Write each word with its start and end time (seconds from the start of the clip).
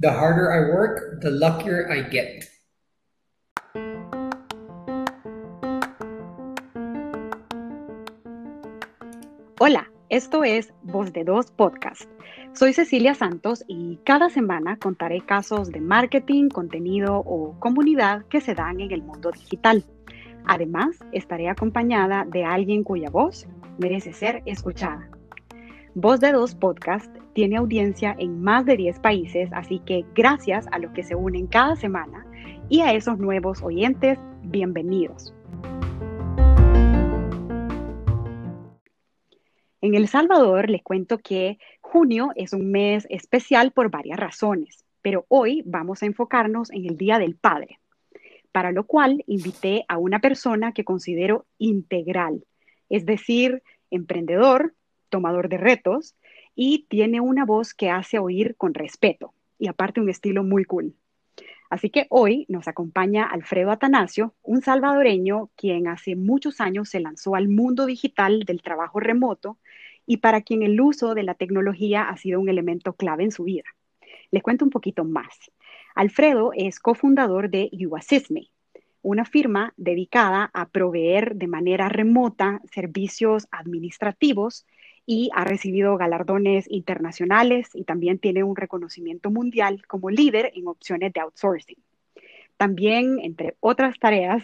The 0.00 0.12
harder 0.12 0.52
I 0.52 0.60
work, 0.72 1.20
the 1.22 1.30
luckier 1.32 1.90
I 1.90 2.08
get. 2.08 2.44
Hola, 9.58 9.90
esto 10.08 10.44
es 10.44 10.72
Voz 10.84 11.12
de 11.12 11.24
Dos 11.24 11.50
Podcast. 11.50 12.08
Soy 12.52 12.74
Cecilia 12.74 13.14
Santos 13.14 13.64
y 13.66 13.98
cada 14.04 14.30
semana 14.30 14.76
contaré 14.76 15.20
casos 15.20 15.72
de 15.72 15.80
marketing, 15.80 16.48
contenido 16.48 17.16
o 17.26 17.58
comunidad 17.58 18.24
que 18.26 18.40
se 18.40 18.54
dan 18.54 18.78
en 18.78 18.92
el 18.92 19.02
mundo 19.02 19.32
digital. 19.32 19.84
Además, 20.46 20.90
estaré 21.10 21.48
acompañada 21.48 22.24
de 22.24 22.44
alguien 22.44 22.84
cuya 22.84 23.10
voz 23.10 23.48
merece 23.78 24.12
ser 24.12 24.44
escuchada. 24.46 25.10
Voz 25.96 26.20
de 26.20 26.30
Dos 26.30 26.54
Podcast 26.54 27.12
tiene 27.38 27.56
audiencia 27.56 28.16
en 28.18 28.42
más 28.42 28.66
de 28.66 28.76
10 28.76 28.98
países, 28.98 29.48
así 29.52 29.78
que 29.86 30.04
gracias 30.12 30.66
a 30.72 30.80
los 30.80 30.90
que 30.90 31.04
se 31.04 31.14
unen 31.14 31.46
cada 31.46 31.76
semana 31.76 32.26
y 32.68 32.80
a 32.80 32.92
esos 32.92 33.16
nuevos 33.16 33.62
oyentes, 33.62 34.18
bienvenidos. 34.42 35.32
En 39.80 39.94
El 39.94 40.08
Salvador 40.08 40.68
les 40.68 40.82
cuento 40.82 41.18
que 41.18 41.60
junio 41.80 42.30
es 42.34 42.52
un 42.52 42.72
mes 42.72 43.06
especial 43.08 43.70
por 43.70 43.88
varias 43.88 44.18
razones, 44.18 44.84
pero 45.00 45.24
hoy 45.28 45.62
vamos 45.64 46.02
a 46.02 46.06
enfocarnos 46.06 46.72
en 46.72 46.86
el 46.86 46.96
Día 46.96 47.20
del 47.20 47.36
Padre, 47.36 47.78
para 48.50 48.72
lo 48.72 48.84
cual 48.84 49.22
invité 49.28 49.84
a 49.86 49.96
una 49.96 50.18
persona 50.18 50.72
que 50.72 50.82
considero 50.82 51.46
integral, 51.58 52.44
es 52.88 53.06
decir, 53.06 53.62
emprendedor, 53.92 54.74
tomador 55.08 55.48
de 55.48 55.58
retos 55.58 56.16
y 56.60 56.86
tiene 56.88 57.20
una 57.20 57.44
voz 57.44 57.72
que 57.72 57.88
hace 57.88 58.18
oír 58.18 58.56
con 58.56 58.74
respeto 58.74 59.32
y 59.60 59.68
aparte 59.68 60.00
un 60.00 60.08
estilo 60.08 60.42
muy 60.42 60.64
cool. 60.64 60.92
Así 61.70 61.88
que 61.88 62.08
hoy 62.10 62.46
nos 62.48 62.66
acompaña 62.66 63.26
Alfredo 63.26 63.70
Atanasio, 63.70 64.34
un 64.42 64.60
salvadoreño 64.60 65.50
quien 65.54 65.86
hace 65.86 66.16
muchos 66.16 66.60
años 66.60 66.88
se 66.88 66.98
lanzó 66.98 67.36
al 67.36 67.48
mundo 67.48 67.86
digital 67.86 68.42
del 68.42 68.60
trabajo 68.60 68.98
remoto 68.98 69.56
y 70.04 70.16
para 70.16 70.40
quien 70.40 70.64
el 70.64 70.80
uso 70.80 71.14
de 71.14 71.22
la 71.22 71.34
tecnología 71.34 72.08
ha 72.08 72.16
sido 72.16 72.40
un 72.40 72.48
elemento 72.48 72.94
clave 72.94 73.22
en 73.22 73.30
su 73.30 73.44
vida. 73.44 73.62
Les 74.32 74.42
cuento 74.42 74.64
un 74.64 74.72
poquito 74.72 75.04
más. 75.04 75.52
Alfredo 75.94 76.50
es 76.56 76.80
cofundador 76.80 77.50
de 77.50 77.70
YouAssistMe, 77.70 78.50
una 79.02 79.24
firma 79.24 79.74
dedicada 79.76 80.50
a 80.52 80.70
proveer 80.70 81.36
de 81.36 81.46
manera 81.46 81.88
remota 81.88 82.60
servicios 82.72 83.46
administrativos 83.52 84.66
y 85.10 85.30
ha 85.32 85.42
recibido 85.42 85.96
galardones 85.96 86.70
internacionales 86.70 87.70
y 87.72 87.84
también 87.84 88.18
tiene 88.18 88.44
un 88.44 88.54
reconocimiento 88.54 89.30
mundial 89.30 89.80
como 89.86 90.10
líder 90.10 90.52
en 90.54 90.68
opciones 90.68 91.14
de 91.14 91.20
outsourcing. 91.20 91.78
También, 92.58 93.18
entre 93.22 93.56
otras 93.60 93.98
tareas, 93.98 94.42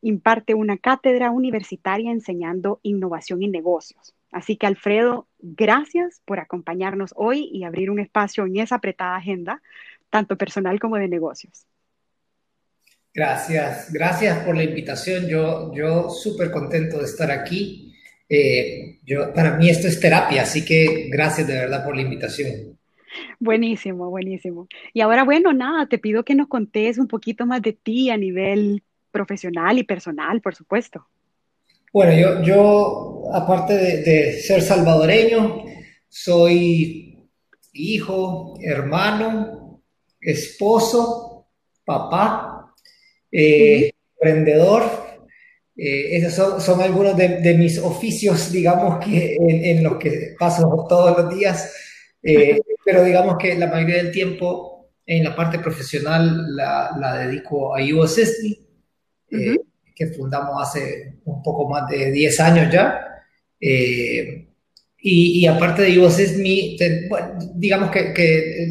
imparte 0.00 0.54
una 0.54 0.78
cátedra 0.78 1.30
universitaria 1.30 2.10
enseñando 2.10 2.80
innovación 2.82 3.42
y 3.42 3.48
negocios. 3.48 4.14
Así 4.32 4.56
que, 4.56 4.66
Alfredo, 4.66 5.26
gracias 5.38 6.22
por 6.24 6.40
acompañarnos 6.40 7.12
hoy 7.14 7.50
y 7.52 7.64
abrir 7.64 7.90
un 7.90 8.00
espacio 8.00 8.46
en 8.46 8.56
esa 8.56 8.76
apretada 8.76 9.16
agenda, 9.16 9.60
tanto 10.08 10.38
personal 10.38 10.80
como 10.80 10.96
de 10.96 11.08
negocios. 11.08 11.66
Gracias, 13.12 13.92
gracias 13.92 14.46
por 14.46 14.56
la 14.56 14.64
invitación. 14.64 15.28
Yo, 15.28 15.74
yo 15.74 16.08
súper 16.08 16.50
contento 16.50 17.00
de 17.00 17.04
estar 17.04 17.30
aquí 17.30 17.89
eh, 18.32 19.00
yo, 19.04 19.34
para 19.34 19.56
mí 19.56 19.68
esto 19.68 19.88
es 19.88 19.98
terapia, 19.98 20.42
así 20.42 20.64
que 20.64 21.08
gracias 21.10 21.48
de 21.48 21.54
verdad 21.54 21.84
por 21.84 21.96
la 21.96 22.02
invitación. 22.02 22.78
Buenísimo, 23.40 24.08
buenísimo. 24.08 24.68
Y 24.94 25.00
ahora, 25.00 25.24
bueno, 25.24 25.52
nada, 25.52 25.88
te 25.88 25.98
pido 25.98 26.24
que 26.24 26.36
nos 26.36 26.46
contes 26.46 26.96
un 26.96 27.08
poquito 27.08 27.44
más 27.44 27.60
de 27.60 27.72
ti 27.72 28.08
a 28.08 28.16
nivel 28.16 28.84
profesional 29.10 29.78
y 29.78 29.82
personal, 29.82 30.40
por 30.40 30.54
supuesto. 30.54 31.08
Bueno, 31.92 32.12
yo, 32.12 32.42
yo 32.44 33.22
aparte 33.34 33.76
de, 33.76 34.34
ser 34.34 34.62
salvadoreño, 34.62 35.64
soy 36.08 37.28
hijo, 37.72 38.54
hermano, 38.62 39.82
esposo, 40.20 41.48
papá, 41.84 42.72
eh, 43.32 43.90
emprendedor 44.20 45.09
eh, 45.76 46.16
esos 46.16 46.62
son, 46.62 46.80
algunos 46.80 47.16
de, 47.16 47.54
mis 47.54 47.78
oficios, 47.78 48.52
digamos, 48.52 49.02
que 49.04 49.36
en, 49.38 49.82
los 49.82 49.96
que 49.96 50.34
paso 50.38 50.86
todos 50.88 51.16
los 51.16 51.34
días, 51.34 51.72
eh, 52.22 52.60
pero 52.84 53.04
digamos 53.04 53.36
que 53.38 53.54
la 53.54 53.66
mayoría 53.68 53.96
del 53.96 54.10
tiempo 54.10 54.90
en 55.06 55.24
la 55.24 55.34
parte 55.34 55.58
profesional 55.58 56.54
la, 56.54 57.24
dedico 57.24 57.74
a 57.74 57.80
UAssist, 57.80 58.44
eh, 59.30 59.56
que 59.94 60.06
fundamos 60.08 60.60
hace 60.60 61.14
un 61.24 61.42
poco 61.42 61.68
más 61.68 61.88
de 61.88 62.10
10 62.10 62.40
años 62.40 62.72
ya. 62.72 63.06
Y, 65.02 65.46
aparte 65.46 65.82
de 65.82 65.98
UAssist 65.98 66.36
digamos 67.54 67.90
que, 67.90 68.12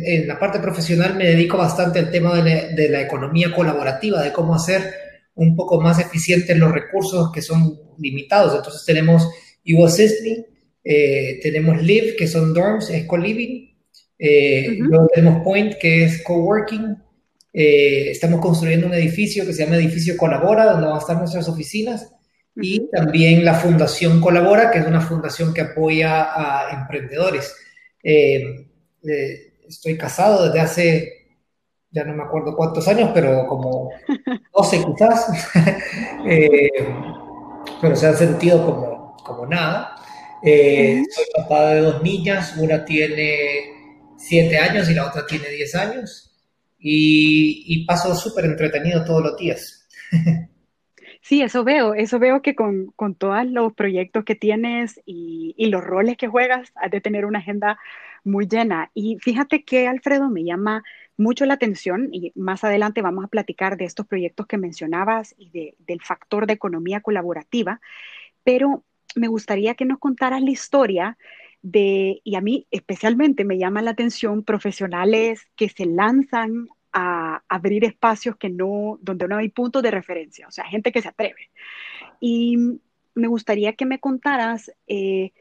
en 0.06 0.28
la 0.28 0.38
parte 0.38 0.60
profesional 0.60 1.16
me 1.16 1.26
dedico 1.26 1.58
bastante 1.58 2.00
al 2.00 2.12
tema 2.12 2.40
de 2.42 2.76
de 2.76 2.90
la 2.90 3.02
economía 3.02 3.52
colaborativa, 3.54 4.22
de 4.22 4.32
cómo 4.32 4.54
hacer 4.54 4.99
un 5.40 5.56
poco 5.56 5.80
más 5.80 6.00
eficientes 6.00 6.56
los 6.58 6.72
recursos 6.72 7.32
que 7.32 7.42
son 7.42 7.80
limitados. 7.98 8.56
Entonces 8.56 8.84
tenemos 8.86 9.28
UAssistme, 9.66 10.46
eh, 10.84 11.40
tenemos 11.42 11.82
Live, 11.82 12.16
que 12.18 12.28
son 12.28 12.54
dorms, 12.54 12.90
es 12.90 13.06
co-living, 13.06 13.74
eh, 14.18 14.76
luego 14.80 15.08
tenemos 15.14 15.44
Point, 15.44 15.76
que 15.80 16.04
es 16.04 16.22
coworking, 16.24 16.98
eh, 17.54 18.12
estamos 18.12 18.42
construyendo 18.42 18.88
un 18.88 18.94
edificio 18.94 19.46
que 19.46 19.54
se 19.54 19.64
llama 19.64 19.78
Edificio 19.78 20.18
Colabora, 20.18 20.66
donde 20.66 20.88
van 20.88 20.96
a 20.98 21.00
estar 21.00 21.18
nuestras 21.18 21.48
oficinas, 21.48 22.12
y 22.62 22.90
también 22.92 23.46
la 23.46 23.54
Fundación 23.54 24.20
Colabora, 24.20 24.72
que 24.72 24.80
es 24.80 24.88
una 24.88 25.00
fundación 25.00 25.54
que 25.54 25.62
apoya 25.62 26.24
a 26.24 26.82
emprendedores. 26.82 27.56
estoy 29.68 29.98
casado 29.98 30.46
desde 30.46 30.60
hace 30.60 31.19
ya 31.92 32.04
no 32.04 32.14
me 32.14 32.24
acuerdo 32.24 32.56
cuántos 32.56 32.88
años, 32.88 33.12
pero 33.14 33.48
como 33.48 33.90
12 34.54 34.86
quizás, 34.86 35.56
eh, 36.26 36.70
pero 37.82 37.96
se 37.96 38.08
han 38.08 38.16
sentido 38.16 38.66
como, 38.66 39.18
como 39.24 39.46
nada. 39.46 39.96
Eh, 40.42 41.04
soy 41.10 41.26
papá 41.36 41.72
de 41.72 41.82
dos 41.82 42.02
niñas, 42.02 42.56
una 42.58 42.86
tiene 42.86 44.14
7 44.18 44.58
años 44.58 44.90
y 44.90 44.94
la 44.94 45.08
otra 45.08 45.26
tiene 45.26 45.50
10 45.50 45.76
años, 45.76 46.30
y, 46.80 47.86
paso 47.86 48.16
súper 48.16 48.46
entretenido 48.46 49.04
todos 49.04 49.24
los 49.24 49.38
días. 49.38 49.88
Sí, 51.22 51.42
eso 51.44 51.64
veo, 51.64 51.94
eso 51.94 52.18
veo 52.18 52.42
que 52.42 52.56
con, 52.56 52.92
con 52.96 53.14
todos 53.14 53.46
los 53.46 53.74
proyectos 53.74 54.24
que 54.24 54.36
tienes 54.36 55.00
y, 55.06 55.54
y, 55.58 55.68
los 55.68 55.84
roles 55.84 56.18
que 56.18 56.28
juegas, 56.28 56.72
has 56.76 56.90
de 56.90 57.02
tener 57.02 57.26
una 57.26 57.40
agenda 57.40 57.78
muy 58.24 58.48
llena. 58.48 58.90
Y 58.96 59.18
fíjate 59.20 59.64
que, 59.64 59.88
Alfredo, 59.88 60.30
me 60.30 60.44
llama 60.44 60.82
mucho 61.20 61.46
la 61.46 61.56
atención 61.56 62.10
y 62.12 62.32
más 62.36 62.64
adelante 62.64 63.02
vamos 63.02 63.26
a 63.26 63.30
platicar 63.30 63.78
de 63.78 63.86
estos 63.86 64.08
proyectos 64.08 64.48
que 64.48 64.58
mencionabas 64.58 65.36
y 65.38 65.76
del 65.78 66.02
factor 66.02 66.48
de 66.48 66.54
economía 66.54 67.02
colaborativa, 67.02 67.82
pero 68.44 68.84
me 69.16 69.28
gustaría 69.28 69.76
que 69.76 69.86
nos 69.86 70.00
contaras 70.00 70.42
la 70.42 70.52
historia 70.52 71.18
de, 71.62 72.22
y 72.24 72.36
a 72.36 72.42
mí 72.42 72.68
especialmente 72.72 73.44
me 73.44 73.58
llama 73.58 73.82
la 73.82 73.92
atención, 73.92 74.44
profesionales 74.44 75.46
que 75.56 75.70
se 75.70 75.86
lanzan 75.86 76.70
a 76.94 77.44
abrir 77.50 77.84
espacios 77.84 78.38
que 78.38 78.50
no, 78.50 78.98
donde 79.02 79.28
no 79.28 79.38
hay 79.38 79.50
puntos 79.50 79.84
de 79.84 79.92
referencia, 79.92 80.48
o 80.48 80.52
sea, 80.52 80.66
gente 80.66 80.92
que 80.92 81.02
se 81.02 81.10
atreve. 81.10 81.50
Y 82.20 82.80
me 83.14 83.28
gustaría 83.28 83.74
que 83.74 83.86
me 83.86 84.00
contaras 84.00 84.72
eh, 84.88 85.32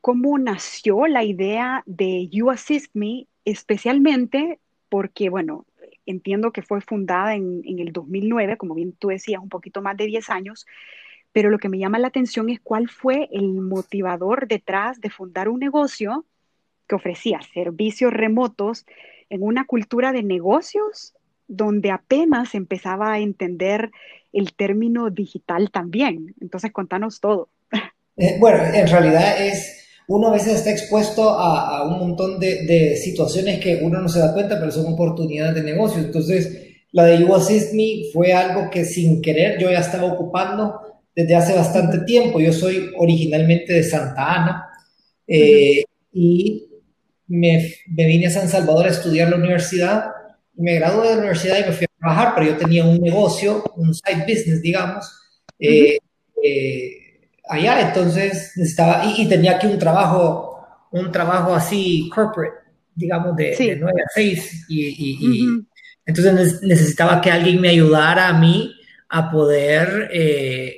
cómo 0.00 0.38
nació 0.38 1.06
la 1.06 1.24
idea 1.24 1.82
de 1.86 2.28
You 2.28 2.50
Assist 2.50 2.90
Me, 2.94 3.26
especialmente 3.44 4.60
porque, 4.94 5.28
bueno, 5.28 5.66
entiendo 6.06 6.52
que 6.52 6.62
fue 6.62 6.80
fundada 6.80 7.34
en, 7.34 7.64
el 7.66 7.92
2009, 7.92 8.56
como 8.56 8.76
bien 8.76 8.92
tú 8.92 9.08
decías, 9.08 9.42
un 9.42 9.48
poquito 9.48 9.82
más 9.82 9.96
de 9.96 10.06
10 10.06 10.30
años, 10.30 10.66
pero 11.32 11.50
lo 11.50 11.58
que 11.58 11.68
me 11.68 11.80
llama 11.80 11.98
la 11.98 12.06
atención 12.06 12.48
es 12.48 12.60
cuál 12.60 12.88
fue 12.88 13.28
el 13.32 13.54
motivador 13.54 14.46
detrás 14.46 15.00
de 15.00 15.10
fundar 15.10 15.48
un 15.48 15.58
negocio 15.58 16.24
que 16.86 16.94
ofrecía 16.94 17.40
servicios 17.52 18.12
remotos 18.12 18.86
en 19.30 19.42
una 19.42 19.64
cultura 19.64 20.12
de 20.12 20.22
negocios 20.22 21.16
donde 21.48 21.90
apenas 21.90 22.54
empezaba 22.54 23.14
a 23.14 23.18
entender 23.18 23.90
el 24.32 24.54
término 24.54 25.10
digital 25.10 25.72
también. 25.72 26.36
Entonces, 26.40 26.70
contanos 26.70 27.18
todo. 27.18 27.48
Eh, 28.16 28.36
bueno, 28.38 28.62
en 28.62 28.86
realidad 28.86 29.44
es 29.44 29.83
uno 30.06 30.28
a 30.28 30.32
veces 30.32 30.56
está 30.56 30.70
expuesto 30.70 31.30
a, 31.30 31.86
un 31.86 31.98
montón 31.98 32.38
de, 32.38 32.96
situaciones 32.96 33.60
que 33.60 33.80
uno 33.82 34.00
no 34.00 34.08
se 34.08 34.18
da 34.18 34.32
cuenta, 34.32 34.58
pero 34.58 34.70
son 34.70 34.92
oportunidades 34.92 35.54
de 35.54 35.62
negocio. 35.62 36.00
Entonces, 36.00 36.76
la 36.92 37.04
de 37.04 37.20
You 37.20 37.34
Assist 37.34 37.72
Me 37.72 38.04
fue 38.12 38.32
algo 38.32 38.70
que 38.70 38.84
sin 38.84 39.22
querer 39.22 39.58
yo 39.58 39.70
ya 39.70 39.80
estaba 39.80 40.04
ocupando 40.04 40.80
desde 41.14 41.34
hace 41.34 41.54
bastante 41.54 42.00
tiempo. 42.00 42.40
Yo 42.40 42.52
soy 42.52 42.90
originalmente 42.98 43.72
de 43.72 43.82
Santa 43.82 44.34
Ana 44.34 44.66
eh, 45.26 45.84
y 46.12 46.68
me, 47.26 47.74
me 47.88 48.06
vine 48.06 48.26
a 48.26 48.30
San 48.30 48.48
Salvador 48.48 48.86
a 48.86 48.90
estudiar 48.90 49.30
la 49.30 49.36
universidad, 49.36 50.04
me 50.56 50.74
gradué 50.74 51.08
de 51.08 51.14
la 51.14 51.20
universidad 51.20 51.58
y 51.58 51.68
me 51.68 51.72
fui 51.72 51.86
a 51.86 51.98
trabajar, 51.98 52.32
pero 52.34 52.50
yo 52.50 52.56
tenía 52.56 52.84
un 52.84 53.00
negocio, 53.00 53.64
un 53.76 53.94
side 53.94 54.24
business, 54.28 54.62
digamos, 54.62 55.10
eh, 55.58 55.98
eh, 56.42 57.03
allá, 57.48 57.80
entonces 57.88 58.52
necesitaba, 58.56 59.04
y, 59.04 59.28
tenía 59.28 59.56
aquí 59.56 59.66
un 59.66 59.78
trabajo, 59.78 60.66
un 60.90 61.10
trabajo 61.12 61.54
así 61.54 62.10
corporate, 62.14 62.56
digamos, 62.94 63.36
de, 63.36 63.56
de 63.56 63.76
9 63.76 64.02
a 64.02 64.10
6, 64.14 64.66
y, 64.68 65.64
entonces 66.06 66.62
necesitaba 66.62 67.20
que 67.20 67.30
alguien 67.30 67.60
me 67.60 67.70
ayudara 67.70 68.28
a 68.28 68.38
mí 68.38 68.74
a 69.08 69.30
poder 69.30 70.10
eh, 70.12 70.76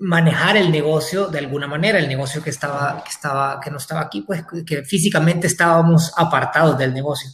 manejar 0.00 0.56
el 0.56 0.70
negocio 0.70 1.28
de 1.28 1.38
alguna 1.38 1.66
manera, 1.66 1.98
el 1.98 2.08
negocio 2.08 2.42
que 2.42 2.50
estaba, 2.50 3.02
que 3.04 3.10
estaba, 3.10 3.60
que 3.60 3.70
no 3.70 3.76
estaba 3.76 4.00
aquí, 4.00 4.22
pues 4.22 4.44
que 4.66 4.82
físicamente 4.82 5.46
estábamos 5.46 6.12
apartados 6.16 6.78
del 6.78 6.94
negocio. 6.94 7.30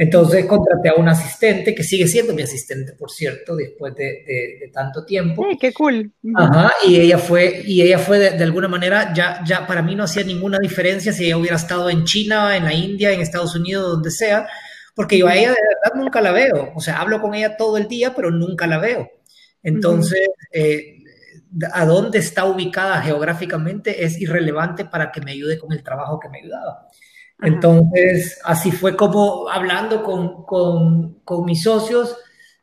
Entonces 0.00 0.46
contraté 0.46 0.90
a 0.90 0.94
un 0.94 1.08
asistente, 1.08 1.74
que 1.74 1.82
sigue 1.82 2.06
siendo 2.06 2.32
mi 2.32 2.42
asistente, 2.42 2.92
por 2.92 3.10
cierto, 3.10 3.56
después 3.56 3.96
de, 3.96 4.70
tanto 4.72 5.04
tiempo. 5.04 5.44
¡Qué 5.60 5.72
cool! 5.72 6.12
Ajá, 6.36 6.72
y 6.86 7.00
ella 7.00 7.18
fue, 7.18 7.62
y 7.66 7.82
ella 7.82 7.98
fue 7.98 8.20
de, 8.20 8.44
alguna 8.44 8.68
manera, 8.68 9.12
ya, 9.12 9.42
ya 9.44 9.66
para 9.66 9.82
mí 9.82 9.96
no 9.96 10.04
hacía 10.04 10.22
ninguna 10.22 10.58
diferencia 10.60 11.12
si 11.12 11.24
ella 11.26 11.36
hubiera 11.36 11.56
estado 11.56 11.90
en 11.90 12.04
China, 12.04 12.56
en 12.56 12.64
la 12.64 12.72
India, 12.72 13.10
en 13.10 13.20
Estados 13.20 13.56
Unidos, 13.56 13.88
donde 13.88 14.12
sea, 14.12 14.46
porque 14.94 15.18
yo 15.18 15.26
a 15.26 15.34
ella 15.34 15.48
de 15.48 15.56
verdad 15.56 16.00
nunca 16.00 16.20
la 16.20 16.30
veo. 16.30 16.72
O 16.76 16.80
sea, 16.80 17.00
hablo 17.00 17.20
con 17.20 17.34
ella 17.34 17.56
todo 17.56 17.76
el 17.76 17.88
día, 17.88 18.14
pero 18.14 18.30
nunca 18.30 18.68
la 18.68 18.78
veo. 18.78 19.10
Entonces, 19.64 20.28
eh, 20.52 20.98
a 21.72 21.84
dónde 21.84 22.20
está 22.20 22.44
ubicada 22.44 23.02
geográficamente 23.02 24.04
es 24.04 24.20
irrelevante 24.20 24.84
para 24.84 25.10
que 25.10 25.20
me 25.22 25.32
ayude 25.32 25.58
con 25.58 25.72
el 25.72 25.82
trabajo 25.82 26.20
que 26.20 26.28
me 26.28 26.38
ayudaba. 26.38 26.86
Entonces, 27.40 28.38
así 28.44 28.72
fue 28.72 28.96
como 28.96 29.48
hablando 29.48 30.02
con, 30.02 30.44
con, 30.44 31.20
con 31.20 31.44
mis 31.44 31.62
socios, 31.62 32.16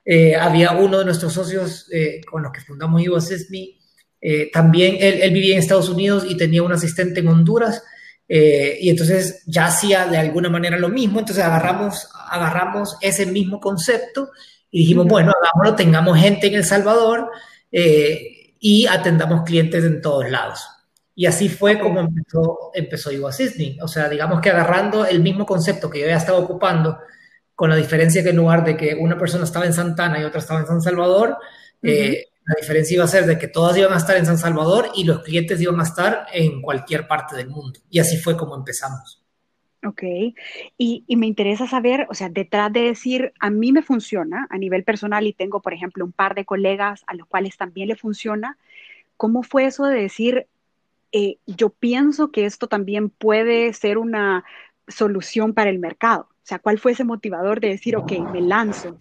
eh, 0.04 0.36
había 0.36 0.72
uno 0.74 1.00
de 1.00 1.06
nuestros 1.06 1.34
socios 1.34 1.88
eh, 1.92 2.22
con 2.30 2.44
los 2.44 2.52
que 2.52 2.62
fundamos 2.62 3.02
USSME, 3.08 3.80
eh, 4.22 4.52
también 4.52 4.98
él, 5.00 5.22
él, 5.22 5.34
vivía 5.34 5.54
en 5.54 5.60
Estados 5.60 5.90
Unidos 5.90 6.26
y 6.28 6.36
tenía 6.36 6.62
un 6.62 6.74
asistente 6.74 7.22
en 7.22 7.28
Honduras, 7.28 7.84
y 8.28 8.90
entonces 8.90 9.44
ya 9.46 9.68
hacía 9.68 10.08
de 10.08 10.18
alguna 10.18 10.50
manera 10.50 10.80
lo 10.80 10.90
mismo, 10.90 11.20
entonces 11.20 11.44
agarramos, 11.44 12.10
agarramos 12.28 12.98
ese 13.00 13.28
mismo 13.28 13.60
concepto 13.60 14.32
y 14.72 14.80
dijimos, 14.80 15.06
bueno, 15.06 15.32
hagámoslo, 15.32 15.76
tengamos 15.76 16.20
gente 16.20 16.48
en 16.48 16.56
El 16.56 16.66
Salvador 16.66 17.30
y 17.72 18.88
atendamos 18.88 19.44
clientes 19.44 19.84
en 19.84 20.02
todos 20.02 20.28
lados. 20.28 20.60
Y 21.16 21.26
así 21.26 21.48
fue 21.48 21.80
como 21.80 22.02
empezó, 22.02 22.72
empezó 22.74 23.12
Yuba 23.12 23.32
O 23.82 23.88
sea, 23.88 24.10
digamos 24.10 24.42
que 24.42 24.50
agarrando 24.50 25.06
el 25.06 25.22
mismo 25.22 25.46
concepto 25.46 25.90
que 25.90 26.02
yo 26.02 26.08
ya 26.08 26.18
estaba 26.18 26.40
ocupando, 26.40 26.98
con 27.56 27.70
la 27.70 27.78
diferencia 27.78 28.22
que 28.22 28.30
en 28.30 28.36
lugar 28.36 28.66
de 28.66 28.76
que 28.76 28.96
una 28.96 29.18
persona 29.18 29.46
estaba 29.46 29.66
en 29.66 29.74
Santana 29.74 30.20
y 30.20 30.26
otra 30.26 30.42
estaba 30.42 30.60
en 30.60 30.68
San 30.68 30.82
Salvador, 30.82 31.38
eh, 31.82 32.26
la 32.46 32.56
diferencia 32.60 32.96
iba 32.96 33.06
a 33.06 33.08
ser 33.08 33.26
de 33.26 33.40
que 33.40 33.48
todas 33.48 33.78
iban 33.78 33.94
a 33.94 33.98
estar 33.98 34.18
en 34.18 34.26
San 34.26 34.38
Salvador 34.38 34.90
y 34.94 35.06
los 35.06 35.24
clientes 35.24 35.62
iban 35.62 35.80
a 35.80 35.84
estar 35.84 36.26
en 36.34 36.62
cualquier 36.62 37.08
parte 37.08 37.36
del 37.36 37.48
mundo. 37.48 37.80
Y 37.90 38.00
así 38.00 38.18
fue 38.18 38.36
como 38.36 38.56
empezamos. 38.56 39.22
Ok, 39.86 40.02
y, 40.78 41.04
y, 41.08 41.16
me 41.16 41.28
interesa 41.28 41.68
saber, 41.68 42.08
o 42.10 42.16
sea, 42.16 42.28
detrás 42.28 42.74
de 42.74 42.82
decir, 42.82 43.34
a 43.40 43.52
mí 43.52 43.72
me 43.72 43.84
funciona 43.84 44.48
a 44.50 44.58
nivel 44.58 44.84
personal 44.84 45.28
y 45.28 45.34
tengo, 45.34 45.62
por 45.62 45.74
ejemplo, 45.74 46.04
un 46.04 46.12
par 46.12 46.34
de 46.34 46.44
colegas 46.44 47.04
a 47.06 47.14
los 47.14 47.28
cuales 47.28 47.56
también 47.56 47.90
le 47.90 47.96
funciona, 47.96 48.58
¿cómo 49.16 49.44
fue 49.44 49.66
eso 49.66 49.86
de 49.86 50.02
decir, 50.02 50.48
eh, 51.18 51.38
yo 51.48 51.70
pienso 51.70 52.30
que 52.30 52.46
esto 52.46 52.68
también 52.68 53.10
puede 53.10 53.72
ser 53.72 53.98
una 53.98 54.44
solución 54.86 55.54
para 55.54 55.70
el 55.70 55.80
mercado. 55.80 56.28
O 56.30 56.44
sea, 56.44 56.60
¿cuál 56.60 56.78
fue 56.78 56.92
ese 56.92 57.06
motivador 57.06 57.62
de 57.62 57.70
decir, 57.70 57.96
ok, 57.96 58.12
me 58.34 58.42
lanzo? 58.42 59.00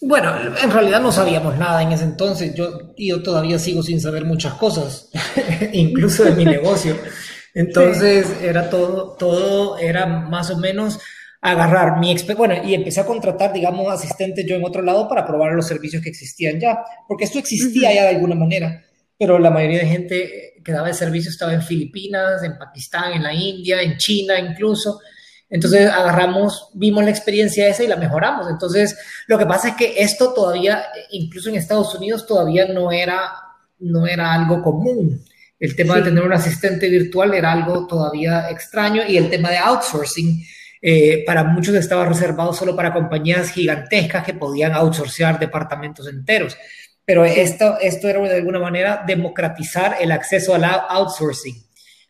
Bueno, 0.00 0.34
en 0.60 0.70
realidad 0.72 1.00
no 1.00 1.12
sabíamos 1.12 1.56
nada 1.56 1.80
en 1.80 1.92
ese 1.92 2.02
entonces. 2.02 2.56
Yo, 2.56 2.92
yo 2.98 3.22
todavía 3.22 3.60
sigo 3.60 3.84
sin 3.84 4.00
saber 4.00 4.24
muchas 4.24 4.54
cosas, 4.54 5.12
incluso 5.72 6.24
de 6.24 6.32
mi 6.32 6.44
negocio. 6.44 6.96
Entonces 7.54 8.42
era 8.42 8.68
todo, 8.68 9.14
todo 9.16 9.78
era 9.78 10.06
más 10.06 10.50
o 10.50 10.58
menos 10.58 10.98
agarrar 11.40 12.00
mi 12.00 12.16
bueno, 12.36 12.54
y 12.64 12.74
empecé 12.74 13.00
a 13.00 13.06
contratar, 13.06 13.52
digamos, 13.52 13.86
asistentes 13.92 14.44
yo 14.44 14.56
en 14.56 14.64
otro 14.64 14.82
lado 14.82 15.08
para 15.08 15.24
probar 15.24 15.52
los 15.52 15.68
servicios 15.68 16.02
que 16.02 16.08
existían 16.08 16.58
ya, 16.58 16.80
porque 17.06 17.22
esto 17.22 17.38
existía 17.38 17.94
ya 17.94 18.02
de 18.02 18.16
alguna 18.16 18.34
manera, 18.34 18.82
pero 19.18 19.38
la 19.38 19.50
mayoría 19.50 19.80
de 19.80 19.86
gente 19.86 20.54
que 20.64 20.72
daba 20.72 20.88
el 20.88 20.94
servicio 20.94 21.30
estaba 21.30 21.52
en 21.52 21.62
Filipinas, 21.62 22.42
en 22.42 22.58
Pakistán, 22.58 23.12
en 23.12 23.22
la 23.22 23.34
India, 23.34 23.82
en 23.82 23.96
China 23.96 24.38
incluso. 24.38 25.00
Entonces 25.48 25.88
agarramos, 25.88 26.70
vimos 26.74 27.04
la 27.04 27.10
experiencia 27.10 27.68
esa 27.68 27.84
y 27.84 27.86
la 27.86 27.96
mejoramos. 27.96 28.48
Entonces, 28.50 28.98
lo 29.28 29.38
que 29.38 29.46
pasa 29.46 29.68
es 29.68 29.74
que 29.76 29.94
esto 29.98 30.32
todavía, 30.32 30.84
incluso 31.10 31.48
en 31.48 31.56
Estados 31.56 31.94
Unidos, 31.94 32.26
todavía 32.26 32.66
no 32.66 32.90
era, 32.90 33.32
no 33.78 34.06
era 34.06 34.32
algo 34.32 34.62
común. 34.62 35.22
El 35.60 35.76
tema 35.76 35.96
de 35.96 36.02
tener 36.02 36.24
un 36.24 36.32
asistente 36.32 36.88
virtual 36.88 37.34
era 37.34 37.52
algo 37.52 37.86
todavía 37.86 38.50
extraño 38.50 39.02
y 39.06 39.16
el 39.16 39.30
tema 39.30 39.50
de 39.50 39.58
outsourcing 39.58 40.44
eh, 40.82 41.24
para 41.24 41.44
muchos 41.44 41.74
estaba 41.76 42.04
reservado 42.04 42.52
solo 42.52 42.76
para 42.76 42.92
compañías 42.92 43.50
gigantescas 43.50 44.22
que 44.22 44.34
podían 44.34 44.72
outsourcear 44.72 45.38
departamentos 45.38 46.08
enteros. 46.08 46.58
Pero 47.04 47.24
esto, 47.24 47.78
esto 47.80 48.08
era 48.08 48.20
de 48.20 48.36
alguna 48.36 48.58
manera 48.58 49.04
democratizar 49.06 49.96
el 50.00 50.10
acceso 50.12 50.54
al 50.54 50.64
outsourcing. 50.64 51.54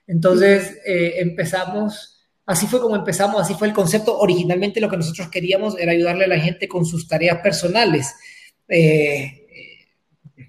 Entonces 0.06 0.78
eh, 0.86 1.14
empezamos, 1.18 2.24
así 2.46 2.66
fue 2.66 2.80
como 2.80 2.94
empezamos, 2.94 3.40
así 3.40 3.54
fue 3.54 3.68
el 3.68 3.74
concepto. 3.74 4.18
Originalmente 4.18 4.80
lo 4.80 4.88
que 4.88 4.96
nosotros 4.96 5.28
queríamos 5.28 5.78
era 5.78 5.92
ayudarle 5.92 6.24
a 6.24 6.28
la 6.28 6.38
gente 6.38 6.68
con 6.68 6.84
sus 6.84 7.08
tareas 7.08 7.38
personales. 7.40 8.14
Eh, 8.68 9.40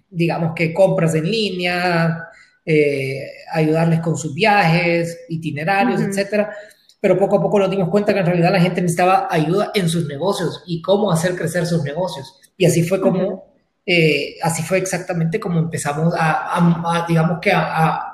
digamos 0.09 0.53
que 0.55 0.73
compras 0.73 1.15
en 1.15 1.29
línea, 1.29 2.29
eh, 2.65 3.27
ayudarles 3.51 3.99
con 3.99 4.17
sus 4.17 4.33
viajes, 4.33 5.25
itinerarios, 5.29 6.01
etcétera. 6.01 6.53
Pero 6.99 7.17
poco 7.17 7.37
a 7.37 7.41
poco 7.41 7.59
nos 7.59 7.69
dimos 7.69 7.89
cuenta 7.89 8.13
que 8.13 8.19
en 8.19 8.25
realidad 8.25 8.51
la 8.51 8.61
gente 8.61 8.81
necesitaba 8.81 9.27
ayuda 9.29 9.71
en 9.75 9.89
sus 9.89 10.07
negocios 10.07 10.63
y 10.65 10.81
cómo 10.81 11.11
hacer 11.11 11.35
crecer 11.35 11.65
sus 11.65 11.83
negocios. 11.83 12.39
Y 12.57 12.65
así 12.65 12.83
fue 12.83 13.01
como 13.01 13.54
eh, 13.85 14.37
así 14.41 14.63
fue 14.63 14.77
exactamente 14.79 15.39
como 15.39 15.59
empezamos 15.59 16.13
a, 16.17 17.05
digamos 17.07 17.39
que 17.39 17.51
a, 17.53 18.11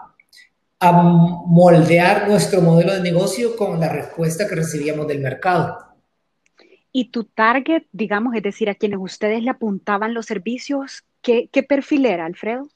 moldear 0.83 2.27
nuestro 2.27 2.59
modelo 2.59 2.93
de 2.93 3.01
negocio 3.01 3.55
con 3.55 3.79
la 3.79 3.87
respuesta 3.87 4.47
que 4.47 4.55
recibíamos 4.55 5.07
del 5.07 5.19
mercado. 5.19 5.77
Y 6.91 7.11
tu 7.11 7.23
target, 7.25 7.83
digamos, 7.91 8.35
es 8.35 8.41
decir, 8.41 8.67
a 8.67 8.73
quienes 8.73 8.97
ustedes 8.99 9.43
le 9.43 9.51
apuntaban 9.51 10.15
los 10.15 10.25
servicios, 10.25 11.03
¿qué, 11.21 11.49
qué 11.51 11.61
perfil 11.61 12.07
era, 12.07 12.25
Alfredo? 12.25 12.67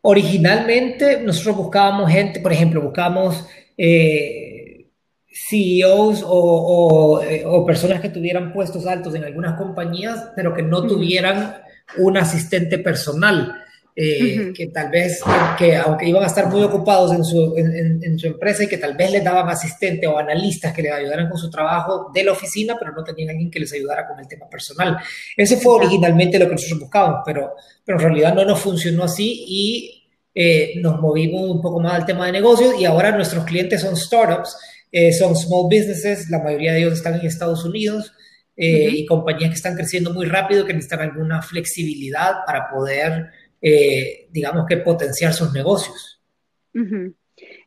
Originalmente 0.00 1.20
nosotros 1.20 1.56
buscábamos 1.56 2.10
gente, 2.10 2.40
por 2.40 2.52
ejemplo, 2.52 2.80
buscábamos 2.80 3.46
eh, 3.76 4.86
CEOs 5.34 6.22
o, 6.26 7.20
eh, 7.22 7.42
o, 7.44 7.66
personas 7.66 8.00
que 8.00 8.08
tuvieran 8.08 8.52
puestos 8.52 8.86
altos 8.86 9.14
en 9.14 9.24
algunas 9.24 9.58
compañías, 9.58 10.30
pero 10.36 10.54
que 10.54 10.62
no 10.62 10.86
tuvieran 10.86 11.56
un 11.98 12.16
asistente 12.16 12.78
personal. 12.78 13.60
Eh, 13.96 14.52
que 14.52 14.66
tal 14.66 14.90
vez, 14.90 15.20
que 15.56 15.76
aunque 15.76 16.08
iban 16.08 16.24
a 16.24 16.26
estar 16.26 16.48
muy 16.48 16.60
ocupados 16.64 17.12
en 17.12 17.24
su, 17.24 17.54
en, 17.56 18.18
su, 18.18 18.26
empresa 18.26 18.64
y 18.64 18.66
que 18.66 18.78
tal 18.78 18.96
vez 18.96 19.12
les 19.12 19.22
daban 19.22 19.48
asistente 19.48 20.08
o 20.08 20.18
analistas 20.18 20.72
que 20.74 20.82
les 20.82 20.92
ayudaran 20.92 21.28
con 21.28 21.38
su 21.38 21.48
trabajo 21.48 22.10
de 22.12 22.24
la 22.24 22.32
oficina, 22.32 22.74
pero 22.76 22.90
no 22.90 23.04
tenían 23.04 23.30
alguien 23.30 23.52
que 23.52 23.60
les 23.60 23.72
ayudara 23.72 24.08
con 24.08 24.18
el 24.18 24.26
tema 24.26 24.48
personal. 24.48 24.96
Ese 25.36 25.58
fue 25.58 25.74
originalmente 25.74 26.40
lo 26.40 26.46
que 26.46 26.52
nosotros 26.52 26.80
buscábamos, 26.80 27.20
pero, 27.24 27.52
pero 27.84 27.98
en 27.98 28.04
realidad 28.04 28.34
no 28.34 28.44
nos 28.44 28.58
funcionó 28.58 29.04
así 29.04 29.44
y 29.46 30.04
eh, 30.34 30.72
nos 30.80 31.00
movimos 31.00 31.48
un 31.48 31.62
poco 31.62 31.78
más 31.78 31.94
al 31.94 32.04
tema 32.04 32.26
de 32.26 32.32
negocios 32.32 32.74
y 32.76 32.86
ahora 32.86 33.12
nuestros 33.12 33.44
clientes 33.44 33.80
son 33.80 33.96
startups, 33.96 34.56
eh, 34.90 35.12
son 35.12 35.36
small 35.36 35.66
businesses, 35.70 36.28
la 36.30 36.42
mayoría 36.42 36.72
de 36.72 36.80
ellos 36.80 36.94
están 36.94 37.14
en 37.14 37.26
Estados 37.26 37.64
Unidos. 37.64 38.12
Eh, 38.56 38.88
y 38.90 39.06
compañías 39.06 39.50
que 39.50 39.56
están 39.56 39.74
creciendo 39.74 40.12
muy 40.12 40.26
rápido, 40.26 40.64
que 40.64 40.72
necesitan 40.72 41.00
alguna 41.00 41.42
flexibilidad 41.42 42.44
para 42.46 42.70
poder, 42.70 43.30
eh, 43.60 44.28
digamos 44.30 44.66
que, 44.68 44.76
potenciar 44.76 45.32
sus 45.32 45.52
negocios. 45.52 46.22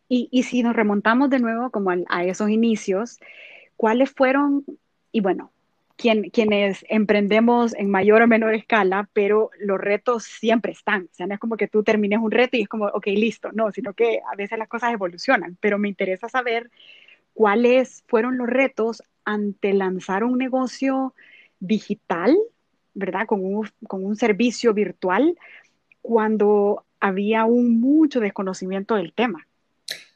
y, 0.08 0.30
y, 0.32 0.44
si 0.44 0.64
nos 0.64 0.76
remontamos 0.76 1.30
de 1.30 1.40
nuevo 1.40 1.72
como 1.72 1.92
a, 1.92 2.24
esos 2.24 2.50
inicios, 2.50 3.20
¿cuáles 3.76 4.12
fueron, 4.12 4.64
y 5.12 5.20
bueno, 5.20 5.52
quien, 5.98 6.30
quienes 6.30 6.86
emprendemos 6.88 7.76
en 7.76 7.90
mayor 7.90 8.22
o 8.22 8.28
menor 8.28 8.54
escala, 8.54 9.10
pero 9.12 9.50
los 9.60 9.80
retos 9.80 10.24
siempre 10.24 10.72
están. 10.72 11.10
O 11.12 11.16
sea, 11.16 11.28
no 11.28 11.34
es 11.34 11.40
como 11.40 11.58
que 11.58 11.68
tú 11.68 11.84
termines 11.84 12.20
un 12.20 12.32
reto 12.32 12.56
y 12.56 12.62
es 12.62 12.70
como, 12.70 12.86
ok, 12.86 13.08
listo. 13.08 13.52
No, 13.52 13.72
sino 13.72 13.94
que 13.94 14.22
a 14.32 14.36
veces 14.36 14.58
las 14.60 14.68
cosas 14.70 14.94
evolucionan. 14.94 15.58
Pero 15.60 15.80
me 15.80 15.90
interesa 15.90 16.30
saber 16.30 16.70
cuáles 17.34 18.04
fueron 18.08 18.38
los 18.38 18.48
retos 18.48 19.04
ante 19.28 19.74
lanzar 19.74 20.24
un 20.24 20.38
negocio 20.38 21.14
digital, 21.60 22.36
¿verdad? 22.94 23.28
Con 23.28 23.44
un, 23.44 23.70
con 23.86 24.06
un 24.06 24.16
servicio 24.16 24.74
virtual, 24.74 25.36
cuando 26.02 26.86
había 27.02 27.44
un 27.44 27.82
mucho 27.82 28.22
desconocimiento 28.22 28.96
del 28.96 29.12
tema. 29.12 29.46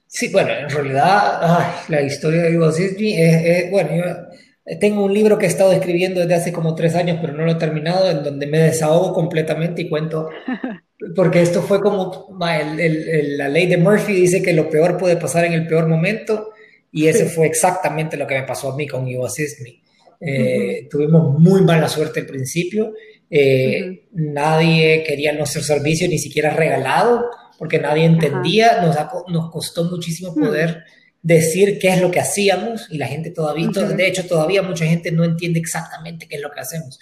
Sí, 0.08 0.32
bueno, 0.32 0.52
en 0.52 0.70
realidad 0.70 1.84
la 1.90 2.02
historia 2.02 2.44
de 2.44 2.58
Hugo 2.58 2.72
Disney 2.72 3.16
es, 3.18 3.70
bueno, 3.70 3.92
yo 3.96 4.78
tengo 4.80 5.04
un 5.04 5.14
libro 5.14 5.38
que 5.38 5.46
he 5.46 5.50
estado 5.50 5.74
escribiendo 5.74 6.22
desde 6.22 6.36
hace 6.36 6.54
como 6.54 6.74
tres 6.74 6.96
años, 6.96 7.18
pero 7.20 7.34
no 7.34 7.44
lo 7.44 7.52
he 7.52 7.56
terminado, 7.56 8.10
en 8.10 8.24
donde 8.24 8.48
me 8.48 8.60
desahogo 8.60 9.14
completamente 9.14 9.82
y 9.82 9.90
cuento, 9.90 10.30
porque 11.16 11.42
esto 11.42 11.62
fue 11.62 11.82
como 11.82 12.38
la 12.40 13.50
ley 13.50 13.68
de 13.68 13.78
Murphy 13.78 14.14
dice 14.14 14.42
que 14.42 14.54
lo 14.54 14.70
peor 14.70 14.98
puede 14.98 15.18
pasar 15.18 15.44
en 15.44 15.54
el 15.54 15.68
peor 15.68 15.88
momento 15.88 16.51
y 16.92 17.08
ese 17.08 17.26
fue 17.26 17.48
exactamente 17.48 18.18
lo 18.18 18.28
que 18.28 18.36
me 18.36 18.44
pasó 18.44 18.72
a 18.72 18.76
mí 18.76 18.88
con 18.88 19.08
You 19.08 19.26
Assist 19.26 19.62
Me. 19.62 19.82
Eh, 20.24 20.88
tuvimos 20.90 21.40
muy 21.40 21.62
mala 21.62 21.88
suerte 21.88 22.20
al 22.20 22.28
principio, 22.28 22.94
eh, 23.34 24.08
nadie 24.12 25.04
quería 25.08 25.32
nuestro 25.32 25.64
servicio, 25.64 26.08
ni 26.10 26.20
siquiera 26.20 26.50
regalado 26.50 27.26
porque 27.58 27.80
nadie 27.80 28.04
entendía, 28.04 28.82
nos, 28.82 28.98
nos 29.30 29.52
costó 29.52 29.86
muchísimo 29.86 30.34
hmm. 30.36 30.44
poder 30.44 30.84
decir 31.22 31.80
qué 31.80 31.90
es 31.90 32.02
lo 32.02 32.12
que 32.12 32.20
hacíamos 32.20 32.88
y 32.90 32.98
la 32.98 33.08
gente 33.08 33.30
todavía, 33.30 33.68
de 33.68 34.08
hecho 34.08 34.26
todavía 34.26 34.64
mucha 34.64 34.86
gente 34.86 35.12
no 35.12 35.24
entiende 35.24 35.60
exactamente 35.60 36.28
qué 36.28 36.36
es 36.36 36.42
lo 36.42 36.52
que 36.52 36.60
hacemos. 36.60 37.00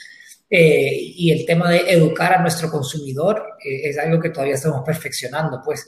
Eh, 0.52 0.92
y 1.16 1.32
el 1.32 1.46
tema 1.46 1.72
de 1.72 1.92
educar 1.92 2.34
a 2.34 2.42
nuestro 2.42 2.70
consumidor 2.70 3.42
eh, 3.64 3.90
es 3.90 3.98
algo 3.98 4.20
que 4.20 4.30
todavía 4.30 4.56
estamos 4.56 4.84
perfeccionando, 4.86 5.62
pues. 5.64 5.88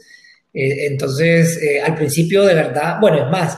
Entonces, 0.53 1.57
al 1.81 1.95
principio, 1.95 2.43
de 2.43 2.53
verdad, 2.53 2.97
bueno, 2.99 3.23
es 3.23 3.31
más, 3.31 3.57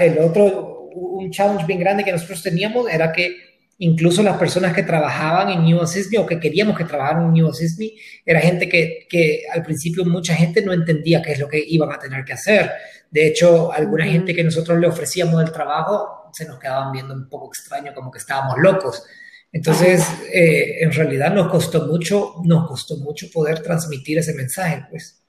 el 0.00 0.18
otro, 0.18 0.90
un 0.94 1.30
challenge 1.30 1.66
bien 1.66 1.80
grande 1.80 2.04
que 2.04 2.12
nosotros 2.12 2.42
teníamos 2.42 2.88
era 2.90 3.12
que 3.12 3.36
incluso 3.78 4.22
las 4.22 4.36
personas 4.36 4.72
que 4.72 4.82
trabajaban 4.82 5.50
en 5.50 5.64
New 5.64 5.80
Assist 5.80 6.16
o 6.16 6.26
que 6.26 6.38
queríamos 6.38 6.76
que 6.76 6.84
trabajaran 6.84 7.26
en 7.26 7.32
New 7.32 7.48
Assist 7.48 7.80
era 8.24 8.40
gente 8.40 8.68
que, 8.68 9.06
que, 9.08 9.42
al 9.52 9.62
principio 9.62 10.04
mucha 10.04 10.34
gente 10.34 10.62
no 10.62 10.72
entendía 10.72 11.20
qué 11.22 11.32
es 11.32 11.38
lo 11.40 11.48
que 11.48 11.62
iban 11.66 11.90
a 11.92 11.98
tener 11.98 12.24
que 12.24 12.34
hacer. 12.34 12.70
De 13.10 13.26
hecho, 13.26 13.72
alguna 13.72 14.06
gente 14.06 14.34
que 14.34 14.44
nosotros 14.44 14.78
le 14.78 14.86
ofrecíamos 14.86 15.42
el 15.42 15.52
trabajo 15.52 16.24
se 16.34 16.46
nos 16.46 16.58
quedaban 16.58 16.92
viendo 16.92 17.14
un 17.14 17.28
poco 17.28 17.48
extraño, 17.48 17.94
como 17.94 18.10
que 18.10 18.18
estábamos 18.18 18.58
locos. 18.58 19.04
Entonces, 19.52 20.04
eh, 20.32 20.82
en 20.82 20.92
realidad 20.92 21.32
nos 21.32 21.48
costó 21.48 21.86
mucho, 21.86 22.34
nos 22.44 22.66
costó 22.66 22.96
mucho 22.96 23.28
poder 23.32 23.62
transmitir 23.62 24.18
ese 24.18 24.34
mensaje, 24.34 24.84
pues. 24.90 25.22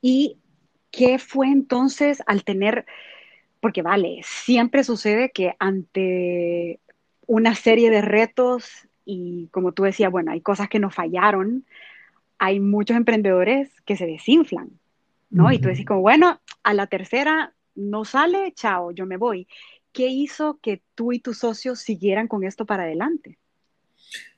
¿Y 0.00 0.38
qué 0.90 1.18
fue 1.18 1.48
entonces 1.48 2.22
al 2.26 2.44
tener, 2.44 2.86
porque 3.60 3.82
vale, 3.82 4.20
siempre 4.24 4.84
sucede 4.84 5.30
que 5.30 5.54
ante 5.58 6.80
una 7.26 7.54
serie 7.54 7.90
de 7.90 8.00
retos 8.00 8.88
y 9.04 9.48
como 9.52 9.72
tú 9.72 9.84
decías, 9.84 10.10
bueno, 10.10 10.32
hay 10.32 10.40
cosas 10.40 10.68
que 10.68 10.78
nos 10.78 10.94
fallaron, 10.94 11.64
hay 12.38 12.60
muchos 12.60 12.96
emprendedores 12.96 13.70
que 13.84 13.96
se 13.96 14.06
desinflan, 14.06 14.70
¿no? 15.30 15.52
Y 15.52 15.58
tú 15.58 15.68
decís 15.68 15.86
como, 15.86 16.00
bueno, 16.00 16.40
a 16.62 16.74
la 16.74 16.86
tercera 16.86 17.52
no 17.74 18.04
sale, 18.04 18.52
chao, 18.52 18.90
yo 18.92 19.06
me 19.06 19.16
voy. 19.16 19.46
¿Qué 19.92 20.06
hizo 20.06 20.58
que 20.62 20.82
tú 20.94 21.12
y 21.12 21.20
tus 21.20 21.38
socios 21.38 21.80
siguieran 21.80 22.28
con 22.28 22.44
esto 22.44 22.64
para 22.64 22.84
adelante? 22.84 23.38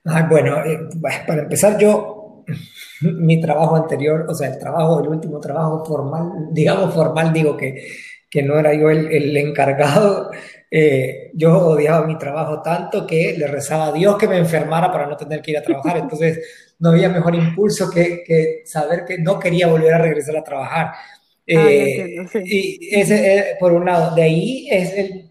Ah, 0.04 0.26
bueno, 0.28 0.64
eh, 0.64 0.88
para 1.26 1.42
empezar 1.42 1.78
yo, 1.78 2.44
mi 3.00 3.40
trabajo 3.40 3.76
anterior, 3.76 4.26
o 4.28 4.34
sea, 4.34 4.48
el 4.48 4.58
trabajo, 4.58 5.00
el 5.00 5.08
último 5.08 5.38
trabajo 5.40 5.84
formal, 5.84 6.48
digamos 6.50 6.94
formal, 6.94 7.32
digo 7.32 7.56
que, 7.56 7.86
que 8.32 8.42
no 8.42 8.58
era 8.58 8.72
yo 8.72 8.88
el, 8.88 9.12
el 9.12 9.36
encargado, 9.36 10.30
eh, 10.70 11.30
yo 11.34 11.54
odiaba 11.54 12.06
mi 12.06 12.16
trabajo 12.16 12.62
tanto 12.62 13.06
que 13.06 13.34
le 13.36 13.46
rezaba 13.46 13.88
a 13.88 13.92
Dios 13.92 14.16
que 14.16 14.26
me 14.26 14.38
enfermara 14.38 14.90
para 14.90 15.06
no 15.06 15.18
tener 15.18 15.42
que 15.42 15.50
ir 15.50 15.58
a 15.58 15.62
trabajar. 15.62 15.98
Entonces, 15.98 16.40
no 16.78 16.88
había 16.88 17.10
mejor 17.10 17.34
impulso 17.34 17.90
que, 17.90 18.24
que 18.24 18.62
saber 18.64 19.04
que 19.04 19.18
no 19.18 19.38
quería 19.38 19.66
volver 19.66 19.92
a 19.92 19.98
regresar 19.98 20.38
a 20.38 20.42
trabajar. 20.42 20.86
Ah, 20.86 20.94
eh, 21.46 22.26
y 22.42 22.88
ese, 22.98 23.36
eh, 23.36 23.44
por 23.60 23.70
un 23.74 23.84
lado, 23.84 24.14
de 24.14 24.22
ahí 24.22 24.66
es 24.70 24.94
el, 24.94 25.30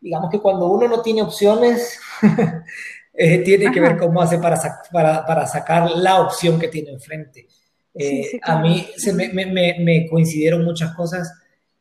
digamos 0.00 0.30
que 0.30 0.40
cuando 0.40 0.64
uno 0.70 0.88
no 0.88 1.02
tiene 1.02 1.20
opciones, 1.20 2.00
tiene 3.44 3.70
que 3.70 3.80
ver 3.80 3.98
cómo 3.98 4.22
hace 4.22 4.38
para, 4.38 4.58
para, 4.90 5.26
para, 5.26 5.46
sacar 5.46 5.90
la 5.90 6.22
opción 6.22 6.58
que 6.58 6.68
tiene 6.68 6.92
enfrente. 6.92 7.46
A 8.44 8.60
mí 8.60 8.88
se 8.96 9.12
me, 9.12 9.28
me, 9.28 9.44
me 9.44 10.06
coincidieron 10.08 10.64
muchas 10.64 10.94
cosas 10.94 11.30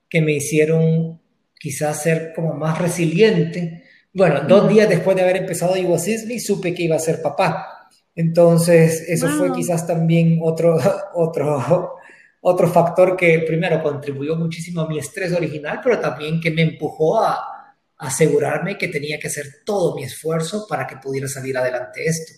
que 0.10 0.22
me 0.22 0.34
hicieron 0.34 1.22
quizás 1.60 2.01
ser 2.04 2.34
como 2.36 2.54
más 2.54 2.80
resiliente. 2.80 3.84
Bueno, 4.13 4.42
dos 4.42 4.68
días 4.70 4.89
después 4.89 5.16
de 5.16 5.24
haber 5.24 5.38
empezado 5.38 5.78
Iguasismi, 5.78 6.39
supe 6.39 6.74
que 6.74 6.84
iba 6.84 6.96
a 6.96 7.00
ser 7.00 7.22
papá. 7.22 7.88
Entonces, 8.16 9.06
eso 9.08 9.28
fue 9.30 9.51
quizás 9.54 9.86
también 9.86 10.39
otro, 10.42 10.78
otro, 11.13 11.96
otro 12.42 12.68
factor 12.68 13.16
que 13.16 13.39
primero 13.39 13.82
contribuyó 13.84 14.36
muchísimo 14.36 14.82
a 14.82 14.89
mi 14.89 15.00
estrés 15.00 15.34
original, 15.34 15.80
pero 15.84 16.00
también 16.00 16.39
que 16.42 16.51
me 16.51 16.63
empujó 16.63 17.22
a, 17.22 17.56
asegurarme 18.00 18.78
que 18.78 18.88
tenía 18.88 19.20
que 19.20 19.28
hacer 19.28 19.46
todo 19.66 19.94
mi 19.94 20.04
esfuerzo 20.04 20.66
para 20.70 20.88
que 20.88 20.96
pudiera 20.96 21.28
salir 21.28 21.58
adelante 21.58 22.06
esto. 22.06 22.32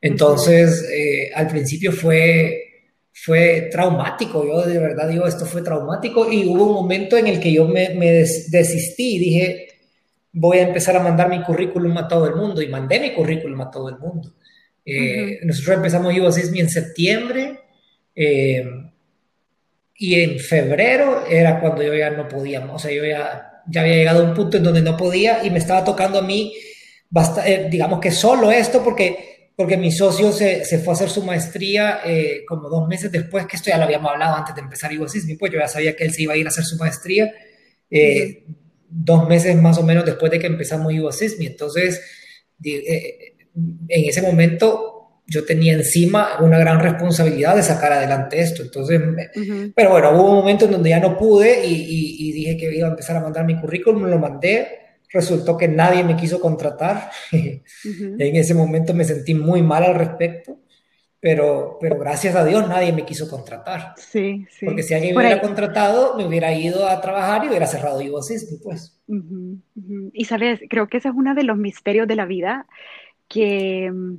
Entonces, 0.00 0.86
eh, 0.92 1.30
al 1.34 1.48
principio 1.48 1.90
fue 1.90 2.65
fue 3.18 3.68
traumático. 3.72 4.46
Yo 4.46 4.66
de 4.66 4.78
verdad 4.78 5.08
digo, 5.08 5.26
esto 5.26 5.46
fue 5.46 5.62
traumático 5.62 6.30
y 6.30 6.44
hubo 6.44 6.66
un 6.66 6.74
momento 6.74 7.16
en 7.16 7.26
el 7.26 7.40
que 7.40 7.50
yo 7.50 7.66
me, 7.66 7.88
desistí 7.88 9.16
y 9.16 9.18
dije, 9.18 9.68
voy 10.32 10.58
a 10.58 10.68
empezar 10.68 10.96
a 10.96 11.02
mandar 11.02 11.30
mi 11.30 11.42
currículum 11.42 11.96
a 11.96 12.08
todo 12.08 12.26
el 12.26 12.36
mundo 12.36 12.60
y 12.60 12.68
mandé 12.68 13.00
mi 13.00 13.14
currículum 13.14 13.58
a 13.62 13.70
todo 13.70 13.88
el 13.88 13.98
mundo. 13.98 14.34
Eh, 14.84 15.40
nosotros 15.44 15.76
empezamos 15.76 16.14
USISMI 16.16 16.60
en 16.60 16.68
septiembre 16.68 17.60
eh, 18.14 18.64
y 19.96 20.20
en 20.20 20.38
febrero 20.38 21.26
era 21.26 21.58
cuando 21.58 21.82
yo 21.82 21.94
ya 21.94 22.10
no 22.10 22.28
podía, 22.28 22.60
o 22.66 22.78
sea, 22.78 22.92
yo 22.92 23.04
ya, 23.04 23.62
ya 23.66 23.80
había 23.80 23.94
llegado 23.94 24.24
a 24.24 24.28
un 24.28 24.34
punto 24.34 24.58
en 24.58 24.62
donde 24.62 24.82
no 24.82 24.96
podía 24.96 25.42
y 25.42 25.50
me 25.50 25.58
estaba 25.58 25.82
tocando 25.82 26.18
a 26.18 26.22
mí, 26.22 26.54
basta, 27.08 27.48
eh, 27.48 27.68
digamos 27.70 27.98
que 27.98 28.12
solo 28.12 28.52
esto 28.52 28.84
porque 28.84 29.35
porque 29.56 29.78
mi 29.78 29.90
socio 29.90 30.32
se, 30.32 30.66
se 30.66 30.78
fue 30.78 30.92
a 30.92 30.96
hacer 30.96 31.08
su 31.08 31.24
maestría 31.24 32.00
eh, 32.04 32.44
como 32.46 32.68
dos 32.68 32.86
meses 32.86 33.10
después, 33.10 33.46
que 33.46 33.56
esto 33.56 33.70
ya 33.70 33.78
lo 33.78 33.84
habíamos 33.84 34.12
hablado 34.12 34.36
antes 34.36 34.54
de 34.54 34.60
empezar 34.60 34.92
Igosismi, 34.92 35.36
pues 35.36 35.50
yo 35.50 35.58
ya 35.58 35.66
sabía 35.66 35.96
que 35.96 36.04
él 36.04 36.12
se 36.12 36.22
iba 36.22 36.34
a 36.34 36.36
ir 36.36 36.44
a 36.44 36.50
hacer 36.50 36.64
su 36.64 36.76
maestría 36.76 37.32
eh, 37.90 38.44
dos 38.88 39.26
meses 39.26 39.56
más 39.56 39.78
o 39.78 39.82
menos 39.82 40.04
después 40.04 40.30
de 40.30 40.38
que 40.38 40.46
empezamos 40.46 40.92
Igosismi. 40.92 41.46
Entonces, 41.46 42.02
eh, 42.62 43.34
en 43.88 44.08
ese 44.08 44.20
momento 44.20 45.22
yo 45.26 45.44
tenía 45.44 45.72
encima 45.72 46.36
una 46.40 46.58
gran 46.58 46.78
responsabilidad 46.78 47.56
de 47.56 47.62
sacar 47.62 47.92
adelante 47.94 48.38
esto. 48.38 48.62
Entonces, 48.62 49.00
pero 49.74 49.90
bueno, 49.90 50.10
hubo 50.10 50.30
un 50.30 50.36
momento 50.36 50.66
en 50.66 50.72
donde 50.72 50.90
ya 50.90 51.00
no 51.00 51.16
pude 51.16 51.66
y, 51.66 51.72
y, 51.72 52.28
y 52.28 52.32
dije 52.32 52.56
que 52.58 52.76
iba 52.76 52.88
a 52.88 52.90
empezar 52.90 53.16
a 53.16 53.22
mandar 53.22 53.46
mi 53.46 53.58
currículum, 53.58 54.04
lo 54.04 54.18
mandé 54.18 54.85
resultó 55.10 55.56
que 55.56 55.68
nadie 55.68 56.04
me 56.04 56.16
quiso 56.16 56.40
contratar. 56.40 57.10
en 57.32 58.36
ese 58.36 58.54
momento 58.54 58.94
me 58.94 59.04
sentí 59.04 59.34
muy 59.34 59.62
mal 59.62 59.84
al 59.84 59.94
respecto, 59.94 60.58
pero, 61.20 61.78
pero 61.80 61.98
gracias 61.98 62.36
a 62.36 62.44
Dios 62.44 62.68
nadie 62.68 62.92
me 62.92 63.04
quiso 63.04 63.28
contratar. 63.28 63.94
Sí, 63.96 64.46
sí. 64.50 64.66
Porque 64.66 64.82
si 64.82 64.94
alguien 64.94 65.14
me 65.14 65.22
hubiera 65.22 65.40
contratado, 65.40 66.16
me 66.16 66.26
hubiera 66.26 66.52
ido 66.52 66.86
a 66.86 67.00
trabajar 67.00 67.44
y 67.44 67.48
hubiera 67.48 67.66
cerrado 67.66 68.00
Ivosismi, 68.00 68.58
pues. 68.58 69.00
Y 70.12 70.24
sabes, 70.24 70.60
creo 70.68 70.88
que 70.88 70.98
ese 70.98 71.08
es 71.08 71.14
uno 71.14 71.34
de 71.34 71.44
los 71.44 71.56
misterios 71.56 72.06
de 72.06 72.16
la 72.16 72.26
vida 72.26 72.66
que 73.28 73.90
mm, 73.90 74.18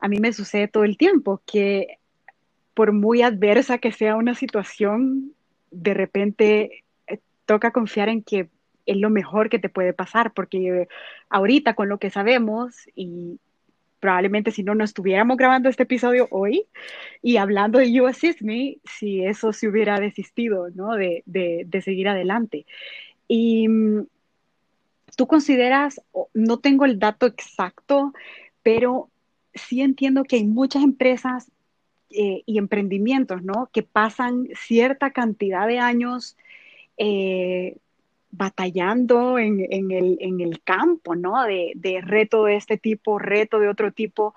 a 0.00 0.08
mí 0.08 0.20
me 0.20 0.32
sucede 0.32 0.68
todo 0.68 0.84
el 0.84 0.96
tiempo, 0.96 1.42
que 1.44 1.98
por 2.74 2.92
muy 2.92 3.22
adversa 3.22 3.78
que 3.78 3.92
sea 3.92 4.16
una 4.16 4.34
situación, 4.34 5.32
de 5.70 5.94
repente 5.94 6.84
eh, 7.06 7.18
toca 7.44 7.72
confiar 7.72 8.08
en 8.08 8.22
que 8.22 8.48
es 8.88 8.96
lo 8.96 9.10
mejor 9.10 9.50
que 9.50 9.58
te 9.58 9.68
puede 9.68 9.92
pasar, 9.92 10.32
porque 10.32 10.88
ahorita 11.28 11.74
con 11.74 11.88
lo 11.88 11.98
que 11.98 12.10
sabemos 12.10 12.88
y 12.94 13.38
probablemente 14.00 14.50
si 14.50 14.62
no, 14.62 14.74
no 14.74 14.84
estuviéramos 14.84 15.36
grabando 15.36 15.68
este 15.68 15.82
episodio 15.82 16.26
hoy 16.30 16.66
y 17.22 17.36
hablando 17.36 17.78
de 17.78 17.92
You 17.92 18.06
Assist 18.06 18.40
Me, 18.40 18.78
si 18.84 19.24
eso 19.24 19.52
se 19.52 19.68
hubiera 19.68 20.00
desistido, 20.00 20.70
¿no? 20.70 20.94
De, 20.94 21.22
de, 21.26 21.82
seguir 21.82 22.08
adelante. 22.08 22.64
Y 23.26 23.68
mm, 23.68 24.06
tú 25.16 25.26
consideras, 25.26 26.00
no 26.32 26.58
tengo 26.58 26.86
el 26.86 26.98
dato 26.98 27.26
exacto, 27.26 28.14
pero 28.62 29.10
sí 29.54 29.82
entiendo 29.82 30.24
que 30.24 30.36
hay 30.36 30.44
muchas 30.44 30.82
empresas 30.82 31.50
eh, 32.10 32.42
y 32.46 32.56
emprendimientos, 32.56 33.42
¿no? 33.42 33.68
Que 33.70 33.82
pasan 33.82 34.48
cierta 34.54 35.10
cantidad 35.10 35.66
de 35.66 35.78
años 35.78 36.38
eh, 36.96 37.76
batallando 38.30 39.38
en, 39.38 39.60
el, 39.70 40.60
campo, 40.64 41.14
¿no? 41.14 41.44
De, 41.44 42.00
reto 42.02 42.44
de 42.44 42.56
este 42.56 42.76
tipo, 42.76 43.18
reto 43.18 43.58
de 43.58 43.68
otro 43.68 43.92
tipo. 43.92 44.34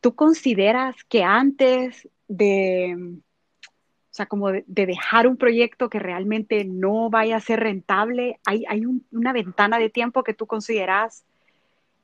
¿Tú 0.00 0.14
consideras 0.14 0.96
que 1.04 1.22
antes 1.22 2.08
de, 2.28 2.96
o 2.96 4.12
sea, 4.12 4.26
como 4.26 4.50
de, 4.50 4.64
dejar 4.66 5.26
un 5.26 5.36
proyecto 5.36 5.88
que 5.88 5.98
realmente 5.98 6.64
no 6.64 7.10
vaya 7.10 7.36
a 7.36 7.40
ser 7.40 7.60
rentable, 7.60 8.40
hay, 8.46 8.64
una 9.12 9.32
ventana 9.32 9.78
de 9.78 9.90
tiempo 9.90 10.24
que 10.24 10.34
tú 10.34 10.46
consideras 10.46 11.24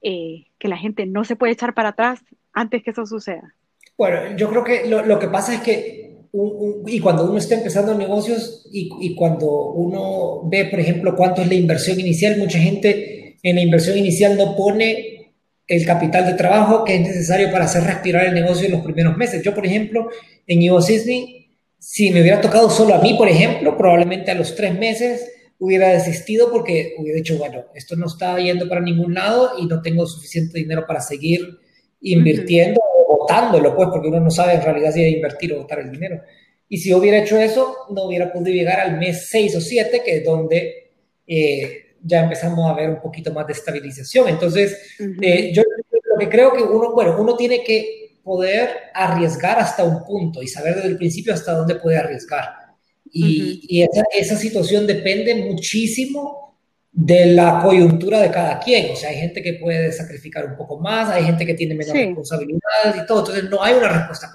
eh, 0.03 0.47
que 0.59 0.69
la 0.69 0.77
gente 0.77 1.07
no 1.07 1.25
se 1.25 1.37
puede 1.37 1.53
echar 1.53 1.75
para 1.75 1.91
atrás 1.91 2.23
antes 2.53 2.83
que 2.83 2.91
eso 2.91 3.07
suceda? 3.07 3.55
Bueno, 3.99 4.37
yo 4.37 4.51
creo 4.51 4.63
que 4.63 4.87
lo, 4.89 5.05
lo 5.05 5.19
que 5.19 5.29
pasa 5.29 5.55
es 5.55 5.63
que 5.63 6.16
y 6.87 7.01
cuando 7.01 7.25
uno 7.25 7.39
está 7.39 7.55
empezando 7.55 7.95
negocios 7.95 8.69
y, 8.73 9.15
cuando 9.15 9.71
uno 9.73 10.49
ve, 10.49 10.67
por 10.67 10.81
ejemplo, 10.81 11.17
cuánto 11.17 11.43
es 11.43 11.49
la 11.49 11.55
inversión 11.55 11.99
inicial, 11.99 12.39
mucha 12.39 12.59
gente 12.59 13.37
en 13.43 13.57
la 13.57 13.63
inversión 13.63 13.97
inicial 13.97 14.37
no 14.37 14.57
pone 14.57 15.33
el 15.67 15.85
capital 15.85 16.27
de 16.27 16.35
trabajo 16.35 16.85
que 16.85 16.97
es 16.97 17.01
necesario 17.01 17.51
para 17.51 17.65
hacer 17.65 17.85
respirar 17.85 18.27
el 18.27 18.35
negocio 18.35 18.67
en 18.67 18.73
los 18.73 18.83
primeros 18.83 19.17
meses. 19.17 19.43
Yo, 19.43 19.55
por 19.55 19.67
ejemplo, 19.67 20.09
en 20.47 20.63
Ivo 20.63 20.81
Disney, 20.81 21.49
si 21.79 22.11
me 22.11 22.21
hubiera 22.21 22.41
tocado 22.41 22.71
solo 22.71 22.95
a 22.95 23.01
mí, 23.01 23.15
por 23.15 23.29
ejemplo, 23.29 23.77
probablemente 23.77 24.31
a 24.31 24.35
los 24.35 24.55
tres 24.55 24.79
meses 24.79 25.29
hubiera 25.59 25.89
desistido 25.89 26.51
porque 26.53 26.95
hubiera 26.99 27.17
dicho, 27.17 27.39
bueno, 27.39 27.65
esto 27.75 27.97
no 27.97 28.07
está 28.07 28.39
yendo 28.39 28.69
para 28.69 28.81
ningún 28.81 29.15
lado 29.15 29.53
y 29.59 29.67
no 29.67 29.83
tengo 29.83 30.07
suficiente 30.07 30.59
dinero 30.59 30.85
para 30.87 31.01
seguir 31.01 31.59
invirtiendo 32.01 32.81
o 32.81 33.19
votándolo, 33.19 33.75
pues, 33.75 33.89
porque 33.91 34.09
uno 34.09 34.21
no 34.21 34.31
sabe 34.31 34.55
en 34.55 34.63
realidad 34.63 34.93
si 34.93 35.03
hay 35.03 35.15
invertir 35.15 35.53
o 35.53 35.59
votar 35.59 35.81
el 35.81 35.91
dinero. 35.91 36.21
Y 36.69 36.79
si 36.79 36.93
hubiera 36.93 37.19
hecho 37.19 37.39
eso, 37.39 37.77
no 37.91 38.05
hubiera 38.05 38.33
podido 38.33 38.53
llegar 38.53 38.81
al 38.81 38.99
mes 38.99 39.29
6 39.29 39.57
o 39.57 39.61
7, 39.61 40.03
que 40.05 40.17
es 40.19 40.25
donde 40.25 40.93
eh, 41.27 41.97
ya 42.03 42.25
empezamos 42.25 42.71
a 42.71 42.75
ver 42.75 42.91
un 42.91 43.01
poquito 43.01 43.33
más 43.33 43.47
de 43.47 43.53
estabilización. 43.53 44.29
Entonces, 44.29 44.97
eh, 45.21 45.53
yo 45.53 45.63
lo 45.63 46.19
que 46.19 46.29
creo 46.29 46.53
que 46.53 46.63
uno, 46.63 46.93
bueno, 46.93 47.17
uno 47.21 47.37
tiene 47.37 47.63
que 47.63 48.19
poder 48.23 48.71
arriesgar 48.95 49.59
hasta 49.59 49.85
un 49.85 50.05
punto 50.05 50.43
y 50.43 50.49
saber 50.49 50.75
desde 50.77 50.89
el 50.89 50.97
principio 50.97 51.33
hasta 51.33 51.53
dónde 51.53 51.77
puede 51.77 51.97
arriesgar. 51.97 52.49
Y, 53.13 53.83
esa, 53.83 54.05
esa, 54.13 54.37
situación 54.37 54.87
depende 54.87 55.35
muchísimo 55.37 56.46
de 56.99 57.27
la 57.27 57.61
coyuntura 57.63 58.23
de 58.23 58.31
cada 58.31 58.59
quien. 58.59 58.93
O 58.93 58.97
sea, 58.97 59.11
hay 59.11 59.17
gente 59.17 59.43
que 59.43 59.53
puede 59.55 59.93
sacrificar 59.93 60.47
un 60.47 60.57
poco 60.57 60.81
más, 60.81 61.11
hay 61.11 61.25
gente 61.25 61.45
que 61.45 61.53
tiene 61.53 61.75
menos 61.75 61.93
responsabilidades 61.93 63.03
y 63.03 63.07
todo. 63.07 63.19
Entonces, 63.19 63.51
no 63.51 63.63
hay 63.63 63.75
una 63.75 63.89
respuesta, 63.89 64.33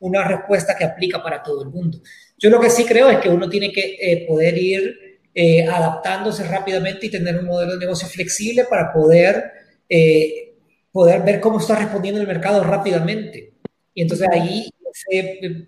una 0.00 0.26
respuesta 0.26 0.74
que 0.76 0.84
aplica 0.84 1.22
para 1.22 1.40
todo 1.40 1.62
el 1.62 1.68
mundo. 1.70 2.00
Yo 2.36 2.50
lo 2.50 2.58
que 2.58 2.70
sí 2.70 2.84
creo 2.84 3.08
es 3.08 3.18
que 3.18 3.28
uno 3.28 3.48
tiene 3.48 3.70
que 3.70 3.98
eh, 4.00 4.24
poder 4.26 4.58
ir 4.58 5.20
eh, 5.32 5.64
adaptándose 5.64 6.42
rápidamente 6.42 7.06
y 7.06 7.10
tener 7.10 7.38
un 7.38 7.46
modelo 7.46 7.74
de 7.74 7.78
negocio 7.78 8.08
flexible 8.08 8.64
para 8.68 8.92
poder, 8.92 9.52
eh, 9.88 10.56
poder 10.90 11.22
ver 11.22 11.38
cómo 11.38 11.60
está 11.60 11.76
respondiendo 11.76 12.20
el 12.20 12.26
mercado 12.26 12.64
rápidamente. 12.64 13.52
Y 13.94 14.02
entonces 14.02 14.26
ahí 14.28 14.68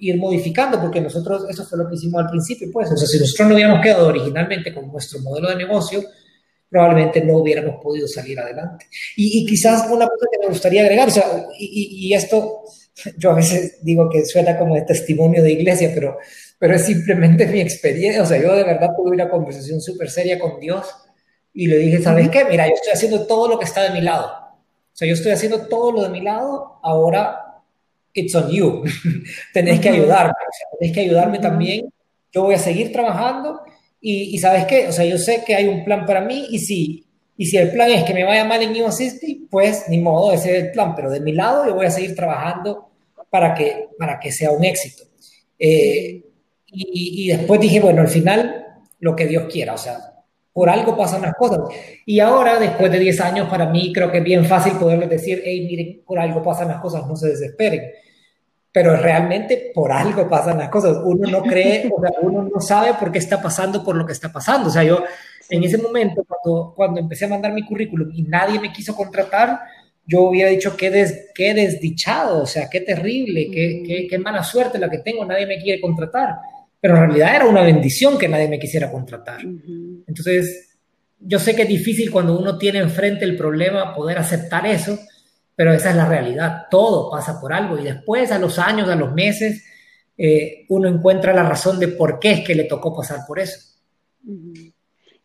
ir 0.01 0.19
modificando, 0.19 0.81
porque 0.81 1.01
nosotros, 1.01 1.47
eso 1.49 1.65
fue 1.65 1.79
lo 1.79 1.89
que 1.89 1.95
hicimos 1.95 2.23
al 2.23 2.29
principio, 2.29 2.69
pues, 2.73 2.91
o 2.91 2.97
sea, 2.97 3.07
si 3.07 3.19
nosotros 3.19 3.49
no 3.49 3.55
hubiéramos 3.55 3.81
quedado 3.81 4.09
originalmente 4.09 4.75
con 4.75 4.93
nuestro 4.93 5.21
modelo 5.21 5.49
de 5.49 5.57
negocio, 5.57 6.05
probablemente 6.75 7.21
no 7.21 7.39
hubiéramos 7.39 7.81
podido 7.81 8.09
salir 8.09 8.37
adelante. 8.41 8.87
Y, 9.15 9.47
quizás 9.47 9.89
una 9.89 10.09
cosa 10.09 10.27
que 10.33 10.41
me 10.41 10.49
gustaría 10.49 10.83
agregar, 10.83 11.07
o 11.07 11.11
sea, 11.13 11.47
y, 11.57 12.09
y, 12.09 12.15
esto, 12.15 12.65
yo 13.17 13.31
a 13.31 13.35
veces 13.35 13.79
digo 13.85 14.11
que 14.11 14.25
suena 14.27 14.59
como 14.59 14.75
de 14.75 14.83
testimonio 14.83 15.41
de 15.41 15.53
iglesia, 15.53 15.93
pero, 15.95 16.19
pero 16.59 16.75
es 16.75 16.85
simplemente 16.85 17.47
mi 17.47 17.61
experiencia, 17.61 18.23
o 18.23 18.27
sea, 18.27 18.43
yo 18.43 18.57
de 18.57 18.65
verdad 18.65 18.91
tuve 18.97 19.13
una 19.13 19.31
conversación 19.31 19.81
súper 19.81 20.11
seria 20.11 20.37
con 20.37 20.59
Dios 20.59 20.93
y 21.53 21.69
le 21.69 21.79
dije, 21.79 22.03
¿sabes 22.03 22.29
qué? 22.29 22.45
Mira, 22.45 22.67
yo 22.67 22.75
estoy 22.75 22.93
haciendo 22.93 23.25
todo 23.25 23.47
lo 23.47 23.57
que 23.57 23.67
está 23.67 23.85
de 23.85 23.91
mi 23.91 24.01
lado. 24.01 24.27
O 24.27 24.97
sea, 24.97 25.07
yo 25.07 25.15
estoy 25.15 25.31
haciendo 25.31 25.69
todo 25.69 25.93
lo 25.93 26.03
de 26.03 26.09
mi 26.09 26.23
lado, 26.23 26.81
ahora 26.83 27.63
it's 28.15 28.35
on 28.35 28.51
you. 28.51 28.83
tenés 29.55 29.79
que 29.79 29.91
ayudarme, 29.91 30.35
o 30.73 30.79
tenés 30.79 30.93
que 30.93 31.03
ayudarme 31.03 31.39
también. 31.39 31.89
Yo 32.33 32.43
voy 32.43 32.57
a 32.57 32.59
seguir 32.59 32.91
trabajando 32.91 33.61
y, 34.07 34.35
y, 34.35 34.39
¿sabes 34.39 34.67
qué? 34.67 34.87
O 34.87 34.93
sea, 34.93 35.07
yo 35.07 35.17
sé 35.17 35.43
que 35.47 35.55
hay 35.55 35.67
un 35.67 35.83
plan 35.83 36.05
para 36.05 36.21
mí 36.21 36.47
y 36.51 36.59
si, 36.59 37.07
y 37.39 37.47
si 37.47 37.57
el 37.57 37.71
plan 37.71 37.91
es 37.91 38.05
que 38.05 38.13
me 38.13 38.23
vaya 38.23 38.45
mal 38.45 38.61
en 38.61 38.75
New 38.75 38.93
City, 38.93 39.49
pues 39.51 39.85
ni 39.89 39.97
modo, 39.97 40.31
ese 40.31 40.59
es 40.59 40.65
el 40.65 40.73
plan. 40.73 40.95
Pero 40.95 41.11
de 41.11 41.21
mi 41.21 41.33
lado 41.33 41.67
yo 41.67 41.75
voy 41.75 41.87
a 41.87 41.91
seguir 41.91 42.15
trabajando 42.15 42.91
para 43.31 43.55
que, 43.55 43.89
para 43.99 44.21
que 44.21 44.31
sea 44.31 44.51
un 44.51 44.63
éxito. 44.63 45.05
Eh, 45.59 46.23
y, 46.67 47.25
y 47.25 47.29
después 47.29 47.59
dije, 47.59 47.81
bueno, 47.81 48.03
al 48.03 48.09
final, 48.09 48.67
lo 49.01 49.17
que 49.17 49.27
Dios 49.27 49.45
quiera, 49.51 49.73
o 49.73 49.79
sea, 49.79 49.97
por 50.53 50.69
algo 50.69 50.95
pasan 50.95 51.23
las 51.23 51.33
cosas. 51.35 51.61
Y 52.05 52.21
ahora, 52.21 52.61
después 52.61 52.93
de 52.93 52.99
10 52.99 53.21
años, 53.23 53.49
para 53.49 53.71
mí 53.71 53.91
creo 53.91 54.13
que 54.13 54.19
es 54.19 54.25
bien 54.25 54.45
fácil 54.45 54.75
poderles 54.75 55.09
decir, 55.09 55.41
hey, 55.43 55.67
miren, 55.67 56.03
por 56.05 56.19
algo 56.19 56.43
pasan 56.43 56.69
las 56.69 56.83
cosas, 56.83 57.07
no 57.07 57.17
se 57.17 57.29
desesperen 57.29 57.91
pero 58.75 58.97
realmente 58.97 59.71
por 59.73 59.93
algo 59.93 60.29
pasan 60.29 60.59
las 60.59 60.69
cosas. 60.69 60.97
Uno 61.05 61.31
no 61.31 61.43
cree, 61.43 61.89
o 61.97 62.01
sea, 62.01 62.11
uno 62.23 62.43
no 62.53 62.61
sabe 62.61 62.95
por 62.95 63.13
qué 63.13 63.21
está 63.21 63.41
pasando 63.41 63.85
por 63.85 63.95
lo 63.95 64.05
que 64.05 64.11
está 64.11 64.33
pasando. 64.33 64.67
O 64.67 64.73
sea, 64.73 64.83
yo 64.83 65.05
en 65.49 65.63
ese 65.63 65.79
momento, 65.79 66.25
cuando, 66.27 66.75
cuando 66.75 66.99
empecé 66.99 67.27
a 67.27 67.29
mandar 67.29 67.53
mi 67.53 67.65
currículum 67.65 68.11
y 68.13 68.23
nadie 68.23 68.59
me 68.59 68.73
quiso 68.73 68.97
contratar, 68.97 69.61
yo 70.05 70.23
hubiera 70.23 70.51
dicho 70.51 70.77
qué, 70.77 70.91
des, 70.91 71.31
qué 71.33 71.55
desdichado, 71.55 72.43
o 72.43 72.47
sea, 72.47 72.69
qué 72.69 72.81
terrible, 72.81 73.49
qué, 73.49 73.85
qué, 73.87 74.09
qué, 74.09 74.19
mala 74.19 74.43
suerte 74.43 74.81
la 74.81 74.91
que 74.91 74.99
tengo, 74.99 75.25
nadie 75.25 75.47
me 75.47 75.63
quiere 75.63 75.81
contratar. 75.81 76.35
Pero 76.81 76.97
en 76.97 77.03
realidad 77.03 77.37
era 77.37 77.47
una 77.47 77.63
bendición 77.63 78.19
que 78.19 78.29
nadie 78.29 78.49
me 78.49 78.59
quisiera 78.59 78.91
contratar. 78.91 79.41
Entonces, 79.41 80.79
yo 81.21 81.39
sé 81.39 81.55
que 81.55 81.63
es 81.63 81.69
difícil 81.69 82.11
cuando 82.11 82.37
uno 82.37 82.59
tiene 82.59 82.81
enfrente 82.81 83.25
el 83.25 83.37
problema 83.37 83.95
poder 83.95 84.19
aceptar 84.19 84.67
eso, 84.67 84.99
pero 85.57 85.73
esa 85.73 85.91
es 85.91 85.97
la 85.97 86.07
realidad, 86.07 86.67
todo 86.71 87.11
pasa 87.11 87.41
por 87.41 87.53
algo 87.53 87.79
y 87.79 87.85
después 87.85 88.33
a 88.33 88.39
los 88.39 88.59
años, 88.59 88.89
a 88.89 88.97
los 88.97 89.13
meses, 89.13 89.65
eh, 90.17 90.67
uno 90.69 90.89
encuentra 90.89 91.33
la 91.33 91.43
razón 91.43 91.79
de 91.79 91.89
por 91.89 92.19
qué 92.19 92.33
es 92.33 92.47
que 92.47 92.55
le 92.55 92.65
tocó 92.65 92.95
pasar 92.95 93.21
por 93.27 93.39
eso. 93.39 93.61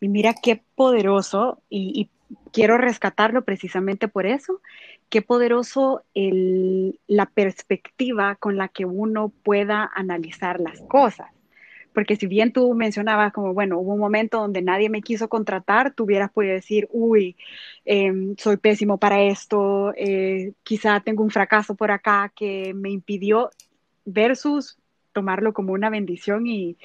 Y 0.00 0.08
mira 0.08 0.34
qué 0.40 0.62
poderoso, 0.74 1.62
y, 1.68 2.10
quiero 2.52 2.78
rescatarlo 2.78 3.44
precisamente 3.44 4.08
por 4.08 4.26
eso, 4.26 4.60
qué 5.08 5.22
poderoso 5.22 6.04
el, 6.14 6.98
la 7.06 7.26
perspectiva 7.26 8.36
con 8.36 8.56
la 8.56 8.68
que 8.68 8.84
uno 8.84 9.32
pueda 9.42 9.90
analizar 9.94 10.60
las 10.60 10.80
cosas. 10.82 11.28
Porque 12.00 12.16
si 12.16 12.26
bien 12.26 12.50
tú 12.50 12.72
mencionabas 12.72 13.30
como, 13.30 13.52
bueno, 13.52 13.78
hubo 13.78 13.92
un 13.92 14.00
momento 14.00 14.38
donde 14.38 14.62
nadie 14.62 14.88
me 14.88 15.02
quiso 15.02 15.28
contratar, 15.28 15.92
tú 15.92 16.04
hubieras 16.04 16.30
podido 16.30 16.54
decir, 16.54 16.88
uy, 16.90 17.36
em, 17.84 18.34
soy 18.38 18.56
pésimo 18.56 18.96
para 18.96 19.20
esto, 19.20 19.92
eh, 19.98 20.54
quizá 20.62 21.00
tengo 21.00 21.22
un 21.22 21.28
fracaso 21.28 21.74
por 21.74 21.90
acá 21.90 22.32
que 22.34 22.72
me 22.72 22.88
impidió, 22.88 23.50
versus 24.06 24.78
tomarlo 25.12 25.52
como 25.52 25.74
una 25.74 25.90
bendición 25.90 26.46
y, 26.46 26.78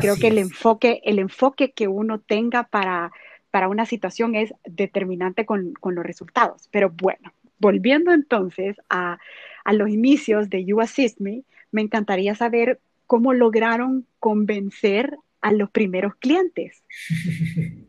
creo 0.00 0.14
que 0.14 0.28
el 0.28 0.38
enfoque, 0.38 1.00
el 1.02 1.18
enfoque 1.18 1.72
que 1.72 1.88
uno 1.88 2.20
tenga 2.20 2.68
para, 2.68 3.10
para 3.50 3.66
una 3.66 3.84
situación 3.84 4.36
es 4.36 4.54
determinante 4.64 5.44
con, 5.44 5.74
los 5.82 6.06
resultados. 6.06 6.68
Pero 6.70 6.90
bueno, 6.90 7.32
volviendo 7.58 8.12
entonces 8.12 8.76
a, 8.88 9.18
a 9.64 9.72
los 9.72 9.88
inicios 9.88 10.50
de 10.50 10.64
You 10.64 10.80
Assist 10.80 11.18
Me, 11.18 11.42
me 11.72 11.82
encantaría 11.82 12.36
saber 12.36 12.78
cómo 13.06 13.32
lograron 13.32 14.06
convencer 14.18 15.16
a 15.40 15.52
los 15.52 15.70
primeros 15.70 16.14
clientes. 16.16 16.82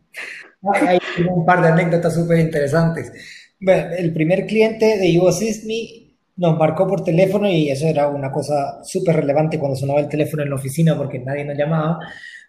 Hay 0.73 0.99
un 1.29 1.45
par 1.45 1.61
de 1.61 1.69
anécdotas 1.69 2.15
súper 2.15 2.39
interesantes. 2.39 3.11
el 3.59 4.13
primer 4.13 4.45
cliente 4.45 4.97
de 4.97 5.13
You 5.13 5.27
Assist 5.27 5.65
Me 5.65 6.05
nos 6.37 6.57
marcó 6.57 6.87
por 6.87 7.03
teléfono 7.03 7.49
y 7.49 7.69
eso 7.69 7.87
era 7.87 8.07
una 8.07 8.31
cosa 8.31 8.83
súper 8.83 9.15
relevante 9.17 9.57
cuando 9.57 9.77
sonaba 9.77 9.99
el 9.99 10.09
teléfono 10.09 10.43
en 10.43 10.49
la 10.49 10.55
oficina 10.55 10.97
porque 10.97 11.19
nadie 11.19 11.45
nos 11.45 11.57
llamaba. 11.57 11.99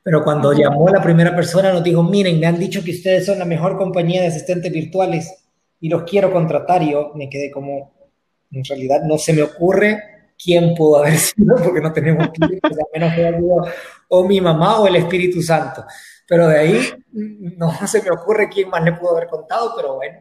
Pero 0.03 0.23
cuando 0.25 0.53
llamó 0.53 0.89
la 0.89 1.03
primera 1.03 1.35
persona 1.35 1.73
nos 1.73 1.85
dijo, 1.85 2.03
miren, 2.03 2.39
me 2.41 2.47
han 2.47 2.59
dicho 2.59 2.83
que 2.83 2.93
ustedes 2.93 3.27
son 3.27 3.39
la 3.39 3.45
mejor 3.45 3.77
compañía 3.77 4.23
de 4.23 4.29
asistentes 4.29 4.73
virtuales 4.73 5.45
y 5.81 5.89
los 5.89 6.05
quiero 6.05 6.33
contratar. 6.33 6.83
Y 6.83 6.93
yo 6.93 7.13
me 7.15 7.29
quedé 7.29 7.51
como, 7.51 7.93
en 8.51 8.65
realidad 8.65 9.03
no 9.05 9.19
se 9.19 9.33
me 9.33 9.43
ocurre 9.43 10.16
quién 10.43 10.75
pudo 10.75 10.99
haber 10.99 11.17
sido, 11.19 11.57
porque 11.57 11.81
no 11.81 11.93
tenemos 11.93 12.29
clientes, 12.29 12.79
a 12.79 12.99
menos 12.99 13.15
que 13.15 13.27
haya 13.27 13.39
o 14.09 14.25
mi 14.25 14.41
mamá 14.41 14.81
o 14.81 14.87
el 14.87 14.97
Espíritu 14.97 15.43
Santo. 15.43 15.85
Pero 16.27 16.49
de 16.49 16.59
ahí 16.59 16.81
no 17.13 17.73
se 17.87 18.03
me 18.03 18.11
ocurre 18.11 18.49
quién 18.49 18.69
más 18.69 18.83
le 18.85 18.93
pudo 18.93 19.17
haber 19.17 19.29
contado, 19.29 19.73
pero 19.77 19.97
bueno. 19.97 20.21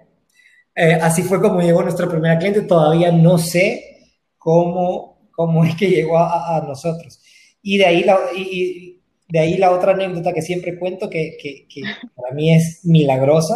Eh, 0.76 0.98
así 1.02 1.24
fue 1.24 1.42
como 1.42 1.62
llegó 1.62 1.84
nuestra 1.84 2.08
primera 2.08 2.38
cliente. 2.38 2.62
Todavía 2.62 3.12
no 3.12 3.38
sé 3.38 4.14
cómo, 4.38 5.30
cómo 5.32 5.64
es 5.64 5.76
que 5.76 5.90
llegó 5.90 6.18
a, 6.18 6.64
nosotros. 6.68 7.22
Y 7.62 7.78
de, 7.78 7.86
ahí 7.86 8.04
la, 8.04 8.20
y, 8.36 9.02
de 9.30 9.40
ahí 9.40 9.58
la 9.58 9.72
otra 9.72 9.94
anécdota 9.94 10.34
que 10.34 10.42
siempre 10.42 10.78
cuento, 10.78 11.10
que, 11.10 11.38
que, 11.42 11.66
que 11.68 11.82
para 12.16 12.34
mí 12.34 12.54
es 12.54 12.82
milagrosa, 12.84 13.56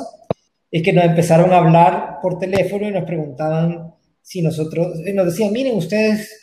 es 0.71 0.81
que 0.81 0.93
nos 0.93 1.03
empezaron 1.03 1.51
a 1.51 1.57
hablar 1.57 2.19
por 2.21 2.39
teléfono 2.39 2.87
y 2.87 2.91
nos 2.91 3.03
preguntaban 3.03 3.93
si 4.21 4.41
nosotros, 4.41 4.95
nos 5.13 5.25
decían, 5.25 5.51
miren, 5.51 5.75
ustedes 5.75 6.38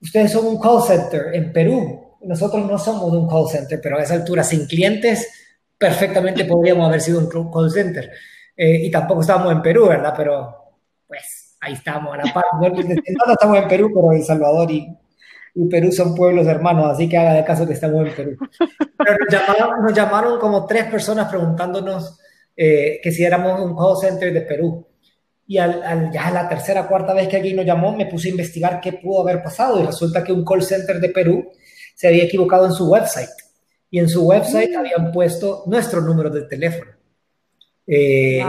ustedes 0.00 0.32
son 0.32 0.46
un 0.46 0.60
call 0.60 0.82
center 0.82 1.34
en 1.34 1.52
Perú. 1.52 2.16
Nosotros 2.22 2.68
no 2.68 2.78
somos 2.78 3.12
un 3.12 3.28
call 3.28 3.48
center, 3.48 3.80
pero 3.82 3.98
a 3.98 4.02
esa 4.02 4.14
altura, 4.14 4.42
sin 4.42 4.66
clientes, 4.66 5.28
perfectamente 5.78 6.44
podríamos 6.44 6.88
haber 6.88 7.00
sido 7.00 7.20
un 7.20 7.50
call 7.50 7.70
center. 7.70 8.10
Eh, 8.56 8.86
y 8.86 8.90
tampoco 8.90 9.20
estábamos 9.20 9.52
en 9.52 9.62
Perú, 9.62 9.86
¿verdad? 9.86 10.14
Pero, 10.16 10.54
pues, 11.06 11.56
ahí 11.60 11.74
estamos, 11.74 12.14
a 12.14 12.18
la 12.18 12.32
par. 12.32 12.44
No, 12.60 12.66
estamos 13.32 13.58
en 13.58 13.68
Perú, 13.68 13.90
pero 13.94 14.12
El 14.12 14.24
Salvador 14.24 14.70
y, 14.70 14.88
Perú 15.70 15.90
son 15.90 16.14
pueblos 16.14 16.46
hermanos, 16.46 16.90
así 16.90 17.08
que 17.08 17.16
haga 17.16 17.32
de 17.32 17.44
caso 17.44 17.66
que 17.66 17.72
estamos 17.72 18.06
en 18.06 18.14
Perú. 18.14 18.36
Pero 18.98 19.18
nos 19.82 19.94
llamaron, 19.94 20.38
como 20.38 20.66
tres 20.66 20.84
personas 20.84 21.30
preguntándonos 21.30 22.18
eh, 22.54 23.00
que 23.02 23.10
si 23.10 23.24
éramos 23.24 23.60
un 23.62 23.74
call 23.74 23.96
center 23.98 24.32
de 24.32 24.42
Perú. 24.42 24.85
Y 25.46 25.58
al, 25.58 26.10
ya 26.12 26.30
la 26.30 26.48
tercera, 26.48 26.88
cuarta 26.88 27.14
vez 27.14 27.28
que 27.28 27.36
alguien 27.36 27.56
nos 27.56 27.66
llamó, 27.66 27.96
me 27.96 28.06
puse 28.06 28.28
a 28.28 28.32
investigar 28.32 28.80
qué 28.80 28.94
pudo 28.94 29.20
haber 29.20 29.42
pasado 29.42 29.80
y 29.80 29.86
resulta 29.86 30.24
que 30.24 30.32
un 30.32 30.44
call 30.44 30.62
center 30.62 30.98
de 31.00 31.10
Perú 31.10 31.52
se 31.94 32.08
había 32.08 32.24
equivocado 32.24 32.66
en 32.66 32.72
su 32.72 32.90
website 32.90 33.30
y 33.90 34.00
en 34.00 34.08
su 34.08 34.26
website 34.26 34.72
mm. 34.72 34.78
habían 34.78 35.12
puesto 35.12 35.62
nuestro 35.66 36.00
número 36.00 36.30
de 36.30 36.42
teléfono. 36.42 36.90
Eh, 37.86 38.42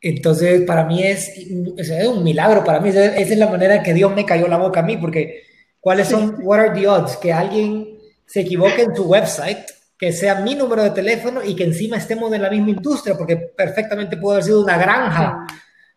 entonces, 0.00 0.62
para 0.62 0.84
mí 0.84 1.02
es, 1.02 1.32
es, 1.76 2.08
un 2.08 2.24
milagro, 2.24 2.64
para 2.64 2.80
mí 2.80 2.88
esa 2.88 3.16
es 3.16 3.38
la 3.38 3.48
manera 3.48 3.82
que 3.82 3.94
Dios 3.94 4.14
me 4.14 4.26
cayó 4.26 4.48
la 4.48 4.58
boca 4.58 4.80
a 4.80 4.82
mí, 4.82 4.96
porque 4.96 5.44
¿cuáles 5.80 6.08
son, 6.08 6.38
what 6.42 6.58
are 6.58 6.78
the 6.78 6.88
odds? 6.88 7.16
Que 7.16 7.32
alguien 7.32 7.98
se 8.26 8.40
equivoque 8.40 8.82
en 8.82 8.94
su 8.94 9.04
website, 9.04 9.64
que 9.96 10.12
sea 10.12 10.40
mi 10.40 10.54
número 10.54 10.82
de 10.82 10.90
teléfono 10.90 11.42
y 11.42 11.54
que 11.54 11.64
encima 11.64 11.96
estemos 11.96 12.32
en 12.32 12.42
la 12.42 12.50
misma 12.50 12.70
industria, 12.70 13.16
porque 13.16 13.36
perfectamente 13.36 14.16
pudo 14.16 14.32
haber 14.32 14.44
sido 14.44 14.62
una 14.62 14.76
granja 14.76 15.46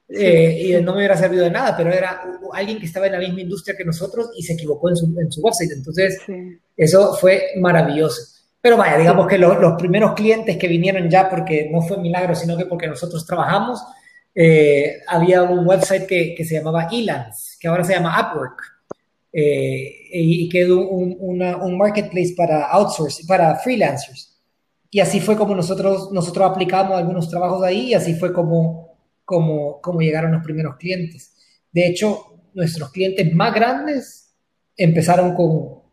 eh, 0.09 0.63
y 0.65 0.81
no 0.81 0.93
me 0.93 0.99
hubiera 0.99 1.15
servido 1.15 1.43
de 1.43 1.51
nada, 1.51 1.77
pero 1.77 1.91
era 1.91 2.23
alguien 2.53 2.79
que 2.79 2.87
estaba 2.87 3.05
en 3.05 3.13
la 3.13 3.19
misma 3.19 3.41
industria 3.41 3.77
que 3.77 3.85
nosotros 3.85 4.31
y 4.35 4.43
se 4.43 4.53
equivocó 4.53 4.89
en 4.89 4.95
su, 4.95 5.05
en 5.19 5.31
su 5.31 5.41
website. 5.41 5.71
Entonces, 5.71 6.19
eso 6.75 7.15
fue 7.15 7.51
maravilloso. 7.57 8.39
Pero 8.61 8.75
vaya, 8.75 8.97
digamos 8.97 9.27
que 9.27 9.37
los 9.37 9.73
primeros 9.77 10.13
clientes 10.13 10.57
que 10.57 10.67
vinieron 10.67 11.09
ya, 11.09 11.29
porque 11.29 11.69
no 11.71 11.81
fue 11.81 11.97
milagro, 11.97 12.35
sino 12.35 12.57
que 12.57 12.65
porque 12.65 12.87
nosotros 12.87 13.25
trabajamos, 13.25 13.81
eh, 14.35 15.01
había 15.07 15.43
un 15.43 15.65
website 15.65 16.05
que, 16.05 16.35
que, 16.35 16.43
se 16.43 16.55
llamaba 16.55 16.87
Elance, 16.91 17.57
que 17.59 17.67
ahora 17.67 17.83
se 17.83 17.93
llama 17.93 18.19
Upwork, 18.19 18.61
eh, 19.31 20.07
y 20.11 20.49
quedó 20.49 20.87
un, 20.89 21.17
un, 21.19 21.77
marketplace 21.77 22.33
para 22.35 22.65
outsourcing, 22.65 23.27
para 23.27 23.55
freelancers. 23.57 24.37
Y 24.91 24.99
así 24.99 25.19
fue 25.19 25.37
como 25.37 25.55
nosotros, 25.55 26.11
nosotros 26.11 26.49
aplicamos 26.49 26.97
algunos 26.97 27.29
trabajos 27.29 27.63
ahí 27.63 27.89
y 27.89 27.93
así 27.93 28.15
fue 28.15 28.33
como, 28.33 28.88
como, 29.29 29.79
como 29.79 30.01
llegaron 30.01 30.31
los 30.31 30.43
primeros 30.43 30.77
clientes. 30.77 31.35
De 31.71 31.85
hecho, 31.85 32.49
nuestros 32.55 32.91
clientes 32.91 33.31
más 33.31 33.53
grandes 33.53 34.35
empezaron 34.75 35.35
con 35.35 35.83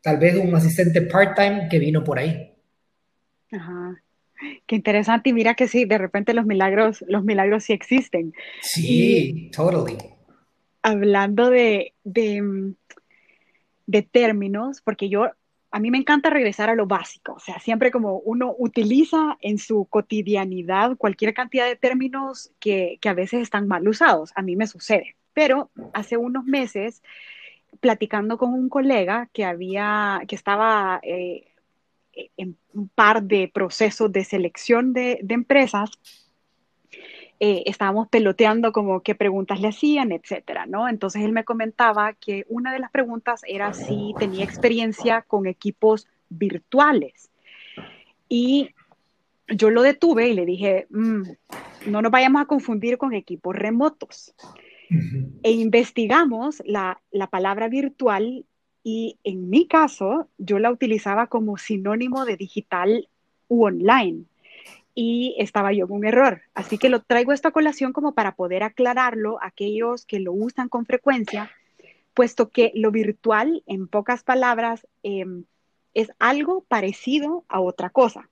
tal 0.00 0.16
vez 0.16 0.34
un 0.36 0.54
asistente 0.54 1.02
part-time 1.02 1.68
que 1.68 1.78
vino 1.78 2.02
por 2.02 2.18
ahí. 2.18 2.54
Ajá. 3.52 4.02
Qué 4.66 4.76
interesante. 4.76 5.28
Y 5.28 5.34
mira 5.34 5.52
que 5.52 5.68
sí, 5.68 5.84
de 5.84 5.98
repente 5.98 6.32
los 6.32 6.46
milagros, 6.46 7.04
los 7.06 7.22
milagros 7.22 7.64
sí 7.64 7.74
existen. 7.74 8.32
Sí, 8.62 9.50
totally. 9.54 9.98
Hablando 10.80 11.50
de, 11.50 11.92
de, 12.02 12.72
de, 13.86 14.02
términos, 14.02 14.80
porque 14.80 15.10
yo, 15.10 15.32
a 15.76 15.78
mí 15.78 15.90
me 15.90 15.98
encanta 15.98 16.30
regresar 16.30 16.70
a 16.70 16.74
lo 16.74 16.86
básico. 16.86 17.34
O 17.34 17.38
sea, 17.38 17.58
siempre 17.58 17.90
como 17.90 18.20
uno 18.20 18.54
utiliza 18.58 19.36
en 19.42 19.58
su 19.58 19.84
cotidianidad 19.84 20.96
cualquier 20.96 21.34
cantidad 21.34 21.66
de 21.66 21.76
términos 21.76 22.50
que, 22.60 22.98
a 23.04 23.12
veces 23.12 23.42
están 23.42 23.68
mal 23.68 23.86
usados. 23.86 24.32
A 24.36 24.40
mí 24.40 24.56
me 24.56 24.66
sucede. 24.66 25.16
Pero 25.34 25.70
hace 25.92 26.16
unos 26.16 26.46
meses 26.46 27.02
platicando 27.80 28.38
con 28.38 28.54
un 28.54 28.70
colega 28.70 29.28
que 29.34 29.44
había, 29.44 30.22
que 30.26 30.34
estaba 30.34 30.98
eh, 31.02 31.44
en 32.38 32.56
un 32.72 32.88
par 32.88 33.24
de 33.24 33.50
procesos 33.52 34.10
de 34.10 34.24
selección 34.24 34.94
de, 34.94 35.20
empresas, 35.28 35.90
eh, 37.38 37.64
estábamos 37.66 38.08
peloteando 38.08 38.72
como 38.72 39.00
qué 39.00 39.14
preguntas 39.14 39.60
le 39.60 39.68
hacían, 39.68 40.12
etcétera, 40.12 40.66
¿no? 40.66 40.88
Entonces 40.88 41.22
él 41.22 41.32
me 41.32 41.44
comentaba 41.44 42.14
que 42.14 42.46
una 42.48 42.72
de 42.72 42.78
las 42.78 42.90
preguntas 42.90 43.42
era 43.46 43.74
si 43.74 44.14
tenía 44.18 44.44
experiencia 44.44 45.22
con 45.22 45.46
equipos 45.46 46.06
virtuales. 46.30 47.30
Y 48.28 48.70
yo 49.48 49.70
lo 49.70 49.82
detuve 49.82 50.28
y 50.28 50.34
le 50.34 50.46
dije, 50.46 50.86
mm, 50.90 51.22
no 51.86 52.02
nos 52.02 52.10
vayamos 52.10 52.42
a 52.42 52.46
confundir 52.46 52.98
con 52.98 53.12
equipos 53.12 53.54
remotos. 53.54 54.34
E 55.42 55.50
investigamos 55.50 56.62
la, 56.64 57.00
palabra 57.30 57.68
virtual 57.68 58.44
y 58.82 59.18
en 59.24 59.50
mi 59.50 59.66
caso 59.66 60.28
yo 60.38 60.58
la 60.58 60.70
utilizaba 60.70 61.26
como 61.26 61.58
sinónimo 61.58 62.24
de 62.24 62.36
digital 62.36 63.08
u 63.48 63.66
online 63.66 64.24
y 64.98 65.36
estaba 65.38 65.74
yo 65.74 65.86
con 65.86 65.98
un 65.98 66.06
error. 66.06 66.40
Así 66.54 66.78
que 66.78 66.88
lo 66.88 67.02
traigo 67.02 67.34
esta 67.34 67.50
colación 67.50 67.92
como 67.92 68.14
para 68.14 68.34
poder 68.34 68.62
aclararlo 68.62 69.40
a 69.42 69.48
aquellos 69.48 70.06
que 70.06 70.20
lo 70.20 70.32
usan 70.32 70.70
con 70.70 70.86
frecuencia, 70.86 71.50
puesto 72.14 72.48
que 72.48 72.72
lo 72.74 72.90
virtual, 72.90 73.62
en 73.66 73.88
pocas 73.88 74.24
palabras, 74.24 74.88
em, 75.02 75.44
es 75.92 76.10
algo 76.18 76.64
parecido 76.66 77.44
a 77.48 77.60
otra 77.60 77.90
cosa. 77.90 78.30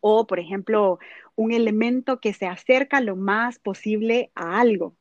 O, 0.00 0.26
por 0.26 0.40
ejemplo, 0.40 0.98
un 1.36 1.52
elemento 1.52 2.20
que 2.20 2.32
se 2.32 2.46
acerca 2.46 3.02
lo 3.02 3.14
más 3.14 3.58
posible 3.58 4.30
a 4.34 4.58
algo 4.58 4.94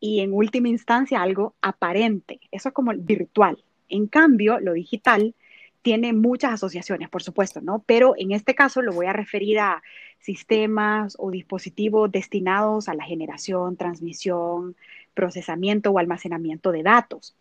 y 0.00 0.20
en 0.20 0.32
última 0.32 0.68
instancia 0.68 1.22
algo 1.22 1.54
aparente. 1.62 2.40
Eso 2.50 2.70
es 2.70 2.74
como 2.74 2.92
virtual. 2.92 3.62
En 3.88 4.08
cambio, 4.08 4.58
lo 4.58 4.72
digital 4.72 5.36
tiene 5.82 6.12
muchas 6.12 6.52
asociaciones, 6.54 7.08
por 7.08 7.22
supuesto, 7.22 7.60
¿no? 7.60 7.82
Pero 7.86 8.14
en 8.16 8.32
este 8.32 8.54
caso 8.54 8.82
lo 8.82 8.92
voy 8.92 9.06
a 9.06 9.12
referir 9.12 9.58
a 9.58 9.82
sistemas 10.18 11.16
o 11.18 11.30
dispositivos 11.30 12.10
destinados 12.10 12.88
a 12.88 12.94
la 12.94 13.04
generación, 13.04 13.76
transmisión, 13.76 14.76
procesamiento 15.14 15.90
o 15.90 15.98
almacenamiento 15.98 16.72
de 16.72 16.82
datos. 16.82 17.36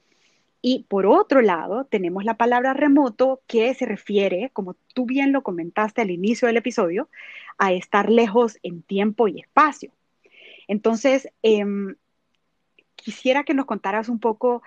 Y 0.62 0.86
por 0.90 1.06
otro 1.06 1.42
lado, 1.42 1.86
tenemos 1.86 2.26
la 2.26 2.36
palabra 2.36 2.74
remoto 2.74 3.42
que 3.48 3.74
se 3.74 3.86
refiere, 3.86 4.50
como 4.54 4.76
tú 4.94 5.06
bien 5.06 5.32
lo 5.32 5.44
comentaste 5.44 6.02
al 6.02 6.12
inicio 6.12 6.48
del 6.48 6.58
episodio, 6.58 7.10
a 7.58 7.72
estar 7.74 8.10
lejos 8.10 8.58
en 8.64 8.82
tiempo 8.82 9.28
y 9.28 9.40
espacio. 9.40 9.92
Entonces, 10.68 11.30
eh, 11.44 11.64
quisiera 12.96 13.44
que 13.44 13.54
nos 13.54 13.66
contaras 13.66 14.10
un 14.10 14.20
poco, 14.20 14.64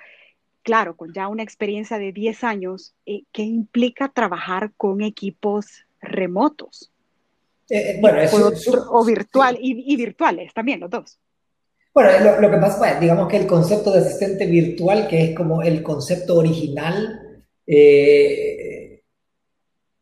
claro, 0.70 0.94
con 0.94 1.12
ya 1.12 1.26
una 1.26 1.42
experiencia 1.42 1.98
de 1.98 2.12
10 2.12 2.44
años, 2.44 2.94
eh, 3.04 3.22
¿qué 3.32 3.42
implica 3.42 4.08
trabajar 4.08 4.70
con 4.76 5.02
equipos 5.02 5.66
remotos? 6.00 6.92
Eh, 7.68 7.94
eh, 7.94 7.98
bueno, 8.00 8.20
eso, 8.20 8.52
o, 8.88 9.04
virtual 9.04 9.58
y, 9.60 9.96
virtuales 9.96 10.54
también, 10.54 10.78
los 10.78 10.88
dos. 10.88 11.18
Bueno, 11.92 12.40
lo, 12.40 12.48
que 12.52 12.58
pasa, 12.58 13.00
digamos 13.00 13.26
que 13.26 13.38
el 13.38 13.48
concepto 13.48 13.90
de 13.90 13.98
asistente 13.98 14.46
virtual, 14.46 15.08
que 15.08 15.24
es 15.24 15.36
como 15.36 15.60
el 15.60 15.82
concepto 15.82 16.36
original, 16.36 17.42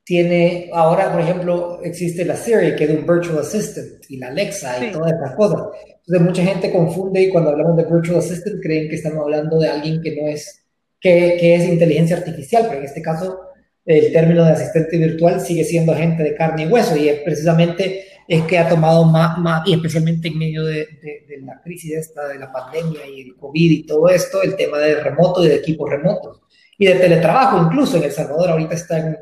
tiene, 0.08 0.70
ahora 0.72 1.12
por 1.12 1.20
ejemplo, 1.20 1.80
existe 1.84 2.24
la 2.24 2.34
Siri, 2.34 2.74
que 2.74 2.84
es 2.84 2.90
un 2.90 3.06
virtual 3.06 3.40
assistant, 3.40 4.02
y 4.08 4.16
la 4.16 4.28
Alexa 4.28 4.82
y 4.82 4.90
todas 4.90 5.12
estas 5.12 5.36
cosas. 5.36 5.66
Entonces 5.98 6.22
mucha 6.22 6.42
gente 6.44 6.72
confunde 6.72 7.20
y 7.20 7.28
cuando 7.28 7.50
hablamos 7.50 7.76
de 7.76 7.84
virtual 7.84 8.20
assistant 8.20 8.62
creen 8.62 8.88
que 8.88 8.94
estamos 8.94 9.22
hablando 9.22 9.58
de 9.58 9.68
alguien 9.68 10.00
que 10.00 10.16
no 10.16 10.26
es, 10.26 10.64
que, 10.98 11.36
que 11.38 11.56
es 11.56 11.68
inteligencia 11.68 12.16
artificial, 12.16 12.64
pero 12.68 12.78
en 12.80 12.86
este 12.86 13.02
caso 13.02 13.38
el 13.84 14.10
término 14.10 14.46
de 14.46 14.52
asistente 14.52 14.96
virtual 14.96 15.42
sigue 15.42 15.62
siendo 15.62 15.94
gente 15.94 16.22
de 16.22 16.34
carne 16.34 16.62
y 16.62 16.68
hueso 16.68 16.96
y 16.96 17.10
es 17.10 17.20
precisamente 17.20 18.04
es 18.26 18.42
que 18.44 18.58
ha 18.58 18.66
tomado 18.66 19.04
más, 19.04 19.36
más 19.36 19.68
y 19.68 19.74
especialmente 19.74 20.28
en 20.28 20.38
medio 20.38 20.64
de, 20.64 20.86
de, 21.02 21.38
la 21.44 21.60
crisis 21.60 21.92
esta 21.92 22.28
de 22.28 22.38
la 22.38 22.50
pandemia 22.50 23.06
y 23.06 23.20
el 23.20 23.36
COVID 23.36 23.70
y 23.70 23.82
todo 23.84 24.08
esto, 24.08 24.42
el 24.42 24.56
tema 24.56 24.78
de 24.78 25.02
remoto 25.02 25.44
y 25.44 25.48
de 25.48 25.56
equipos 25.56 25.90
remotos 25.90 26.40
y 26.78 26.86
de 26.86 26.94
teletrabajo 26.94 27.62
incluso 27.62 27.98
en 27.98 28.04
El 28.04 28.12
Salvador 28.12 28.50
ahorita 28.50 28.74
están 28.74 29.18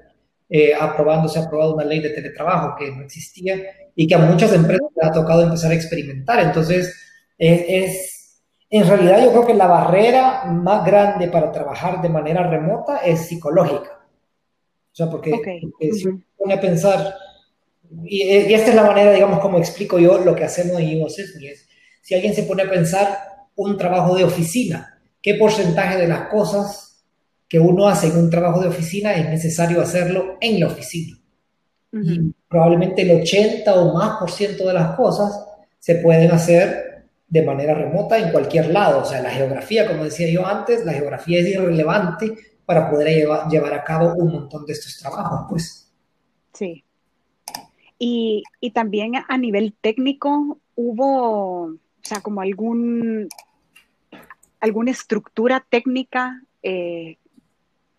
eh, 0.48 0.72
aprobando, 0.74 1.28
se 1.28 1.38
ha 1.38 1.42
aprobado 1.42 1.74
una 1.74 1.84
ley 1.84 2.00
de 2.00 2.10
teletrabajo 2.10 2.76
que 2.78 2.90
no 2.92 3.02
existía 3.02 3.60
y 3.94 4.06
que 4.06 4.14
a 4.14 4.18
muchas 4.18 4.52
empresas 4.52 4.88
les 4.94 5.08
ha 5.08 5.12
tocado 5.12 5.42
empezar 5.42 5.72
a 5.72 5.74
experimentar. 5.74 6.40
Entonces, 6.40 6.94
es, 7.38 8.42
en 8.70 8.86
realidad 8.86 9.24
yo 9.24 9.30
creo 9.30 9.46
que 9.46 9.54
la 9.54 9.66
barrera 9.66 10.44
más 10.44 10.84
grande 10.84 11.28
para 11.28 11.50
trabajar 11.50 12.00
de 12.00 12.08
manera 12.08 12.48
remota 12.48 12.98
es 12.98 13.26
psicológica. 13.26 14.00
O 14.92 14.94
sea, 14.96 15.10
porque, 15.10 15.32
si 15.92 16.08
uno 16.08 16.22
pone 16.36 16.54
a 16.54 16.60
pensar, 16.60 17.14
y, 18.04 18.22
esta 18.54 18.70
es 18.70 18.74
la 18.74 18.84
manera, 18.84 19.12
digamos, 19.12 19.40
como 19.40 19.58
explico 19.58 19.98
yo 19.98 20.18
lo 20.18 20.34
que 20.34 20.44
hacemos 20.44 20.80
en 20.80 20.88
InnoSysmi, 20.88 21.48
es 21.48 21.68
si 22.02 22.14
alguien 22.14 22.34
se 22.34 22.44
pone 22.44 22.62
a 22.62 22.70
pensar 22.70 23.18
un 23.56 23.76
trabajo 23.76 24.14
de 24.14 24.24
oficina, 24.24 25.00
¿qué 25.20 25.34
porcentaje 25.34 25.98
de 25.98 26.08
las 26.08 26.28
cosas 26.28 26.85
que 27.48 27.58
uno 27.58 27.88
hace 27.88 28.08
en 28.08 28.18
un 28.18 28.30
trabajo 28.30 28.60
de 28.60 28.68
oficina 28.68 29.14
es 29.14 29.28
necesario 29.28 29.80
hacerlo 29.80 30.36
en 30.40 30.60
la 30.60 30.66
oficina? 30.66 31.16
y 31.92 32.34
probablemente 32.46 33.02
el 33.02 33.22
80 33.22 33.74
o 33.74 33.94
más 33.94 34.18
por 34.18 34.30
ciento 34.30 34.66
de 34.66 34.74
las 34.74 34.94
cosas 34.96 35.46
se 35.78 35.94
pueden 35.94 36.30
hacer 36.30 37.06
de 37.28 37.42
manera 37.42 37.74
remota 37.74 38.18
en 38.18 38.30
cualquier 38.32 38.70
lado. 38.70 39.02
O 39.02 39.04
sea, 39.04 39.22
la 39.22 39.30
geografía, 39.30 39.86
como 39.86 40.04
decía 40.04 40.28
yo 40.30 40.46
antes, 40.46 40.84
la 40.84 40.92
geografía 40.92 41.40
es 41.40 41.48
irrelevante 41.48 42.34
para 42.64 42.90
poder 42.90 43.08
llevar, 43.08 43.48
llevar 43.48 43.72
a 43.72 43.84
cabo 43.84 44.14
un 44.14 44.32
montón 44.32 44.66
de 44.66 44.72
estos 44.72 44.98
trabajos, 44.98 45.46
pues. 45.48 45.92
Sí. 46.52 46.84
Y, 47.98 48.42
y 48.60 48.72
también 48.72 49.12
a 49.26 49.38
nivel 49.38 49.74
técnico 49.80 50.58
hubo, 50.74 51.62
o 51.62 51.78
sea, 52.02 52.20
como 52.20 52.40
algún, 52.42 53.28
alguna 54.60 54.90
estructura 54.90 55.64
técnica 55.68 56.42
eh, 56.62 57.16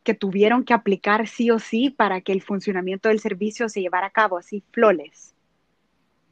que 0.07 0.13
tuvieron 0.13 0.63
que 0.63 0.73
aplicar 0.73 1.27
sí 1.27 1.51
o 1.51 1.59
sí 1.59 1.89
para 1.89 2.21
que 2.21 2.31
el 2.31 2.41
funcionamiento 2.41 3.09
del 3.09 3.19
servicio 3.19 3.67
se 3.67 3.81
llevara 3.81 4.07
a 4.07 4.11
cabo 4.11 4.37
así, 4.37 4.63
flores. 4.71 5.35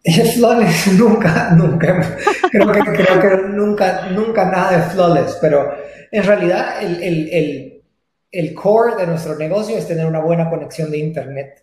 Flawless 0.35 0.93
nunca, 0.93 1.51
nunca, 1.51 2.17
creo 2.49 2.71
que, 2.71 2.79
creo 2.79 3.19
que 3.19 3.47
nunca, 3.49 4.07
nunca 4.11 4.45
nada 4.49 4.77
de 4.77 4.83
flawless, 4.91 5.37
pero 5.41 5.73
en 6.09 6.23
realidad 6.23 6.81
el, 6.81 7.03
el, 7.03 7.29
el, 7.33 7.83
el 8.31 8.53
core 8.53 8.95
de 8.95 9.07
nuestro 9.07 9.35
negocio 9.35 9.77
es 9.77 9.85
tener 9.85 10.05
una 10.05 10.21
buena 10.21 10.49
conexión 10.49 10.89
de 10.89 10.99
Internet 10.99 11.61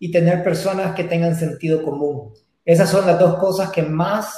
y 0.00 0.10
tener 0.10 0.42
personas 0.42 0.96
que 0.96 1.04
tengan 1.04 1.36
sentido 1.36 1.84
común. 1.84 2.34
Esas 2.64 2.90
son 2.90 3.06
las 3.06 3.20
dos 3.20 3.36
cosas 3.36 3.70
que 3.70 3.82
más 3.82 4.34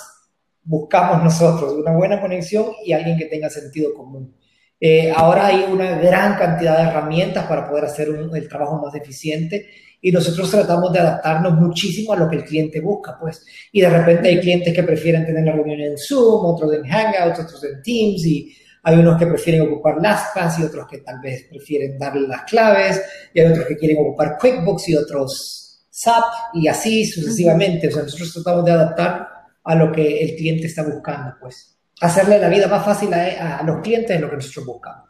buscamos 0.63 1.25
nosotros, 1.25 1.73
una 1.73 1.97
buena 1.97 2.21
conexión 2.21 2.73
y 2.85 2.93
alguien 2.93 3.17
que 3.17 3.25
tenga 3.25 3.49
sentido 3.49 3.95
común. 3.95 4.37
Eh, 4.79 5.11
ahora 5.15 5.47
hay 5.47 5.65
una 5.71 5.99
gran 5.99 6.37
cantidad 6.37 6.77
de 6.77 6.91
herramientas 6.91 7.47
para 7.47 7.69
poder 7.69 7.87
hacer 7.87 8.09
el 8.35 8.49
trabajo 8.49 8.81
más 8.85 8.95
eficiente 8.95 9.67
y 10.01 10.13
nosotros 10.13 10.51
tratamos 10.51 10.93
de 10.93 11.01
adaptarnos 11.01 11.55
muchísimo 11.55 12.13
a 12.13 12.17
lo 12.17 12.29
que 12.29 12.37
el 12.37 12.45
cliente 12.45 12.81
busca, 12.81 13.17
pues. 13.19 13.45
Y 13.73 13.81
de 13.81 13.89
repente 13.89 14.29
hay 14.29 14.41
clientes 14.41 14.75
que 14.75 14.83
prefieren 14.83 15.25
tener 15.25 15.45
la 15.45 15.53
reunión 15.53 15.81
en 15.81 15.99
Zoom, 15.99 16.45
otros 16.45 16.73
en 16.75 16.85
Hangouts, 16.85 17.41
otros 17.41 17.65
en 17.65 17.83
Teams 17.83 18.25
y 18.27 18.55
hay 18.83 18.97
unos 18.97 19.19
que 19.19 19.27
prefieren 19.27 19.63
ocupar 19.63 19.97
LastPass 20.01 20.61
y 20.61 20.63
otros 20.63 20.87
que 20.89 20.99
tal 20.99 21.21
vez 21.21 21.47
prefieren 21.51 21.99
darle 21.99 22.29
las 22.29 22.43
claves 22.43 23.03
y 23.35 23.41
hay 23.41 23.51
otros 23.51 23.67
que 23.67 23.77
quieren 23.77 23.99
ocupar 23.99 24.37
QuickBooks 24.39 24.89
y 24.91 24.97
otros 24.97 25.87
SAP 25.91 26.25
y 26.55 26.69
así 26.69 27.05
sucesivamente. 27.05 27.89
O 27.89 27.91
sea, 27.91 28.03
nosotros 28.03 28.33
tratamos 28.33 28.65
de 28.65 28.73
adaptar 28.73 29.29
a 29.65 29.75
lo 29.75 29.91
que 29.91 30.23
el 30.23 30.37
cliente 30.37 30.67
está 30.67 30.85
buscando, 30.85 31.35
pues 31.41 31.76
hacerle 32.01 32.39
la 32.39 32.49
vida 32.49 32.69
más 32.69 32.85
fácil 32.85 33.13
a, 33.15 33.63
los 33.63 33.81
clientes 33.81 34.17
de 34.17 34.21
lo 34.21 34.31
que 34.31 34.37
nosotros 34.37 34.67
buscamos. 34.67 35.09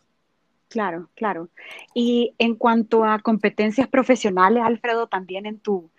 Claro, 0.68 1.08
claro. 1.14 1.48
Y 1.94 2.34
en 2.38 2.54
cuanto 2.56 3.04
a 3.04 3.20
competencias 3.20 3.88
profesionales, 3.88 4.62
Alfredo, 4.64 5.06
también 5.06 5.46
en 5.46 5.58
tu, 5.58 5.90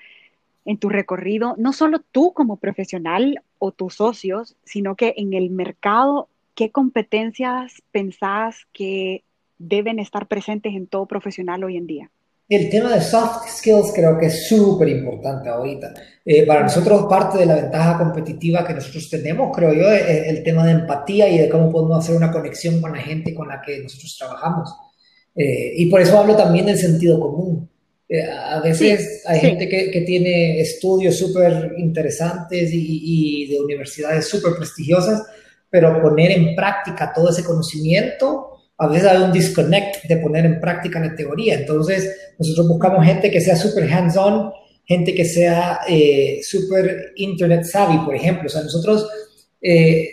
en 0.65 0.77
tu 0.77 0.89
recorrido, 0.89 1.55
no 1.57 1.73
solo 1.73 1.99
tú 1.99 2.33
como 2.33 2.57
profesional 2.57 3.41
o 3.59 3.71
tus 3.71 3.95
socios, 3.95 4.55
sino 4.63 4.95
que 4.95 5.13
en 5.17 5.33
el 5.33 5.49
mercado, 5.49 6.27
¿qué 6.53 6.71
competencias 6.71 7.81
pensás 7.91 8.67
que 8.73 9.23
deben 9.57 9.99
estar 9.99 10.27
presentes 10.27 10.75
en 10.75 10.87
todo 10.87 11.05
profesional 11.05 11.63
hoy 11.63 11.77
en 11.77 11.87
día? 11.87 12.11
El 12.49 12.69
tema 12.69 12.95
de 12.95 13.01
soft 13.01 13.49
skills 13.49 13.91
creo 13.93 14.17
que 14.17 14.27
es 14.27 14.47
súper 14.47 14.87
importante 14.87 15.49
ahorita. 15.49 15.93
Eh, 16.23 16.45
para 16.45 16.63
nosotros 16.63 17.05
parte 17.09 17.39
de 17.39 17.45
la 17.45 17.55
ventaja 17.55 17.97
competitiva 17.97 18.65
que 18.65 18.73
nosotros 18.73 19.09
tenemos, 19.09 19.55
creo 19.55 19.73
yo, 19.73 19.91
es 19.91 20.27
el 20.27 20.43
tema 20.43 20.65
de 20.65 20.71
empatía 20.71 21.27
y 21.27 21.39
de 21.39 21.49
cómo 21.49 21.69
podemos 21.69 21.99
hacer 21.99 22.15
una 22.15 22.31
conexión 22.31 22.79
con 22.79 22.93
la 22.93 22.99
gente 22.99 23.33
con 23.35 23.49
la 23.49 23.61
que 23.61 23.79
nosotros 23.79 24.15
trabajamos. 24.17 24.73
Eh, 25.35 25.73
y 25.75 25.85
por 25.87 25.99
eso 25.99 26.17
hablo 26.17 26.37
también 26.37 26.65
del 26.67 26.77
sentido 26.77 27.19
común. 27.19 27.69
Eh, 28.07 28.23
a 28.23 28.61
veces 28.61 29.23
hay 29.25 29.39
gente 29.41 29.67
que, 29.67 29.91
que, 29.91 30.01
tiene 30.01 30.61
estudios 30.61 31.17
súper 31.17 31.73
interesantes 31.77 32.71
y, 32.73 33.01
y 33.03 33.47
de 33.47 33.59
universidades 33.59 34.29
súper 34.29 34.53
prestigiosas, 34.55 35.21
pero 35.69 36.01
poner 36.01 36.31
en 36.31 36.55
práctica 36.55 37.11
todo 37.13 37.29
ese 37.29 37.43
conocimiento 37.43 38.56
a 38.79 38.87
veces 38.87 39.07
hay 39.07 39.23
un 39.23 39.31
disconnect 39.31 40.03
de 40.05 40.17
poner 40.17 40.45
en 40.45 40.59
práctica 40.59 40.99
la 40.99 41.15
teoría. 41.15 41.55
Entonces, 41.55 42.15
nosotros 42.37 42.67
buscamos 42.67 43.05
gente 43.05 43.31
que 43.31 43.41
sea 43.41 43.55
súper 43.55 43.91
hands-on, 43.91 44.51
gente 44.85 45.15
que 45.15 45.25
sea 45.25 45.79
eh, 45.87 46.39
súper 46.43 47.13
internet 47.15 47.63
savvy, 47.63 47.97
por 48.05 48.13
ejemplo. 48.13 48.45
O 48.45 48.49
sea, 48.49 48.61
nosotros 48.61 49.09
eh, 49.61 50.09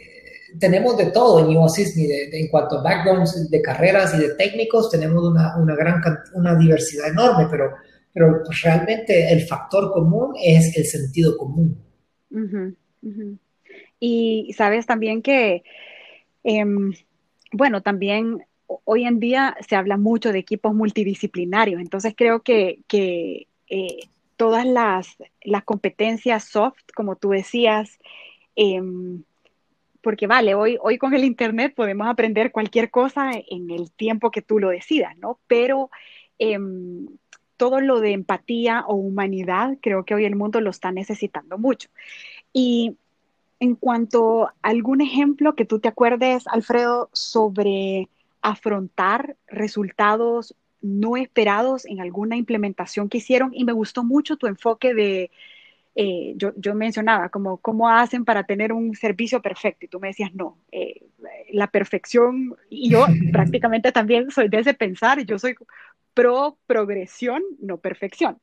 tenemos 0.59 0.97
de 0.97 1.07
todo 1.07 1.41
en 1.41 1.57
UASIS, 1.57 1.95
en 1.97 2.49
cuanto 2.49 2.79
a 2.79 2.83
backgrounds 2.83 3.51
de 3.51 3.63
carreras 3.63 4.15
y 4.15 4.19
de 4.19 4.35
técnicos, 4.35 4.91
tenemos 4.91 5.23
una, 5.23 5.57
una 5.59 5.77
gran 5.77 6.01
una 6.35 6.57
diversidad 6.57 7.09
enorme, 7.09 7.47
pero, 7.51 7.71
pero 8.13 8.43
pues, 8.45 8.63
realmente 8.63 9.31
el 9.31 9.43
factor 9.43 9.93
común 9.93 10.35
es 10.43 10.77
el 10.77 10.87
sentido 10.87 11.37
común. 11.37 11.79
Y 14.01 14.55
sabes 14.57 14.87
también 14.87 15.23
que, 15.23 15.63
em, 16.43 16.93
bueno, 17.53 17.83
también 17.83 18.45
hoy 18.85 19.05
en 19.07 19.21
día 19.21 19.57
se 19.67 19.77
habla 19.77 19.97
mucho 19.97 20.33
de 20.33 20.39
equipos 20.39 20.75
multidisciplinarios, 20.75 21.81
entonces 21.81 22.15
creo 22.17 22.43
que, 22.43 22.81
eh, 22.91 24.09
todas 24.37 24.67
las, 24.67 25.17
competencias 25.65 26.45
soft, 26.45 26.83
como 26.95 27.17
tú 27.17 27.31
decías, 27.31 27.99
em, 28.57 29.23
porque 30.03 30.27
vale, 30.27 30.55
hoy, 30.55 30.77
hoy 30.83 30.99
con 30.99 31.15
el 31.15 31.25
Internet 31.25 31.75
podemos 31.75 32.09
aprender 32.09 32.53
cualquier 32.53 32.91
cosa 32.91 33.33
en 33.33 33.71
el 33.71 33.91
tiempo 33.93 34.31
que 34.31 34.43
tú 34.43 34.59
lo 34.59 34.69
decidas, 34.71 35.17
¿no? 35.19 35.39
Pero 35.47 35.91
em, 36.39 37.07
todo 37.57 37.81
lo 37.81 38.01
de 38.01 38.13
empatía 38.13 38.85
o 38.87 38.95
humanidad, 38.95 39.79
creo 39.81 40.05
que 40.05 40.15
hoy 40.15 40.25
el 40.25 40.37
mundo 40.37 40.61
lo 40.61 40.71
está 40.71 40.93
necesitando 40.93 41.59
mucho. 41.59 41.89
Y 42.53 42.97
en 43.61 43.77
cuanto 43.77 44.49
a 44.49 44.55
algún 44.63 45.01
ejemplo 45.01 45.55
que 45.55 45.65
tú 45.65 45.79
te 45.79 45.89
acuerdes, 45.89 46.47
Alfredo, 46.49 47.09
sobre 47.13 48.09
afrontar 48.45 49.37
resultados 49.49 50.55
no 50.83 51.17
esperados 51.17 51.87
en 51.87 52.01
alguna 52.01 52.37
implementación 52.37 53.09
que 53.09 53.19
hicieron. 53.19 53.51
Y 53.55 53.65
me 53.65 53.73
gustó 53.73 54.05
mucho 54.05 54.37
tu 54.37 54.47
enfoque 54.47 54.93
de, 54.93 55.31
eh, 55.95 56.35
yo, 56.37 56.53
yo, 56.57 56.75
mencionaba, 56.75 57.31
como 57.31 57.57
cómo 57.57 57.89
hacen 57.89 58.27
para 58.27 58.45
tener 58.45 58.71
un 58.71 58.95
servicio 58.95 59.41
perfecto 59.41 59.87
y 59.87 59.89
tú 59.89 59.99
me 59.99 60.09
decías, 60.09 60.35
no, 60.35 60.59
eh, 60.73 61.01
la 61.53 61.69
perfección, 61.69 62.55
y 62.69 62.91
yo 62.91 63.07
prácticamente 63.33 63.93
también 63.93 64.31
soy 64.31 64.49
de 64.49 64.59
ese 64.59 64.75
pensar, 64.75 65.25
yo 65.25 65.39
soy 65.39 65.55
pro 66.13 66.59
progresión, 66.67 67.43
no 67.61 67.79
perfección. 67.79 68.39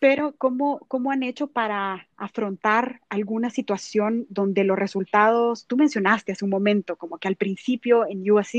Pero 0.00 0.34
¿cómo, 0.38 0.80
¿cómo 0.86 1.10
han 1.10 1.22
hecho 1.22 1.48
para 1.48 2.06
afrontar 2.16 3.00
alguna 3.08 3.50
situación 3.50 4.26
donde 4.28 4.62
los 4.64 4.78
resultados, 4.78 5.66
tú 5.66 5.76
mencionaste 5.76 6.32
hace 6.32 6.44
un 6.44 6.52
momento, 6.52 6.96
como 6.96 7.18
que 7.18 7.28
al 7.28 7.36
principio 7.36 8.06
en 8.08 8.30
US 8.30 8.52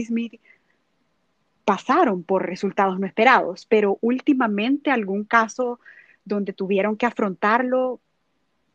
pasaron 1.63 2.23
por 2.23 2.47
resultados 2.47 2.99
no 2.99 3.05
esperados, 3.05 3.65
pero 3.69 3.99
últimamente 4.01 4.91
algún 4.91 5.23
caso 5.23 5.79
donde 6.25 6.51
tuvieron 6.51 6.97
que 6.97 7.05
afrontarlo, 7.05 7.99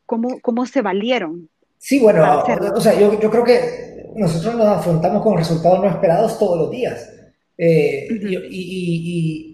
¿cómo, 0.07 0.41
cómo 0.41 0.65
se 0.65 0.81
valieron? 0.81 1.49
Sí, 1.79 2.01
bueno, 2.01 2.45
o 2.75 2.81
sea, 2.81 2.99
yo, 2.99 3.21
yo, 3.21 3.31
creo 3.31 3.45
que 3.45 4.11
nosotros 4.17 4.55
nos 4.55 4.69
afrontamos 4.69 5.23
con 5.23 5.37
resultados 5.37 5.81
no 5.81 5.91
esperados 5.91 6.39
todos 6.39 6.59
los 6.59 6.71
días. 6.71 7.11
Eh, 7.59 8.09
y, 8.11 8.37
y, 8.51 9.54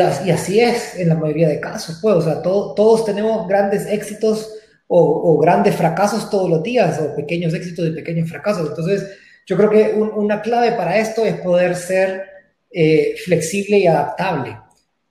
así 0.00 0.60
es 0.60 0.96
en 0.96 1.08
la 1.08 1.14
mayoría 1.14 1.48
de 1.48 1.60
casos, 1.60 1.98
pues, 2.00 2.14
o 2.16 2.22
sea, 2.22 2.42
todos 2.42 3.04
tenemos 3.04 3.46
grandes 3.46 3.86
éxitos 3.86 4.50
o, 4.86 5.38
grandes 5.38 5.74
fracasos 5.74 6.30
todos 6.30 6.48
los 6.48 6.62
días, 6.62 7.00
o 7.00 7.14
pequeños 7.16 7.54
éxitos 7.54 7.88
y 7.88 7.92
pequeños 7.92 8.28
fracasos. 8.28 8.68
Entonces, 8.68 9.18
yo 9.46 9.56
creo 9.56 9.70
que 9.70 9.94
una 9.94 10.40
clave 10.40 10.72
para 10.72 10.98
esto 10.98 11.24
es 11.24 11.34
poder 11.40 11.74
ser 11.74 12.24
eh, 12.70 13.14
flexible 13.24 13.78
y 13.78 13.86
adaptable. 13.86 14.56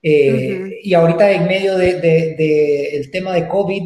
Eh, 0.01 0.79
y 0.83 0.93
ahorita 0.93 1.31
en 1.31 1.47
medio 1.47 1.77
del 1.77 2.01
de, 2.01 3.09
tema 3.11 3.33
de 3.33 3.47
COVID, 3.47 3.83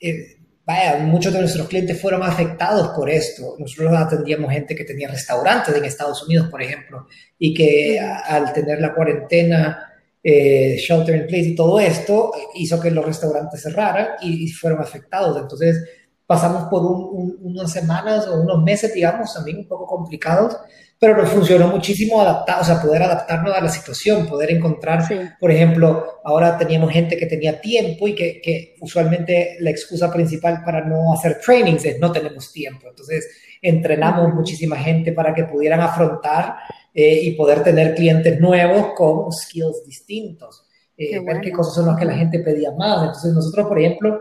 eh, 0.00 0.36
vaya, 0.64 0.98
muchos 0.98 1.32
de 1.32 1.40
nuestros 1.40 1.68
clientes 1.68 2.00
fueron 2.00 2.22
afectados 2.22 2.88
por 2.88 3.10
esto. 3.10 3.56
Nosotros 3.58 3.92
atendíamos 3.96 4.52
gente 4.52 4.74
que 4.74 4.84
tenía 4.84 5.08
restaurantes 5.08 5.74
en 5.74 5.84
Estados 5.84 6.22
Unidos, 6.24 6.48
por 6.50 6.62
ejemplo, 6.62 7.06
y 7.38 7.54
que 7.54 7.98
al 8.00 8.52
tener 8.52 8.80
la 8.80 8.94
cuarentena 8.94 9.89
eh, 10.22 10.76
shelter 10.76 11.16
in 11.16 11.26
place 11.26 11.48
y 11.48 11.54
todo 11.54 11.80
esto 11.80 12.32
hizo 12.54 12.78
que 12.78 12.90
los 12.90 13.04
restaurantes 13.04 13.62
cerraran 13.62 14.08
y, 14.20 14.48
fueron 14.48 14.80
afectados. 14.80 15.36
Entonces 15.40 15.82
pasamos 16.26 16.68
por 16.68 16.82
unas 16.82 17.72
semanas 17.72 18.28
o 18.28 18.40
unos 18.40 18.62
meses, 18.62 18.94
digamos, 18.94 19.32
también 19.34 19.58
un 19.58 19.66
poco 19.66 19.86
complicados, 19.86 20.56
pero 20.98 21.16
nos 21.16 21.30
funcionó 21.30 21.68
muchísimo 21.68 22.20
adaptar, 22.20 22.60
o 22.60 22.64
sea, 22.64 22.80
poder 22.80 23.02
adaptarnos 23.02 23.56
a 23.56 23.60
la 23.62 23.70
situación, 23.70 24.26
poder 24.26 24.50
encontrar, 24.50 25.02
por 25.40 25.50
ejemplo, 25.50 26.20
ahora 26.22 26.58
teníamos 26.58 26.92
gente 26.92 27.16
que 27.16 27.26
tenía 27.26 27.60
tiempo 27.60 28.06
y 28.06 28.14
que, 28.14 28.40
que, 28.40 28.76
usualmente 28.80 29.56
la 29.60 29.70
excusa 29.70 30.12
principal 30.12 30.62
para 30.64 30.84
no 30.84 31.14
hacer 31.14 31.40
trainings 31.44 31.86
es 31.86 31.98
no 31.98 32.12
tenemos 32.12 32.52
tiempo. 32.52 32.86
Entonces 32.88 33.26
entrenamos 33.62 34.32
muchísima 34.34 34.76
gente 34.76 35.12
para 35.12 35.34
que 35.34 35.44
pudieran 35.44 35.80
afrontar 35.80 36.56
eh, 36.92 37.20
y 37.22 37.30
poder 37.32 37.62
tener 37.62 37.94
clientes 37.94 38.40
nuevos 38.40 38.94
con 38.96 39.32
skills 39.32 39.84
distintos. 39.86 40.66
Eh, 40.96 41.20
ver 41.24 41.40
qué 41.40 41.52
cosas 41.52 41.74
son 41.74 41.86
las 41.86 41.96
que 41.96 42.04
la 42.04 42.14
gente 42.14 42.40
pedía 42.40 42.72
más. 42.72 43.06
Entonces 43.06 43.32
nosotros, 43.32 43.68
por 43.68 43.78
ejemplo, 43.78 44.20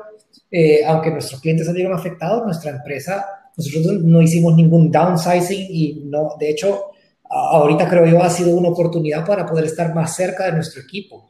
eh, 0.51 0.85
aunque 0.85 1.09
nuestros 1.09 1.41
clientes 1.41 1.65
salieron 1.65 1.93
afectados, 1.93 2.45
nuestra 2.45 2.71
empresa, 2.71 3.25
nosotros 3.57 4.03
no 4.03 4.21
hicimos 4.21 4.55
ningún 4.55 4.91
downsizing 4.91 5.67
y 5.67 6.03
no, 6.05 6.35
de 6.39 6.51
hecho, 6.51 6.91
ahorita 7.27 7.89
creo 7.89 8.05
yo 8.05 8.23
ha 8.23 8.29
sido 8.29 8.55
una 8.55 8.69
oportunidad 8.69 9.25
para 9.25 9.45
poder 9.45 9.65
estar 9.65 9.93
más 9.93 10.15
cerca 10.15 10.45
de 10.45 10.53
nuestro 10.53 10.81
equipo, 10.81 11.29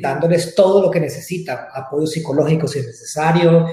dándoles 0.00 0.54
todo 0.54 0.80
lo 0.80 0.90
que 0.90 1.00
necesitan, 1.00 1.58
apoyo 1.74 2.06
psicológico 2.06 2.68
si 2.68 2.78
es 2.78 2.86
necesario, 2.86 3.66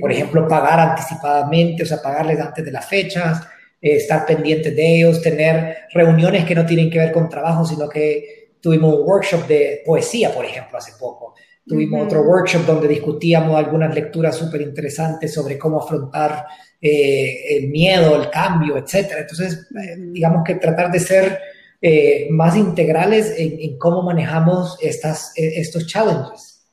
por 0.00 0.12
ejemplo, 0.12 0.46
pagar 0.46 0.78
anticipadamente, 0.78 1.82
o 1.82 1.86
sea, 1.86 2.00
pagarles 2.00 2.38
antes 2.38 2.64
de 2.64 2.70
las 2.70 2.86
fechas, 2.86 3.40
eh, 3.82 3.96
estar 3.96 4.24
pendientes 4.24 4.74
de 4.74 4.96
ellos, 4.96 5.20
tener 5.20 5.76
reuniones 5.92 6.46
que 6.46 6.54
no 6.54 6.64
tienen 6.64 6.88
que 6.88 6.98
ver 6.98 7.12
con 7.12 7.28
trabajo, 7.28 7.66
sino 7.66 7.88
que 7.88 8.52
tuvimos 8.60 8.94
un 8.94 9.06
workshop 9.06 9.46
de 9.46 9.82
poesía, 9.84 10.32
por 10.32 10.44
ejemplo, 10.44 10.78
hace 10.78 10.92
poco. 10.98 11.34
Tuvimos 11.66 12.06
otro 12.06 12.22
workshop 12.22 12.66
donde 12.66 12.88
discutíamos 12.88 13.56
algunas 13.56 13.94
lecturas 13.94 14.36
súper 14.36 14.62
interesantes 14.62 15.32
sobre 15.32 15.58
cómo 15.58 15.80
afrontar 15.80 16.46
eh, 16.80 17.56
el 17.56 17.68
miedo, 17.68 18.20
el 18.20 18.30
cambio, 18.30 18.76
etc. 18.76 19.12
Entonces, 19.18 19.68
eh, 19.70 19.96
digamos 19.96 20.42
que 20.44 20.56
tratar 20.56 20.90
de 20.90 20.98
ser 20.98 21.38
eh, 21.80 22.26
más 22.30 22.56
integrales 22.56 23.34
en, 23.38 23.78
cómo 23.78 24.02
manejamos 24.02 24.76
estas, 24.82 25.32
estos 25.36 25.86
challenges. 25.86 26.66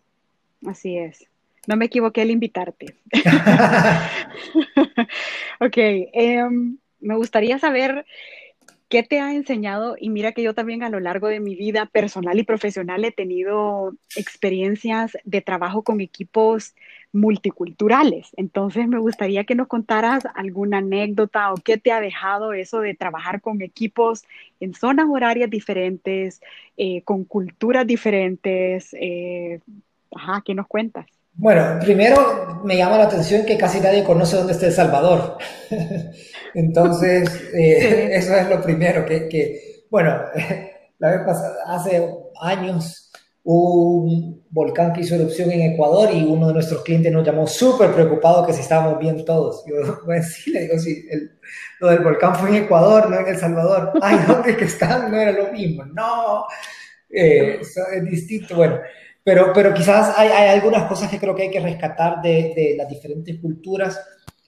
Así 0.66 0.98
es. 0.98 1.24
No 1.68 1.76
me 1.76 1.86
equivoqué 1.86 2.22
al 2.22 2.32
invitarte. 2.32 2.96
ok, 5.62 5.78
em, 5.78 6.78
me 7.00 7.16
gustaría 7.16 7.60
saber 7.60 8.06
¿Qué 8.90 9.04
te 9.04 9.20
ha 9.20 9.34
enseñado? 9.36 9.96
Y 10.00 10.10
mira 10.10 10.32
que 10.32 10.42
yo 10.42 10.56
también 10.56 10.82
a 10.82 10.90
lo 10.90 11.00
largo 11.00 11.28
de 11.28 11.40
mi 11.40 11.54
vida 11.56 11.86
personal 11.86 12.40
y 12.40 12.44
profesional 12.44 13.06
he 13.06 13.12
tenido 13.12 13.94
experiencias 14.16 15.16
de 15.26 15.42
trabajo 15.42 15.84
con 15.84 16.02
equipos 16.02 16.74
multiculturales. 17.14 18.30
Entonces 18.36 18.88
me 18.88 18.98
gustaría 18.98 19.44
que 19.44 19.54
nos 19.54 19.68
contaras 19.68 20.24
alguna 20.34 20.80
anécdota 20.80 21.54
o 21.54 21.58
qué 21.58 21.78
te 21.78 21.92
ha 21.92 22.02
dejado 22.02 22.54
eso 22.54 22.80
de 22.80 22.96
trabajar 22.96 23.42
con 23.42 23.62
equipos 23.62 24.24
en 24.60 24.74
zonas 24.74 25.06
horarias 25.08 25.52
diferentes, 25.52 26.42
eh, 26.76 27.04
con 27.04 27.26
culturas 27.26 27.86
diferentes. 27.86 28.96
Eh, 29.00 29.60
ajá, 30.16 30.42
¿qué 30.44 30.56
nos 30.56 30.66
cuentas? 30.68 31.19
Bueno, 31.34 31.80
primero 31.80 32.62
me 32.64 32.78
llama 32.78 32.98
la 32.98 33.06
atención 33.06 33.46
que 33.46 33.58
casi 33.58 33.80
nadie 33.80 34.04
conoce 34.04 34.38
dónde 34.38 34.54
está 34.54 34.68
El 34.68 34.74
Salvador. 34.74 35.38
Entonces, 36.54 37.30
eh, 37.54 38.10
eso 38.14 38.36
es 38.36 38.50
lo 38.50 38.62
primero, 38.62 39.06
que, 39.06 39.86
bueno, 39.90 40.18
la 41.00 41.12
vez 41.12 41.22
pasada, 41.26 41.56
hace 41.68 42.08
años 42.42 43.12
hubo 43.44 44.04
un 44.04 44.46
volcán 44.52 44.92
que 44.94 45.02
hizo 45.02 45.16
erupción 45.16 45.52
en 45.52 45.74
Ecuador 45.74 46.10
y 46.14 46.24
uno 46.24 46.48
de 46.48 46.54
nuestros 46.54 46.84
clientes 46.84 47.12
nos 47.12 47.26
llamó 47.26 47.48
súper 47.48 47.94
preocupado 47.94 48.46
que 48.46 48.54
si 48.54 48.62
estábamos 48.62 49.00
bien 49.00 49.24
todos. 49.24 49.64
Yo, 49.66 49.76
sí, 50.24 50.52
le 50.52 50.62
digo, 50.62 50.78
sí, 50.80 51.06
lo 51.80 51.90
del 51.90 52.04
volcán 52.04 52.36
fue 52.36 52.50
en 52.50 52.64
Ecuador, 52.64 53.10
no 53.10 53.20
en 53.20 53.28
El 53.28 53.38
Salvador. 53.38 53.94
Ay, 54.02 54.20
¿dónde 54.28 54.58
que 54.58 54.66
están? 54.66 55.12
No 55.12 55.20
era 55.20 55.32
lo 55.32 55.52
mismo. 55.52 55.86
No, 55.86 56.46
eh, 57.10 57.60
es 57.62 58.06
distinto. 58.06 58.56
Bueno, 58.56 58.80
pero, 59.30 59.54
pero 59.54 59.76
quizás 59.76 60.18
hay, 60.18 60.30
hay, 60.30 60.50
algunas 60.50 60.88
cosas 60.88 61.08
que 61.08 61.20
creo 61.20 61.36
que 61.36 61.44
hay 61.44 61.52
que 61.52 61.60
rescatar 61.60 62.20
de, 62.20 62.52
de, 62.56 62.74
las 62.76 62.90
diferentes 62.90 63.40
culturas. 63.40 64.02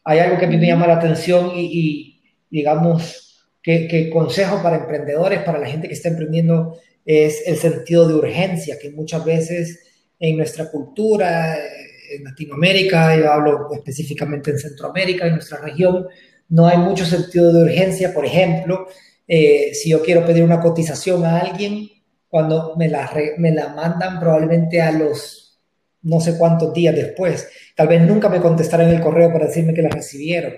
Hay 0.03 0.17
algo 0.17 0.39
que 0.39 0.45
a 0.45 0.47
mí 0.47 0.57
me 0.57 0.65
llama 0.65 0.87
la 0.87 0.95
atención 0.95 1.51
y, 1.53 1.69
y 1.71 2.23
digamos, 2.49 3.45
que, 3.61 3.87
que, 3.87 4.09
consejo 4.09 4.59
para 4.63 4.77
emprendedores, 4.77 5.43
para 5.43 5.59
la 5.59 5.67
gente 5.67 5.87
que 5.87 5.93
está 5.93 6.09
emprendiendo, 6.09 6.79
es 7.05 7.43
el 7.45 7.57
sentido 7.57 8.07
de 8.07 8.15
urgencia, 8.15 8.79
que 8.81 8.89
muchas 8.89 9.23
veces 9.23 9.81
en 10.19 10.35
nuestra 10.37 10.71
cultura, 10.71 11.55
en 11.57 12.23
Latinoamérica, 12.23 13.15
yo 13.15 13.31
hablo 13.31 13.71
específicamente 13.75 14.49
en 14.49 14.57
Centroamérica, 14.57 15.27
en 15.27 15.33
nuestra 15.33 15.59
región, 15.59 16.07
no 16.49 16.65
hay 16.65 16.79
mucho 16.79 17.05
sentido 17.05 17.53
de 17.53 17.61
urgencia. 17.65 18.15
Por 18.15 18.25
ejemplo, 18.25 18.87
eh, 19.27 19.75
si 19.75 19.91
yo 19.91 20.01
quiero 20.01 20.25
pedir 20.25 20.43
una 20.43 20.59
cotización 20.59 21.23
a 21.23 21.37
alguien, 21.37 21.87
cuando 22.31 22.75
me 22.77 22.87
la, 22.87 23.11
me 23.37 23.51
la 23.51 23.67
mandan 23.75 24.19
probablemente 24.19 24.81
a 24.81 24.91
los 24.93 25.59
no 26.03 26.19
sé 26.19 26.37
cuántos 26.37 26.73
días 26.73 26.95
después. 26.95 27.47
Tal 27.75 27.89
vez 27.89 28.01
nunca 28.01 28.29
me 28.29 28.41
contestaron 28.41 28.89
el 28.89 29.01
correo 29.01 29.31
para 29.31 29.45
decirme 29.45 29.73
que 29.73 29.81
la 29.81 29.89
recibieron. 29.89 30.53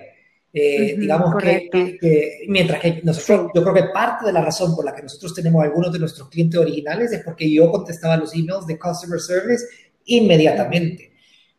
Eh, 0.52 0.94
digamos 0.96 1.34
que, 1.42 2.44
mientras 2.46 2.80
que 2.80 3.00
nosotros, 3.02 3.50
yo 3.52 3.62
creo 3.62 3.74
que 3.74 3.92
parte 3.92 4.24
de 4.24 4.32
la 4.32 4.40
razón 4.40 4.76
por 4.76 4.84
la 4.84 4.94
que 4.94 5.02
nosotros 5.02 5.34
tenemos 5.34 5.64
algunos 5.64 5.92
de 5.92 5.98
nuestros 5.98 6.28
clientes 6.28 6.60
originales 6.60 7.12
es 7.12 7.24
porque 7.24 7.52
yo 7.52 7.70
contestaba 7.72 8.16
los 8.16 8.32
emails 8.34 8.66
de 8.66 8.78
customer 8.78 9.18
service 9.18 9.64
inmediatamente. 10.04 11.12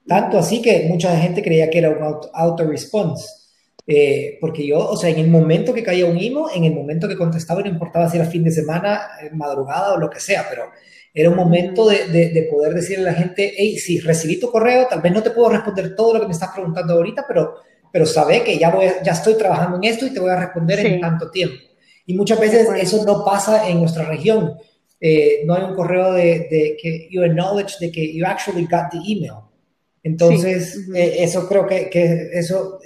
Tanto 0.07 0.37
así 0.37 0.61
que 0.61 0.85
mucha 0.87 1.15
gente 1.17 1.43
creía 1.43 1.69
que 1.69 1.79
era 1.79 1.89
un 1.89 2.01
auto, 2.01 2.31
auto 2.33 2.63
response. 2.63 3.27
Eh, 3.87 4.39
porque 4.41 4.65
yo, 4.65 4.79
o 4.79 4.97
sea, 4.97 5.11
en 5.11 5.19
el 5.19 5.27
momento 5.27 5.73
que 5.73 5.83
caía 5.83 6.07
un 6.07 6.17
email, 6.17 6.45
en 6.55 6.63
el 6.63 6.73
momento 6.73 7.07
que 7.07 7.15
contestaba, 7.15 7.61
no 7.61 7.69
importaba 7.69 8.09
si 8.09 8.17
era 8.17 8.25
fin 8.25 8.43
de 8.43 8.51
semana, 8.51 9.01
eh, 9.21 9.29
madrugada 9.31 9.93
o 9.93 9.97
lo 9.97 10.09
que 10.09 10.19
sea, 10.19 10.47
pero 10.49 10.71
era 11.13 11.29
un 11.29 11.35
momento 11.35 11.87
de, 11.87 12.07
de, 12.07 12.43
poder 12.51 12.73
decirle 12.73 13.07
a 13.07 13.11
la 13.11 13.17
gente, 13.17 13.53
hey, 13.55 13.77
si 13.77 13.99
recibí 13.99 14.37
tu 14.37 14.51
correo, 14.51 14.87
tal 14.89 15.01
vez 15.01 15.13
no 15.13 15.23
te 15.23 15.29
puedo 15.29 15.49
responder 15.49 15.95
todo 15.95 16.15
lo 16.15 16.19
que 16.19 16.25
me 16.25 16.33
estás 16.33 16.49
preguntando 16.53 16.93
ahorita, 16.93 17.25
pero, 17.27 17.55
pero 17.91 18.05
sabe 18.05 18.43
que 18.43 18.57
ya, 18.57 18.69
voy, 18.69 18.87
ya 19.03 19.13
estoy 19.13 19.35
trabajando 19.35 19.77
en 19.77 19.85
esto 19.85 20.05
y 20.05 20.13
te 20.13 20.19
voy 20.19 20.31
a 20.31 20.39
responder 20.39 20.79
en 20.79 20.99
tanto 20.99 21.31
tiempo. 21.31 21.55
Y 22.05 22.15
muchas 22.15 22.39
veces 22.39 22.67
eso 22.75 23.05
no 23.05 23.23
pasa 23.23 23.69
en 23.69 23.79
nuestra 23.79 24.03
región. 24.03 24.55
Eh, 24.99 25.43
no 25.45 25.53
hay 25.53 25.63
un 25.63 25.73
correo 25.73 26.11
de, 26.11 26.47
de, 26.51 26.77
que 26.81 27.07
you 27.09 27.23
acknowledge 27.23 27.77
de 27.79 27.91
que 27.91 28.13
you 28.13 28.25
actually 28.25 28.65
got 28.65 28.89
the 28.91 28.97
email. 28.97 29.45
Entonces, 30.03 30.85
eso 30.93 31.47
creo 31.47 31.65
que, 31.65 31.89
que 31.89 32.29
eso 32.33 32.79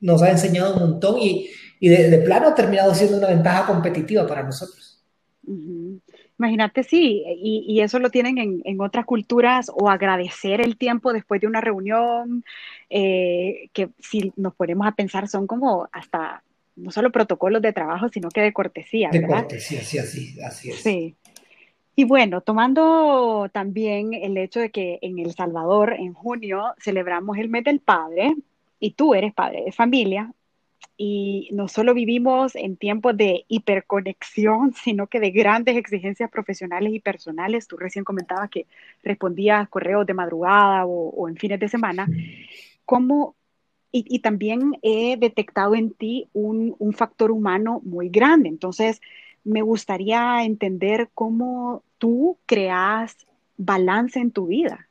nos 0.00 0.22
ha 0.22 0.30
enseñado 0.30 0.74
un 0.74 0.90
montón 0.90 1.18
y, 1.20 1.48
y 1.80 1.88
de, 1.88 2.18
plano 2.18 2.48
ha 2.48 2.54
terminado 2.54 2.94
siendo 2.94 3.18
una 3.18 3.28
ventaja 3.28 3.66
competitiva 3.66 4.26
para 4.26 4.42
nosotros. 4.42 5.02
Imagínate, 6.38 6.82
sí, 6.82 7.22
y, 7.26 7.64
y, 7.66 7.80
eso 7.80 7.98
lo 7.98 8.10
tienen 8.10 8.36
en, 8.38 8.60
en, 8.64 8.80
otras 8.80 9.06
culturas 9.06 9.70
o 9.72 9.88
agradecer 9.88 10.60
el 10.60 10.76
tiempo 10.76 11.12
después 11.12 11.40
de 11.40 11.46
una 11.46 11.62
reunión, 11.62 12.44
eh, 12.90 13.70
que 13.72 13.88
si 13.98 14.32
nos 14.36 14.54
ponemos 14.54 14.86
a 14.86 14.92
pensar 14.92 15.28
son 15.28 15.46
como 15.46 15.88
hasta 15.92 16.42
no 16.76 16.90
solo 16.90 17.10
protocolos 17.10 17.62
de 17.62 17.72
trabajo, 17.72 18.08
sino 18.10 18.28
que 18.28 18.42
de 18.42 18.52
cortesía. 18.52 19.08
De 19.10 19.22
cortesía, 19.22 19.82
sí, 19.82 19.98
así, 19.98 20.40
así 20.40 20.70
es. 20.70 20.82
Sí. 20.82 21.16
Y 21.94 22.04
bueno, 22.04 22.42
tomando 22.42 23.48
también 23.52 24.12
el 24.12 24.36
hecho 24.36 24.60
de 24.60 24.70
que 24.70 24.98
en 25.00 25.18
El 25.18 25.32
Salvador, 25.32 25.94
en 25.94 26.12
junio, 26.12 26.74
celebramos 26.78 27.38
el 27.38 27.48
mes 27.48 27.64
del 27.64 27.80
padre, 27.80 28.34
y 28.80 28.92
tú 28.92 29.14
eres 29.14 29.32
padre 29.34 29.62
de 29.64 29.72
familia 29.72 30.32
y 30.98 31.50
no 31.52 31.68
solo 31.68 31.92
vivimos 31.92 32.54
en 32.54 32.76
tiempos 32.76 33.16
de 33.16 33.44
hiperconexión, 33.48 34.72
sino 34.84 35.06
que 35.06 35.20
de 35.20 35.30
grandes 35.30 35.76
exigencias 35.76 36.30
profesionales 36.30 36.92
y 36.92 37.00
personales. 37.00 37.66
Tú 37.66 37.76
recién 37.76 38.04
comentabas 38.04 38.50
que 38.50 38.66
respondías 39.02 39.68
correos 39.68 40.06
de 40.06 40.14
madrugada 40.14 40.86
o, 40.86 41.28
en 41.28 41.36
fines 41.36 41.60
de 41.60 41.68
semana. 41.68 42.08
¿Cómo, 42.84 43.34
y, 43.92 44.18
también 44.20 44.72
he 44.82 45.16
detectado 45.16 45.74
en 45.74 45.90
ti 45.90 46.28
un, 46.32 46.74
un 46.78 46.92
factor 46.92 47.30
humano 47.30 47.80
muy 47.84 48.08
grande. 48.08 48.48
Entonces, 48.48 49.00
me 49.44 49.62
gustaría 49.62 50.44
entender 50.44 51.08
cómo 51.14 51.82
tú 51.98 52.38
creas 52.46 53.16
balance 53.56 54.18
en 54.18 54.30
tu 54.30 54.46
vida. 54.46 54.88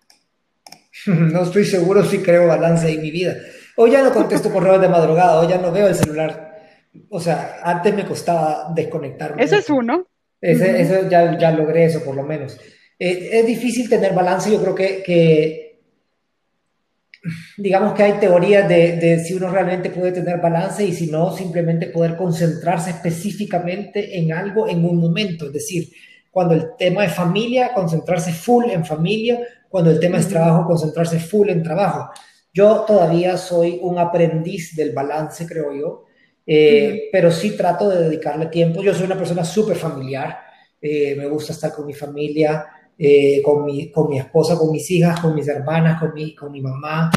No 1.08 1.43
estoy 1.43 1.65
seguro 1.65 2.04
si 2.04 2.19
creo 2.19 2.48
balance 2.48 2.89
en 2.89 3.02
mi 3.02 3.12
vida. 3.12 3.36
Hoy 3.77 3.91
ya 3.91 4.01
no 4.01 4.13
contesto 4.13 4.51
correos 4.51 4.81
de 4.81 4.88
madrugada, 4.88 5.39
hoy 5.39 5.47
ya 5.47 5.57
no 5.57 5.71
veo 5.71 5.88
el 5.88 5.95
celular. 5.95 6.61
O 7.09 7.19
sea, 7.19 7.59
antes 7.63 7.93
me 7.93 8.05
costaba 8.05 8.71
desconectarme. 8.73 9.43
Eso 9.43 9.55
es 9.57 9.69
uno. 9.69 10.07
Eso 10.41 11.09
ya, 11.09 11.38
ya 11.38 11.51
logré 11.51 11.85
eso, 11.85 12.03
por 12.03 12.15
lo 12.15 12.23
menos. 12.23 12.57
Eh, 12.97 13.29
es 13.33 13.45
difícil 13.45 13.89
tener 13.89 14.13
balance, 14.13 14.51
yo 14.51 14.61
creo 14.61 14.75
que, 14.75 15.03
que 15.03 15.81
digamos 17.57 17.93
que 17.93 18.03
hay 18.03 18.13
teorías 18.13 18.67
de, 18.69 18.97
de, 18.97 19.19
si 19.19 19.33
uno 19.33 19.49
realmente 19.49 19.89
puede 19.89 20.11
tener 20.11 20.39
balance 20.39 20.85
y 20.85 20.93
si 20.93 21.07
no, 21.07 21.35
simplemente 21.35 21.88
poder 21.88 22.15
concentrarse 22.15 22.91
específicamente 22.91 24.17
en 24.17 24.31
algo 24.31 24.67
en 24.67 24.85
un 24.85 24.97
momento. 24.97 25.47
Es 25.47 25.53
decir, 25.53 25.89
cuando 26.31 26.53
el 26.53 26.75
tema 26.77 27.05
es 27.05 27.13
familia, 27.13 27.73
concentrarse 27.73 28.31
full 28.31 28.65
en 28.69 28.85
familia, 28.85 29.39
cuando 29.69 29.91
el 29.91 29.99
tema 29.99 30.19
es 30.19 30.27
trabajo, 30.27 30.67
concentrarse 30.67 31.19
full 31.19 31.49
en 31.49 31.63
trabajo. 31.63 32.11
Yo 32.55 32.85
todavía 32.87 33.37
soy 33.37 33.79
un 33.81 33.99
aprendiz 33.99 34.77
del 34.77 34.93
balance, 34.93 35.45
creo 35.45 35.73
yo, 35.73 36.05
eh, 36.47 37.09
pero 37.11 37.29
sí 37.29 37.57
trato 37.57 37.89
de 37.89 38.07
dedicarle 38.07 38.45
tiempo. 38.45 38.81
Yo 38.81 38.93
soy 38.93 39.07
una 39.07 39.17
persona 39.17 39.43
súper 39.43 39.75
familiar, 39.75 40.37
eh, 40.81 41.15
me 41.17 41.27
gusta 41.27 41.51
estar 41.51 41.73
con 41.73 41.85
mi 41.85 41.93
familia, 41.93 42.65
eh, 42.97 43.41
con, 43.43 43.65
mi, 43.65 43.91
con 43.91 44.07
mi 44.07 44.19
esposa, 44.19 44.57
con 44.57 44.71
mis 44.71 44.89
hijas, 44.89 45.19
con 45.19 45.35
mis 45.35 45.49
hermanas, 45.49 45.99
con 45.99 46.13
mi, 46.13 46.33
con 46.33 46.49
mi 46.49 46.61
mamá. 46.61 47.11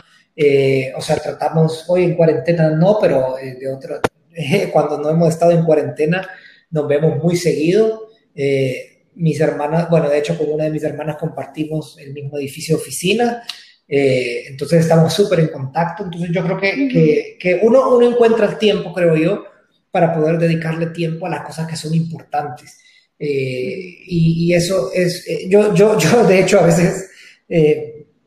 o 0.97 1.01
sea, 1.01 1.17
tratamos 1.23 1.85
hoy 1.87 2.03
en 2.03 2.17
cuarentena, 2.17 2.71
no, 2.71 2.99
pero 3.01 3.37
de 3.37 3.73
otra, 3.73 4.01
cuando 4.73 4.99
no 4.99 5.09
hemos 5.09 5.29
estado 5.29 5.53
en 5.53 5.65
cuarentena, 5.65 6.29
nos 6.73 6.89
vemos 6.89 7.23
muy 7.23 7.37
seguido. 7.37 8.09
mis 9.15 9.41
hermanas, 9.41 9.89
bueno, 9.89 10.09
de 10.09 10.19
hecho 10.19 10.37
con 10.37 10.51
una 10.51 10.65
de 10.65 10.71
mis 10.71 10.83
hermanas 10.83 11.17
compartimos 11.17 11.97
el 12.01 12.13
mismo 12.13 12.39
edificio 12.39 12.75
de 12.75 12.83
oficina. 12.83 13.45
Eh, 13.89 14.45
entonces 14.49 14.81
estamos 14.81 15.13
súper 15.13 15.41
en 15.41 15.49
contacto. 15.49 16.05
Entonces 16.05 16.31
yo 16.33 16.45
creo 16.45 16.59
que, 16.59 17.37
que, 17.39 17.61
uno, 17.63 17.97
uno 17.97 18.09
encuentra 18.09 18.47
el 18.47 18.59
tiempo, 18.59 18.93
creo 18.93 19.17
yo, 19.17 19.45
para 19.91 20.15
poder 20.15 20.39
dedicarle 20.39 20.87
tiempo 20.87 21.27
a 21.27 21.31
las 21.31 21.43
cosas 21.43 21.67
que 21.67 21.77
son 21.77 21.95
importantes. 21.95 22.79
Eh, 23.19 23.99
y, 24.07 24.53
eso 24.53 24.91
es, 24.95 25.27
eh, 25.27 25.49
yo, 25.49 25.75
yo, 25.75 25.99
yo 26.01 26.25
de 26.25 26.41
hecho 26.41 26.61
a 26.61 26.67
veces 26.67 27.11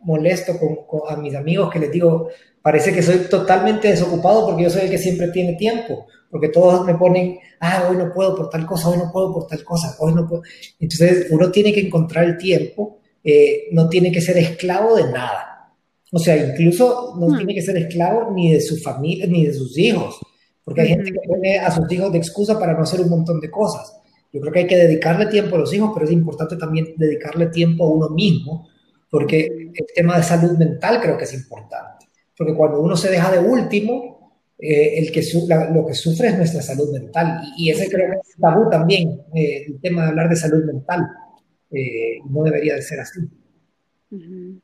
molesto 0.01 0.57
con, 0.57 1.01
a 1.07 1.15
mis 1.15 1.35
amigos 1.35 1.71
que 1.71 1.79
les 1.79 1.91
digo, 1.91 2.29
parece 2.61 2.91
que 2.91 3.03
soy 3.03 3.17
totalmente 3.29 3.87
desocupado 3.87 4.47
porque 4.47 4.63
yo 4.63 4.69
soy 4.69 4.83
el 4.83 4.89
que 4.89 4.97
siempre 4.97 5.27
tiene 5.27 5.53
tiempo, 5.53 6.07
porque 6.29 6.49
todos 6.49 6.83
me 6.85 6.95
ponen, 6.95 7.37
ah, 7.59 7.87
hoy 7.87 7.97
no 7.97 8.11
puedo 8.11 8.35
por 8.35 8.49
tal 8.49 8.65
cosa, 8.65 8.89
hoy 8.89 8.97
no 8.97 9.11
puedo 9.11 9.31
por 9.31 9.47
tal 9.47 9.63
cosa, 9.63 9.95
hoy 9.99 10.15
no 10.15 10.27
puedo. 10.27 10.41
Entonces 10.79 11.27
uno 11.29 11.51
tiene 11.51 11.71
que 11.71 11.81
encontrar 11.81 12.25
el 12.25 12.37
tiempo 12.37 13.01
eh, 13.23 13.67
no 13.71 13.87
tiene 13.87 14.11
que 14.11 14.21
ser 14.21 14.37
esclavo 14.37 14.95
de 14.95 15.11
nada. 15.11 15.50
O 16.11 16.19
sea, 16.19 16.35
incluso 16.35 17.15
no 17.17 17.27
Hmm. 17.27 17.37
tiene 17.37 17.55
que 17.55 17.61
ser 17.61 17.77
esclavo 17.77 18.31
ni 18.33 18.51
de 18.53 18.61
su 18.61 18.77
familia 18.77 19.25
ni 19.27 19.45
de 19.45 19.53
sus 19.53 19.77
hijos, 19.77 20.19
porque 20.63 20.81
hay 20.81 20.89
gente 20.89 21.11
que 21.11 21.19
pone 21.27 21.57
a 21.57 21.71
sus 21.71 21.89
hijos 21.91 22.11
de 22.11 22.17
excusa 22.17 22.59
para 22.59 22.73
no 22.73 22.83
hacer 22.83 22.99
un 23.01 23.09
montón 23.09 23.39
de 23.39 23.49
cosas. 23.49 23.97
Yo 24.33 24.39
creo 24.41 24.53
que 24.53 24.59
hay 24.59 24.67
que 24.67 24.77
dedicarle 24.77 25.25
tiempo 25.27 25.55
a 25.55 25.59
los 25.59 25.73
hijos, 25.73 25.91
pero 25.93 26.05
es 26.05 26.11
importante 26.11 26.55
también 26.57 26.93
dedicarle 26.97 27.47
tiempo 27.47 27.85
a 27.85 27.89
uno 27.91 28.09
mismo, 28.09 28.67
porque 29.09 29.45
el 29.73 29.85
tema 29.95 30.17
de 30.17 30.23
salud 30.23 30.57
mental 30.57 30.99
creo 31.01 31.17
que 31.17 31.23
es 31.25 31.33
importante. 31.33 32.05
Porque 32.37 32.55
cuando 32.55 32.79
uno 32.81 32.95
se 32.95 33.09
deja 33.11 33.31
de 33.31 33.39
último, 33.39 34.39
eh, 34.57 34.99
el 34.99 35.11
que 35.11 35.21
su- 35.23 35.47
la- 35.47 35.69
lo 35.71 35.85
que 35.85 35.93
sufre 35.93 36.27
es 36.29 36.37
nuestra 36.37 36.61
salud 36.61 36.91
mental. 36.93 37.41
Y, 37.57 37.67
y 37.67 37.71
ese 37.71 37.89
creo 37.89 38.09
que 38.11 38.17
es 38.17 38.35
tabú 38.39 38.69
también, 38.69 39.21
eh, 39.33 39.63
el 39.67 39.79
tema 39.81 40.03
de 40.03 40.09
hablar 40.09 40.29
de 40.29 40.35
salud 40.35 40.63
mental. 40.65 41.07
Eh, 41.71 42.19
no 42.29 42.43
debería 42.43 42.75
de 42.75 42.81
ser 42.81 42.99
así. 42.99 43.19
Ujú. 44.11 44.59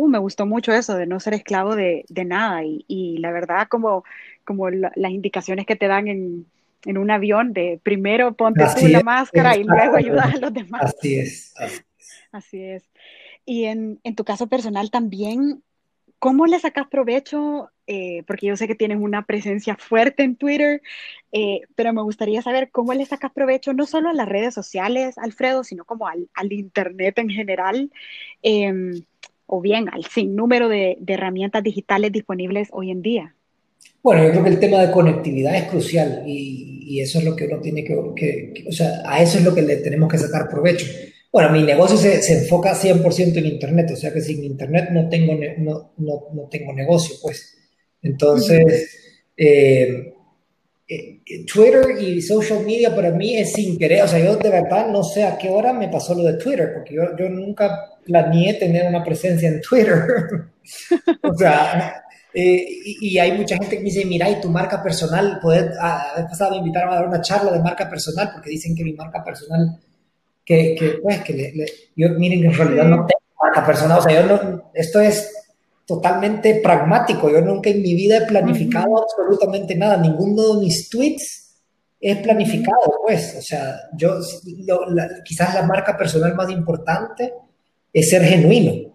Uh, 0.00 0.06
me 0.06 0.18
gustó 0.18 0.46
mucho 0.46 0.72
eso 0.72 0.94
de 0.94 1.06
no 1.06 1.18
ser 1.18 1.34
esclavo 1.34 1.74
de, 1.74 2.04
de 2.08 2.24
nada 2.24 2.62
y, 2.62 2.84
y 2.86 3.18
la 3.18 3.32
verdad 3.32 3.66
como, 3.68 4.04
como 4.44 4.70
la- 4.70 4.92
las 4.94 5.10
indicaciones 5.10 5.66
que 5.66 5.74
te 5.74 5.88
dan 5.88 6.06
en, 6.06 6.46
en 6.84 6.98
un 6.98 7.10
avión 7.10 7.52
de 7.52 7.80
primero 7.82 8.32
ponte 8.34 8.62
Así 8.62 8.82
tú 8.82 8.86
la 8.92 9.02
máscara 9.02 9.56
y 9.56 9.64
luego 9.64 9.96
ayudas 9.96 10.34
a 10.34 10.38
los 10.38 10.52
demás. 10.52 10.82
Así 10.84 11.18
es. 11.18 11.52
así 11.56 11.80
Así 12.30 12.62
es. 12.62 12.84
Y 13.44 13.64
en, 13.64 13.98
en 14.04 14.14
tu 14.14 14.22
caso 14.22 14.46
personal 14.46 14.92
también, 14.92 15.64
¿cómo 16.20 16.46
le 16.46 16.60
sacas 16.60 16.86
provecho? 16.86 17.70
Eh, 17.88 18.22
porque 18.28 18.46
yo 18.46 18.56
sé 18.56 18.68
que 18.68 18.76
tienes 18.76 18.98
una 19.00 19.26
presencia 19.26 19.74
fuerte 19.74 20.22
en 20.22 20.36
Twitter, 20.36 20.80
eh, 21.32 21.62
pero 21.74 21.92
me 21.92 22.02
gustaría 22.02 22.40
saber 22.40 22.70
cómo 22.70 22.94
le 22.94 23.04
sacas 23.04 23.32
provecho 23.32 23.72
no 23.72 23.84
solo 23.84 24.10
a 24.10 24.14
las 24.14 24.28
redes 24.28 24.54
sociales, 24.54 25.18
Alfredo, 25.18 25.64
sino 25.64 25.84
como 25.84 26.06
al, 26.06 26.28
al 26.34 26.52
Internet 26.52 27.18
en 27.18 27.30
general, 27.30 27.90
eh, 28.44 29.02
o 29.48 29.60
bien 29.62 29.88
al 29.92 30.04
sinnúmero 30.06 30.68
de, 30.68 30.98
de 31.00 31.14
herramientas 31.14 31.64
digitales 31.64 32.12
disponibles 32.12 32.68
hoy 32.72 32.92
en 32.92 33.02
día. 33.02 33.36
Bueno, 34.02 34.24
yo 34.24 34.30
creo 34.30 34.44
que 34.44 34.50
el 34.50 34.60
tema 34.60 34.78
de 34.80 34.90
conectividad 34.92 35.54
es 35.56 35.64
crucial 35.64 36.22
y, 36.26 36.80
y 36.86 37.00
eso 37.00 37.18
es 37.18 37.24
lo 37.24 37.36
que 37.36 37.46
uno 37.46 37.60
tiene 37.60 37.84
que, 37.84 37.94
que- 38.16 38.52
que- 38.54 38.68
o 38.68 38.72
sea, 38.72 39.02
a 39.04 39.22
eso 39.22 39.38
es 39.38 39.44
lo 39.44 39.54
que 39.54 39.62
le 39.62 39.76
tenemos 39.76 40.10
que 40.10 40.18
sacar 40.18 40.48
provecho. 40.48 40.86
Bueno, 41.32 41.50
mi 41.50 41.62
negocio 41.62 41.96
se, 41.96 42.22
se 42.22 42.38
enfoca 42.40 42.74
100% 42.74 43.38
en 43.38 43.46
Internet, 43.46 43.90
o 43.92 43.96
sea 43.96 44.12
que 44.12 44.20
sin 44.20 44.42
Internet 44.44 44.88
no 44.92 45.08
tengo, 45.08 45.34
no, 45.58 45.92
no, 45.98 46.22
no 46.32 46.48
tengo 46.50 46.72
negocio, 46.72 47.16
pues. 47.22 47.56
Entonces, 48.02 48.96
eh, 49.36 50.14
eh, 50.88 51.20
Twitter 51.52 51.86
y 52.00 52.22
social 52.22 52.64
media 52.64 52.94
para 52.94 53.10
mí 53.12 53.36
es 53.36 53.52
sin 53.52 53.78
querer, 53.78 54.02
o 54.04 54.08
sea, 54.08 54.18
yo 54.24 54.36
de 54.36 54.50
verdad 54.50 54.88
no 54.90 55.02
sé 55.04 55.24
a 55.24 55.36
qué 55.38 55.50
hora 55.50 55.72
me 55.72 55.88
pasó 55.88 56.14
lo 56.14 56.22
de 56.24 56.34
Twitter, 56.38 56.72
porque 56.74 56.94
yo, 56.94 57.02
yo 57.18 57.28
nunca 57.28 57.90
planeé 58.08 58.54
tener 58.54 58.86
una 58.88 59.04
presencia 59.04 59.48
en 59.48 59.60
Twitter. 59.60 60.00
o 61.22 61.34
sea, 61.34 62.02
eh, 62.34 62.64
y, 62.84 63.08
y 63.10 63.18
hay 63.18 63.32
mucha 63.32 63.56
gente 63.56 63.76
que 63.76 63.82
me 63.82 63.90
dice, 63.90 64.04
mira, 64.04 64.28
y 64.30 64.40
tu 64.40 64.48
marca 64.50 64.82
personal, 64.82 65.38
poder, 65.40 65.72
a, 65.80 66.12
a 66.12 66.16
vez 66.16 66.26
pasada 66.26 66.50
me 66.52 66.56
invitaron 66.58 66.92
a 66.92 66.96
dar 66.96 67.08
una 67.08 67.20
charla 67.20 67.52
de 67.52 67.60
marca 67.60 67.88
personal, 67.88 68.30
porque 68.34 68.50
dicen 68.50 68.74
que 68.74 68.84
mi 68.84 68.92
marca 68.94 69.22
personal, 69.22 69.78
que, 70.44 70.74
que 70.78 70.98
pues, 71.02 71.22
que 71.22 71.32
le, 71.34 71.52
le, 71.52 71.66
yo, 71.94 72.08
miren, 72.10 72.44
en 72.44 72.54
realidad 72.54 72.84
no 72.84 72.96
tengo 73.06 73.20
marca 73.42 73.64
personal, 73.66 73.98
o 73.98 74.02
sea, 74.02 74.20
yo 74.20 74.26
no, 74.26 74.70
esto 74.74 75.00
es 75.00 75.30
totalmente 75.86 76.60
pragmático. 76.62 77.30
Yo 77.30 77.40
nunca 77.40 77.70
en 77.70 77.80
mi 77.82 77.94
vida 77.94 78.18
he 78.18 78.26
planificado 78.26 78.88
Ujú. 78.90 79.02
absolutamente 79.04 79.74
nada. 79.74 79.96
Ninguno 79.96 80.54
de 80.54 80.60
mis 80.60 80.88
tweets 80.90 81.56
es 82.00 82.16
planificado, 82.18 83.00
pues. 83.06 83.36
O 83.38 83.42
sea, 83.42 83.74
yo, 83.96 84.18
lo- 84.66 84.90
la- 84.90 85.08
quizás 85.24 85.54
la 85.54 85.62
marca 85.62 85.96
personal 85.96 86.34
más 86.34 86.50
importante 86.50 87.32
es 88.00 88.10
ser 88.10 88.22
genuino. 88.22 88.94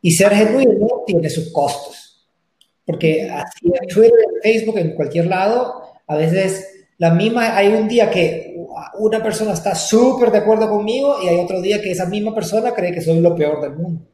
Y 0.00 0.10
ser 0.12 0.32
genuino 0.32 1.02
tiene 1.06 1.30
sus 1.30 1.52
costos. 1.52 2.28
Porque 2.84 3.30
así 3.30 3.66
en 3.66 3.88
Twitter, 3.88 4.18
en 4.34 4.42
Facebook, 4.42 4.78
en 4.78 4.94
cualquier 4.94 5.26
lado, 5.26 5.82
a 6.06 6.16
veces 6.16 6.68
la 6.98 7.14
misma, 7.14 7.56
hay 7.56 7.68
un 7.68 7.88
día 7.88 8.10
que 8.10 8.56
una 8.98 9.22
persona 9.22 9.52
está 9.52 9.74
súper 9.74 10.30
de 10.30 10.38
acuerdo 10.38 10.68
conmigo 10.68 11.16
y 11.22 11.28
hay 11.28 11.38
otro 11.38 11.60
día 11.60 11.80
que 11.80 11.90
esa 11.90 12.06
misma 12.06 12.34
persona 12.34 12.72
cree 12.72 12.92
que 12.92 13.00
soy 13.00 13.20
lo 13.20 13.34
peor 13.34 13.60
del 13.60 13.76
mundo. 13.76 14.06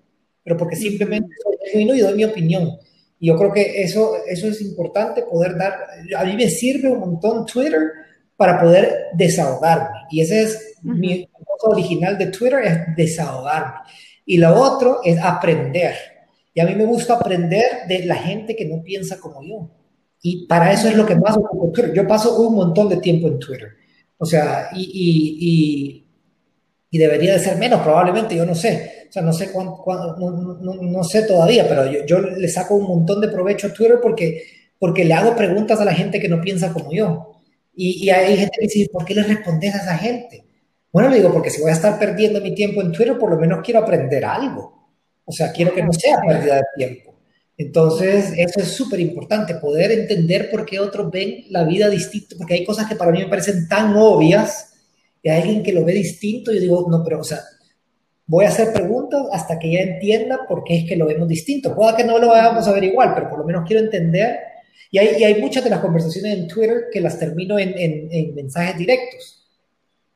Pero 0.43 0.57
porque 0.57 0.77
simplemente 0.77 1.29
soy 1.43 1.57
genuino 1.71 1.95
y 1.95 2.01
doy 2.01 2.15
mi 2.15 2.25
opinión. 2.25 2.79
Y 3.21 3.29
yo 3.29 3.37
creo 3.37 3.53
que 3.53 3.83
eso, 3.83 4.13
eso 4.27 4.47
es 4.47 4.61
importante, 4.61 5.23
poder 5.23 5.57
dar, 5.57 5.75
a 6.17 6.25
mí 6.25 6.37
me 6.37 6.49
sirve 6.49 6.89
un 6.89 7.01
montón 7.01 7.45
Twitter 7.47 7.81
para 8.37 8.61
poder 8.61 9.07
desahogarme. 9.15 9.99
Y 10.11 10.21
ese 10.21 10.43
es 10.43 10.79
mi 10.83 11.27
cosa 11.27 11.75
original 11.75 12.17
de 12.17 12.27
Twitter, 12.27 12.61
es 12.65 12.97
desahogarme. 12.97 13.81
Y 14.31 14.37
lo 14.37 14.55
otro 14.61 15.01
es 15.03 15.19
aprender. 15.19 15.95
Y 16.53 16.61
a 16.61 16.67
mí 16.67 16.75
me 16.75 16.85
gusta 16.85 17.15
aprender 17.15 17.65
de 17.89 18.05
la 18.05 18.17
gente 18.17 18.55
que 18.55 18.67
no 18.67 18.83
piensa 18.83 19.19
como 19.19 19.43
yo. 19.43 19.71
Y 20.21 20.47
para 20.47 20.71
eso 20.71 20.87
es 20.87 20.97
lo 20.97 21.07
que 21.07 21.17
más 21.17 21.35
ocupo 21.35 21.73
Twitter. 21.73 21.95
Yo 21.95 22.07
paso 22.07 22.39
un 22.39 22.55
montón 22.55 22.91
de 22.91 22.99
tiempo 22.99 23.27
en 23.27 23.39
Twitter. 23.39 23.71
O 24.19 24.27
sea, 24.27 24.69
y, 24.75 24.83
y, 24.83 25.39
y, 25.41 26.07
y 26.91 26.99
debería 26.99 27.33
de 27.33 27.39
ser 27.39 27.57
menos, 27.57 27.81
probablemente, 27.81 28.37
yo 28.37 28.45
no 28.45 28.55
sé. 28.55 29.07
O 29.09 29.13
sea, 29.13 29.23
no 29.23 29.33
sé 29.33 29.51
cuánto, 29.51 29.81
cuánto 29.83 30.19
no, 30.19 30.59
no, 30.61 30.75
no, 30.75 31.05
sé 31.05 31.23
todavía, 31.23 31.67
pero 31.67 31.91
yo, 31.91 32.05
yo, 32.05 32.21
le 32.21 32.49
saco 32.49 32.75
un 32.75 32.87
montón 32.87 33.23
de 33.23 33.29
provecho 33.29 33.69
a 33.69 33.73
Twitter 33.73 33.99
porque, 34.03 34.43
porque 34.79 35.07
le 35.07 35.15
hago 35.15 35.35
preguntas 35.35 35.81
a 35.81 35.87
la 35.87 35.95
gente 35.95 36.21
que 36.21 36.29
no 36.29 36.43
piensa 36.43 36.75
como 36.75 36.93
yo. 36.93 37.41
Y, 37.75 38.05
y 38.05 38.11
hay 38.11 38.37
gente 38.37 38.59
que 38.61 38.67
dice, 38.67 38.91
¿por 38.93 39.07
qué 39.07 39.15
le 39.15 39.23
respondes 39.23 39.75
a 39.75 39.79
esa 39.79 39.97
gente? 39.97 40.48
Bueno, 40.93 41.11
le 41.11 41.17
digo, 41.17 41.33
porque 41.33 41.51
si 41.51 41.61
voy 41.61 41.71
a 41.71 41.75
estar 41.75 41.99
perdiendo 41.99 42.41
mi 42.41 42.55
tiempo 42.55 42.81
en 42.81 42.93
Twitter, 42.93 43.19
por 43.19 43.31
lo 43.31 43.39
menos 43.39 43.61
quiero 43.63 43.81
aprender 43.81 44.25
algo. 44.25 44.89
O 45.25 45.33
sea, 45.33 45.53
quiero 45.53 45.75
que 45.75 45.83
no 45.83 45.93
sea 45.93 46.19
pérdida 46.27 46.57
de 46.57 46.63
tiempo. 46.77 47.15
Entonces, 47.57 48.33
eso 48.37 48.61
es 48.61 48.69
súper 48.69 49.01
importante, 49.01 49.57
poder 49.57 49.91
entender 49.91 50.49
por 50.49 50.65
qué 50.65 50.79
otros 50.79 51.11
ven 51.11 51.45
la 51.51 51.65
vida 51.65 51.91
distinto, 51.91 52.37
porque 52.39 52.55
hay 52.55 52.65
cosas 52.65 52.89
que 52.89 52.95
para 52.95 53.11
mí 53.11 53.19
me 53.19 53.27
parecen 53.27 53.69
tan 53.69 53.97
obvias, 53.97 54.75
y 55.23 55.29
hay 55.29 55.43
alguien 55.43 55.63
que 55.63 55.73
lo 55.73 55.85
ve 55.85 55.93
distinto, 55.93 56.53
yo 56.53 56.61
digo, 56.61 56.87
no, 56.89 57.03
pero, 57.03 57.21
o 57.21 57.25
sea, 57.25 57.41
voy 58.27 58.45
a 58.45 58.49
hacer 58.49 58.73
preguntas 58.73 59.23
hasta 59.33 59.59
que 59.59 59.69
ella 59.69 59.95
entienda 59.95 60.47
por 60.49 60.63
qué 60.63 60.79
es 60.79 60.89
que 60.89 60.97
lo 60.97 61.07
vemos 61.07 61.27
distinto. 61.27 61.75
Pueda 61.75 61.97
que 61.97 62.05
no 62.05 62.19
lo 62.19 62.29
vayamos 62.29 62.69
a 62.69 62.73
ver 62.73 62.85
igual, 62.85 63.13
pero 63.15 63.29
por 63.29 63.41
lo 63.41 63.45
menos 63.45 63.65
quiero 63.67 63.83
entender. 63.83 64.39
Y 64.91 64.99
hay, 64.99 65.17
y 65.19 65.25
hay 65.25 65.41
muchas 65.41 65.65
de 65.65 65.71
las 65.71 65.81
conversaciones 65.81 66.39
en 66.39 66.47
Twitter 66.47 66.85
que 66.93 67.01
las 67.01 67.19
termino 67.19 67.59
en, 67.59 67.71
en, 67.77 68.09
en 68.13 68.35
mensajes 68.35 68.79
directos. 68.79 69.38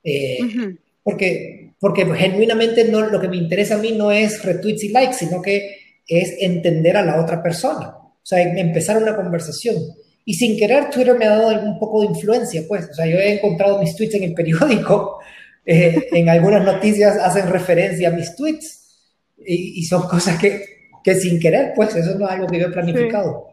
Eh, 0.05 0.39
uh 0.43 0.47
-huh. 0.47 0.79
porque, 1.03 1.75
porque 1.79 2.05
genuinamente 2.05 2.85
no, 2.85 3.01
lo 3.03 3.21
que 3.21 3.29
me 3.29 3.37
interesa 3.37 3.77
a 3.77 3.79
mí 3.79 3.93
no 3.93 4.11
es 4.11 4.45
retweets 4.45 4.85
y 4.85 4.89
likes, 4.89 5.15
sino 5.15 5.41
que 5.41 5.77
es 6.07 6.37
entender 6.41 6.97
a 6.97 7.05
la 7.05 7.21
otra 7.21 7.43
persona. 7.43 7.89
O 7.99 8.25
sea, 8.25 8.41
empezar 8.41 8.99
una 8.99 9.17
conversación. 9.17 9.77
Y 10.25 10.35
sin 10.35 10.57
querer, 10.57 10.91
Twitter 10.91 11.17
me 11.19 11.25
ha 11.25 11.37
dado 11.37 11.61
un 11.61 11.79
poco 11.79 12.03
de 12.03 12.09
influencia, 12.09 12.63
pues. 12.69 12.89
O 12.91 12.95
sea, 12.95 13.07
yo 13.07 13.19
he 13.19 13.35
encontrado 13.35 13.81
mis 13.81 13.97
tweets 13.97 14.15
en 14.15 14.25
el 14.25 14.35
periódico. 14.35 15.19
Eh, 15.65 16.09
en 16.11 16.29
algunas 16.29 16.65
noticias 16.65 17.17
hacen 17.19 17.49
referencia 17.49 18.09
a 18.09 18.11
mis 18.11 18.35
tweets. 18.35 18.99
Y, 19.47 19.79
y 19.79 19.85
son 19.85 20.09
cosas 20.09 20.37
que, 20.41 20.61
que, 21.05 21.15
sin 21.15 21.39
querer, 21.39 21.73
pues, 21.77 21.95
eso 21.95 22.19
no 22.19 22.27
es 22.27 22.33
algo 22.33 22.49
que 22.49 22.59
yo 22.59 22.67
he 22.67 22.73
planificado. 22.73 23.47
Sí. 23.47 23.53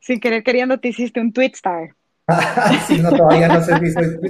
Sin 0.00 0.20
querer 0.20 0.42
queriendo 0.44 0.78
te 0.78 0.88
hiciste 0.88 1.20
un 1.20 1.34
tweet 1.34 1.50
star. 1.52 1.95
sí, 2.86 3.00
no, 3.00 3.10
todavía 3.10 3.48
no 3.48 3.62
si 3.62 3.72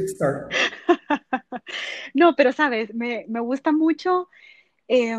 star. 0.05 0.49
no, 2.15 2.35
pero 2.37 2.53
sabes, 2.53 2.95
me, 2.95 3.25
me 3.29 3.41
gusta 3.41 3.73
mucho 3.73 4.29
eh, 4.89 5.17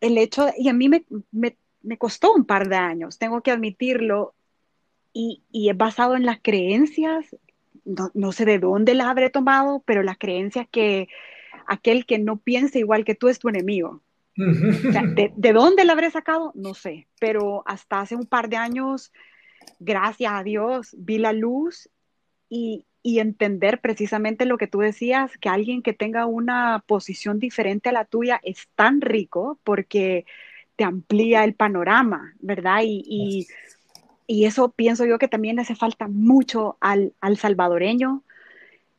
el 0.00 0.18
hecho, 0.18 0.50
y 0.56 0.68
a 0.68 0.72
mí 0.72 0.88
me, 0.88 1.04
me, 1.32 1.56
me, 1.82 1.98
costó 1.98 2.32
un 2.32 2.44
par 2.44 2.68
de 2.68 2.76
años, 2.76 3.18
tengo 3.18 3.40
que 3.40 3.50
admitirlo, 3.50 4.34
y, 5.12 5.42
y 5.50 5.70
es 5.70 5.76
basado 5.76 6.16
en 6.16 6.26
las 6.26 6.40
creencias, 6.42 7.36
no, 7.84 8.10
no, 8.14 8.32
sé 8.32 8.44
de 8.44 8.58
dónde 8.58 8.94
las 8.94 9.06
habré 9.06 9.30
tomado, 9.30 9.82
pero 9.86 10.02
las 10.02 10.18
creencias 10.18 10.66
que 10.70 11.08
aquel 11.66 12.04
que 12.06 12.18
no 12.18 12.36
piensa 12.36 12.78
igual 12.78 13.04
que 13.04 13.14
tú 13.14 13.28
es 13.28 13.38
tu 13.38 13.48
enemigo. 13.48 14.02
O 14.36 14.92
sea, 14.92 15.02
de, 15.02 15.32
de, 15.36 15.52
dónde 15.52 15.84
la 15.84 15.92
habré 15.92 16.10
sacado? 16.10 16.50
No 16.56 16.74
sé, 16.74 17.06
pero 17.20 17.62
hasta 17.66 18.00
hace 18.00 18.16
un 18.16 18.26
par 18.26 18.48
de 18.48 18.56
años, 18.56 19.12
gracias 19.78 20.32
a 20.32 20.42
Dios, 20.42 20.94
vi 20.98 21.18
la 21.18 21.32
luz 21.32 21.88
y, 22.48 22.86
y, 23.02 23.18
entender 23.18 23.80
precisamente 23.80 24.46
lo 24.46 24.58
que 24.58 24.66
tú 24.66 24.78
decías, 24.80 25.36
que 25.38 25.48
alguien 25.48 25.82
que 25.82 25.92
tenga 25.92 26.26
una 26.26 26.84
posición 26.86 27.38
diferente 27.38 27.88
a 27.88 27.92
la 27.92 28.04
tuya 28.04 28.40
es 28.44 28.68
tan 28.74 29.00
rico 29.00 29.58
porque 29.64 30.26
te 30.76 30.84
amplía 30.84 31.44
el 31.44 31.54
panorama, 31.54 32.34
¿verdad? 32.40 32.82
Y, 32.84 33.02
y, 33.06 33.46
y 34.26 34.46
eso 34.46 34.70
pienso 34.70 35.04
yo 35.06 35.18
que 35.18 35.28
también 35.28 35.56
le 35.56 35.62
hace 35.62 35.74
falta 35.74 36.08
mucho 36.08 36.76
al, 36.80 37.14
al 37.20 37.36
salvadoreño. 37.36 38.22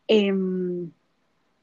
Eh, 0.08 0.34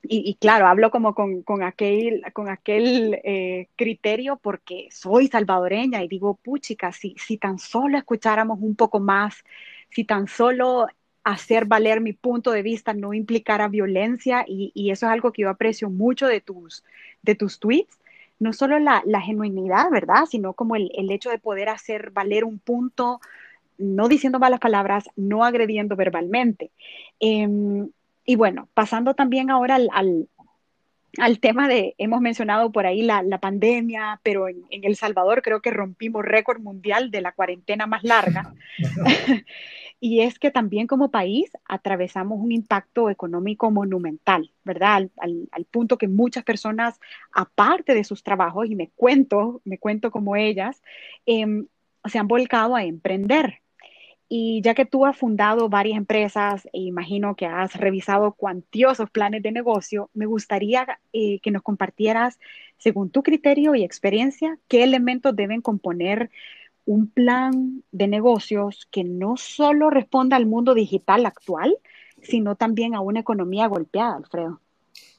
y, 0.02 0.28
y, 0.28 0.34
claro, 0.34 0.66
hablo 0.66 0.90
como 0.90 1.14
con, 1.14 1.42
con 1.42 1.62
aquel, 1.62 2.22
con 2.32 2.48
aquel 2.48 3.20
eh, 3.24 3.68
criterio 3.76 4.36
porque 4.36 4.88
soy 4.90 5.28
salvadoreña 5.28 6.02
y 6.02 6.08
digo, 6.08 6.34
puchica, 6.42 6.92
si, 6.92 7.14
si 7.18 7.38
tan 7.38 7.58
solo 7.58 7.98
escucháramos 7.98 8.58
un 8.60 8.74
poco 8.74 8.98
más, 8.98 9.44
si 9.90 10.04
tan 10.04 10.26
solo 10.26 10.88
hacer 11.24 11.66
valer 11.66 12.00
mi 12.00 12.12
punto 12.14 12.50
de 12.50 12.62
vista 12.62 12.94
no 12.94 13.14
implicara 13.14 13.68
violencia 13.68 14.44
y, 14.46 14.72
y, 14.74 14.90
eso 14.90 15.06
es 15.06 15.12
algo 15.12 15.32
que 15.32 15.42
yo 15.42 15.50
aprecio 15.50 15.88
mucho 15.88 16.26
de 16.26 16.40
tus, 16.40 16.84
de 17.22 17.36
tus 17.36 17.60
tweets, 17.60 18.00
no 18.40 18.52
solo 18.52 18.80
la, 18.80 19.02
la 19.06 19.20
genuinidad, 19.20 19.88
¿verdad? 19.90 20.26
Sino 20.28 20.54
como 20.54 20.74
el, 20.74 20.90
el, 20.96 21.12
hecho 21.12 21.30
de 21.30 21.38
poder 21.38 21.68
hacer 21.68 22.10
valer 22.10 22.44
un 22.44 22.58
punto, 22.58 23.20
no 23.78 24.08
diciendo 24.08 24.40
malas 24.40 24.58
palabras, 24.58 25.08
no 25.14 25.44
agrediendo 25.44 25.94
verbalmente. 25.94 26.72
Eh, 27.20 27.48
y 28.24 28.36
bueno, 28.36 28.68
pasando 28.74 29.14
también 29.14 29.50
ahora 29.50 29.76
al, 29.76 29.88
al, 29.92 30.28
al, 31.18 31.40
tema 31.40 31.68
de, 31.68 31.94
hemos 31.98 32.20
mencionado 32.20 32.70
por 32.72 32.86
ahí 32.86 33.02
la, 33.02 33.22
la 33.22 33.38
pandemia, 33.38 34.20
pero 34.22 34.48
en, 34.48 34.64
en, 34.70 34.84
El 34.84 34.96
Salvador 34.96 35.42
creo 35.42 35.60
que 35.60 35.70
rompimos 35.70 36.24
récord 36.24 36.60
mundial 36.60 37.10
de 37.10 37.20
la 37.20 37.32
cuarentena 37.32 37.86
más 37.86 38.04
larga. 38.04 38.54
y 40.00 40.20
es 40.20 40.38
que 40.38 40.50
también 40.50 40.86
como 40.86 41.10
país 41.10 41.50
atravesamos 41.64 42.40
un 42.40 42.52
impacto 42.52 43.10
económico 43.10 43.70
monumental, 43.70 44.52
¿verdad? 44.64 44.94
Al, 44.94 45.10
al, 45.18 45.48
al, 45.52 45.64
punto 45.64 45.98
que 45.98 46.08
muchas 46.08 46.44
personas, 46.44 47.00
aparte 47.32 47.94
de 47.94 48.04
sus 48.04 48.22
trabajos, 48.22 48.66
y 48.68 48.76
me 48.76 48.90
cuento, 48.96 49.60
me 49.64 49.78
cuento 49.78 50.10
como 50.10 50.36
ellas, 50.36 50.82
eh, 51.26 51.64
se 52.04 52.18
han 52.18 52.28
volcado 52.28 52.74
a 52.74 52.84
emprender, 52.84 53.61
y 54.34 54.62
ya 54.62 54.72
que 54.72 54.86
tú 54.86 55.04
has 55.04 55.14
fundado 55.14 55.68
varias 55.68 55.98
empresas 55.98 56.66
e 56.72 56.80
imagino 56.80 57.36
que 57.36 57.44
has 57.44 57.74
revisado 57.74 58.32
cuantiosos 58.32 59.10
planes 59.10 59.42
de 59.42 59.52
negocio, 59.52 60.08
me 60.14 60.24
gustaría 60.24 60.86
eh, 61.12 61.38
que 61.40 61.50
nos 61.50 61.60
compartieras, 61.60 62.40
según 62.78 63.10
tu 63.10 63.22
criterio 63.22 63.74
y 63.74 63.84
experiencia, 63.84 64.58
qué 64.68 64.84
elementos 64.84 65.36
deben 65.36 65.60
componer 65.60 66.30
un 66.86 67.08
plan 67.08 67.82
de 67.92 68.08
negocios 68.08 68.88
que 68.90 69.04
no 69.04 69.36
solo 69.36 69.90
responda 69.90 70.38
al 70.38 70.46
mundo 70.46 70.72
digital 70.72 71.26
actual, 71.26 71.76
sino 72.22 72.56
también 72.56 72.94
a 72.94 73.02
una 73.02 73.20
economía 73.20 73.66
golpeada, 73.66 74.16
Alfredo. 74.16 74.62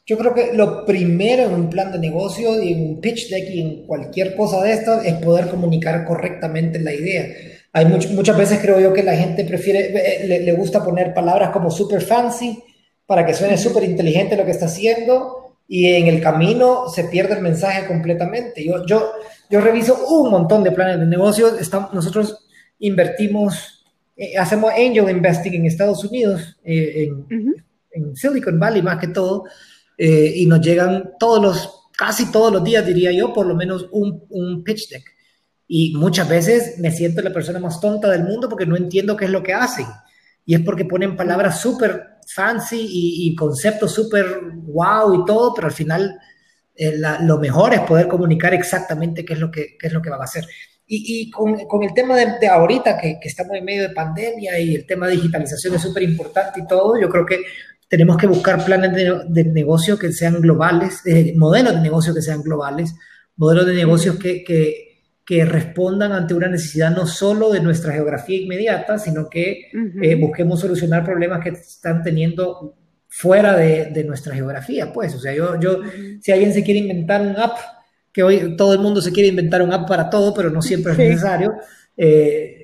Yo 0.08 0.18
creo 0.18 0.34
que 0.34 0.54
lo 0.54 0.88
primero 0.88 1.44
en 1.44 1.54
un 1.54 1.70
plan 1.70 1.92
de 1.92 2.00
negocio 2.00 2.64
y 2.64 2.74
en 2.74 2.82
un 2.82 3.00
pitch 3.00 3.30
deck 3.30 3.48
y 3.48 3.62
en 3.62 3.86
cualquier 3.86 4.36
cosa 4.36 4.64
de 4.64 4.74
estas 4.74 5.06
es 5.06 5.14
poder 5.24 5.50
comunicar 5.50 6.04
correctamente 6.04 6.80
la 6.80 6.96
idea 6.96 7.53
hay 7.74 7.86
muchas 7.86 8.38
veces 8.38 8.60
creo 8.62 8.80
yo 8.80 8.94
que 8.94 9.04
la 9.04 9.16
gente 9.16 9.44
prefiere, 9.44 9.92
eh, 9.96 10.28
le, 10.28 10.40
le 10.42 10.54
gusta 10.54 10.84
poner 10.84 11.14
palabras 11.14 11.50
como 11.50 11.72
super 11.72 12.02
fancy 12.02 12.64
para 13.06 13.26
que 13.26 13.34
suene 13.34 13.58
súper 13.58 13.84
inteligente 13.84 14.38
lo 14.38 14.46
que 14.46 14.52
está 14.52 14.68
haciendo 14.68 15.44
y 15.68 15.88
en 15.88 16.08
el 16.08 16.22
camino 16.22 16.88
se 16.88 17.06
pierde 17.06 17.36
el 17.36 17.42
mensaje 17.42 17.88
completamente. 17.88 18.64
Yo, 18.64 18.86
yo, 18.86 19.12
yo 19.50 19.62
reviso 19.62 20.06
un 20.08 20.30
montón 20.30 20.64
de 20.64 20.72
planes 20.72 21.00
de 21.00 21.06
negocio. 21.06 21.58
Estamos, 21.58 21.94
nosotros 21.94 22.46
invertimos, 22.80 23.84
eh, 24.16 24.38
hacemos 24.38 24.72
angel 24.72 25.10
investing 25.10 25.54
en 25.54 25.66
Estados 25.66 26.04
Unidos, 26.04 26.58
eh, 26.64 27.06
en, 27.06 27.14
uh 27.14 27.28
-huh. 27.28 27.64
en, 27.92 28.16
Silicon 28.16 28.60
Valley 28.60 28.82
más 28.82 29.00
que 29.00 29.08
todo, 29.08 29.46
eh, 29.98 30.34
y 30.36 30.46
nos 30.46 30.62
llegan 30.62 31.12
todos 31.18 31.42
los, 31.42 31.90
casi 31.98 32.32
todos 32.32 32.52
los 32.52 32.64
días, 32.64 32.86
diría 32.86 33.12
yo, 33.12 33.34
por 33.34 33.46
lo 33.46 33.56
menos 33.56 33.88
un, 33.92 34.26
un 34.30 34.64
pitch 34.64 34.90
deck 34.90 35.04
y 35.68 35.94
muchas 35.96 36.28
veces 36.28 36.78
me 36.80 36.92
siento 36.92 37.22
la 37.22 37.34
persona 37.34 37.60
más 37.60 37.80
tonta 37.80 38.10
del 38.10 38.24
mundo 38.24 38.50
porque 38.50 38.66
no 38.66 38.76
entiendo 38.76 39.16
qué 39.16 39.26
es 39.26 39.32
lo 39.32 39.44
que 39.44 39.54
hacen. 39.54 39.86
Y 40.46 40.56
es 40.56 40.62
porque 40.62 40.86
ponen 40.86 41.16
palabras 41.16 41.62
súper 41.62 42.18
fancy 42.28 42.86
y, 42.90 43.36
conceptos 43.36 43.94
súper 43.94 44.42
wow 44.64 45.22
y 45.22 45.26
todo, 45.26 45.54
pero 45.54 45.68
al 45.68 45.74
final 45.74 46.20
eh, 46.76 47.00
lo 47.22 47.38
mejor 47.38 47.74
es 47.74 47.82
poder 47.82 48.08
comunicar 48.08 48.54
exactamente 48.54 49.24
qué 49.24 49.34
es 49.34 49.40
lo 49.40 49.50
que, 49.50 49.78
qué 49.80 49.88
es 49.88 49.94
lo 49.94 50.02
que 50.02 50.10
van 50.10 50.22
a 50.22 50.26
hacer. 50.26 50.46
Y, 50.86 51.32
con, 51.32 51.56
el 51.58 51.94
tema 51.96 52.16
de, 52.16 52.38
de 52.40 52.48
ahorita, 52.48 53.00
que, 53.00 53.18
que, 53.20 53.30
estamos 53.30 53.56
en 53.56 53.66
medio 53.66 53.88
de 53.88 53.96
pandemia 53.96 54.60
y 54.60 54.76
el 54.76 54.86
tema 54.86 55.08
de 55.08 55.14
digitalización 55.14 55.74
es 55.74 55.82
súper 55.82 56.04
importante 56.04 56.60
y 56.60 56.68
todo, 56.68 57.00
yo 57.00 57.10
creo 57.10 57.26
que 57.26 57.42
tenemos 57.88 58.18
que 58.18 58.28
buscar 58.28 58.64
planes 58.64 58.94
de, 58.94 59.22
de 59.28 59.44
negocio 59.46 59.98
que 59.98 60.12
sean 60.12 60.40
globales, 60.42 61.02
eh, 61.06 61.34
modelos 61.36 61.74
de 61.74 61.82
negocio 61.82 62.14
que 62.14 62.22
sean 62.22 62.44
globales, 62.44 62.94
modelos 63.38 63.66
de 63.66 63.74
negocios 63.74 64.18
que 64.20 64.93
que 65.26 65.46
respondan 65.46 66.12
ante 66.12 66.34
una 66.34 66.48
necesidad 66.48 66.92
no 66.92 67.08
solo 67.08 67.52
de 67.52 67.62
nuestra 67.62 67.94
geografía 67.94 68.42
inmediata, 68.42 68.98
sino 68.98 69.30
que 69.30 69.70
uh 69.74 69.78
-huh. 69.78 70.06
eh, 70.06 70.16
busquemos 70.16 70.60
solucionar 70.60 71.04
problemas 71.06 71.42
que 71.42 71.50
están 71.50 72.04
teniendo 72.04 72.76
fuera 73.08 73.56
de, 73.56 73.86
de, 73.86 74.04
nuestra 74.04 74.36
geografía, 74.36 74.92
pues. 74.92 75.14
O 75.16 75.20
sea, 75.20 75.34
yo, 75.34 75.60
yo, 75.60 75.78
uh 75.78 75.84
-huh. 75.84 76.22
si 76.22 76.32
alguien 76.32 76.54
se 76.54 76.64
quiere 76.64 76.80
inventar 76.80 77.22
un 77.22 77.38
app, 77.38 77.58
que 78.12 78.22
hoy 78.22 78.56
todo 78.58 78.74
el 78.74 78.80
mundo 78.80 79.02
se 79.02 79.12
quiere 79.12 79.30
inventar 79.30 79.62
un 79.62 79.74
app 79.74 79.88
para 79.88 80.10
todo, 80.10 80.34
pero 80.34 80.50
no 80.50 80.62
siempre 80.62 80.92
es 80.92 80.98
necesario. 80.98 81.56
Eh, 81.98 82.64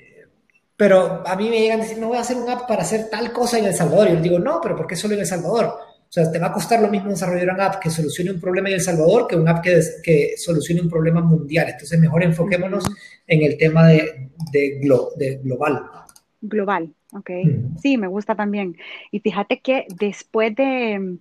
pero 0.78 1.24
a 1.26 1.36
mí 1.36 1.50
me 1.50 1.60
llegan 1.60 1.80
a 1.80 1.84
decir, 1.84 1.98
no 1.98 2.08
voy 2.08 2.18
a 2.18 2.22
hacer 2.22 2.38
un 2.38 2.50
app 2.50 2.68
para 2.68 2.84
hacer 2.84 3.10
tal 3.10 3.34
cosa 3.34 3.58
en 3.58 3.66
El 3.66 3.74
Salvador. 3.74 4.08
Y 4.10 4.16
yo 4.16 4.22
digo, 4.22 4.40
no, 4.40 4.60
pero 4.62 4.76
¿por 4.76 4.88
qué 4.88 4.96
solo 4.96 5.16
en 5.16 5.22
El 5.22 5.26
Salvador? 5.26 5.74
O 6.10 6.12
sea, 6.12 6.32
te 6.32 6.40
va 6.40 6.48
a 6.48 6.52
costar 6.52 6.82
lo 6.82 6.88
mismo 6.88 7.12
desarrollar 7.12 7.54
una 7.54 7.68
app 7.68 7.80
que 7.80 7.92
solucione 7.92 8.32
un 8.32 8.40
problema 8.42 8.70
en 8.70 8.76
El 8.76 8.82
Salvador 8.82 9.28
que 9.28 9.36
una 9.36 9.52
app 9.52 9.64
que, 9.64 9.80
que 10.02 10.34
solucione 10.38 10.82
un 10.82 10.90
problema 10.90 11.22
mundial. 11.22 11.70
Entonces, 11.70 12.00
mejor 12.00 12.24
enfoquémonos 12.24 12.84
en 13.28 13.44
el 13.44 13.60
tema 13.60 13.86
de, 13.88 14.32
de, 14.52 14.80
glo 14.80 15.12
de 15.18 15.36
global. 15.36 15.84
Global, 16.42 16.92
ok. 17.12 17.30
Sí, 17.80 17.98
me 17.98 18.08
gusta 18.08 18.34
también. 18.34 18.76
Y 19.12 19.20
fíjate 19.20 19.60
que 19.60 19.86
después 20.00 20.56
de, 20.56 21.18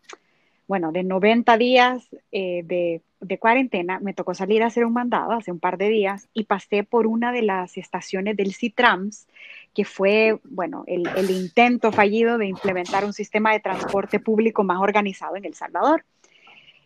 bueno, 0.66 0.90
de 0.90 1.04
90 1.04 1.58
días 1.58 2.08
eh, 2.32 2.62
de, 2.64 3.02
de, 3.20 3.38
cuarentena, 3.38 4.00
me 4.00 4.14
tocó 4.14 4.32
salir 4.32 4.62
a 4.62 4.68
hacer 4.68 4.86
un 4.86 4.94
mandado 4.94 5.32
hace 5.32 5.52
un 5.52 5.60
par 5.60 5.76
de 5.76 5.90
días 5.90 6.30
y 6.32 6.44
pasé 6.44 6.82
por 6.82 7.06
una 7.06 7.30
de 7.30 7.42
las 7.42 7.76
estaciones 7.76 8.38
del 8.38 8.54
CITRAMS 8.54 9.26
que 9.78 9.84
fue, 9.84 10.40
bueno, 10.42 10.82
el, 10.88 11.30
intento 11.30 11.92
fallido 11.92 12.36
de 12.36 12.48
implementar 12.48 13.04
un 13.04 13.12
sistema 13.12 13.52
de 13.52 13.60
transporte 13.60 14.18
público 14.18 14.64
más 14.64 14.80
organizado 14.80 15.36
en 15.36 15.44
El 15.44 15.54
Salvador. 15.54 16.04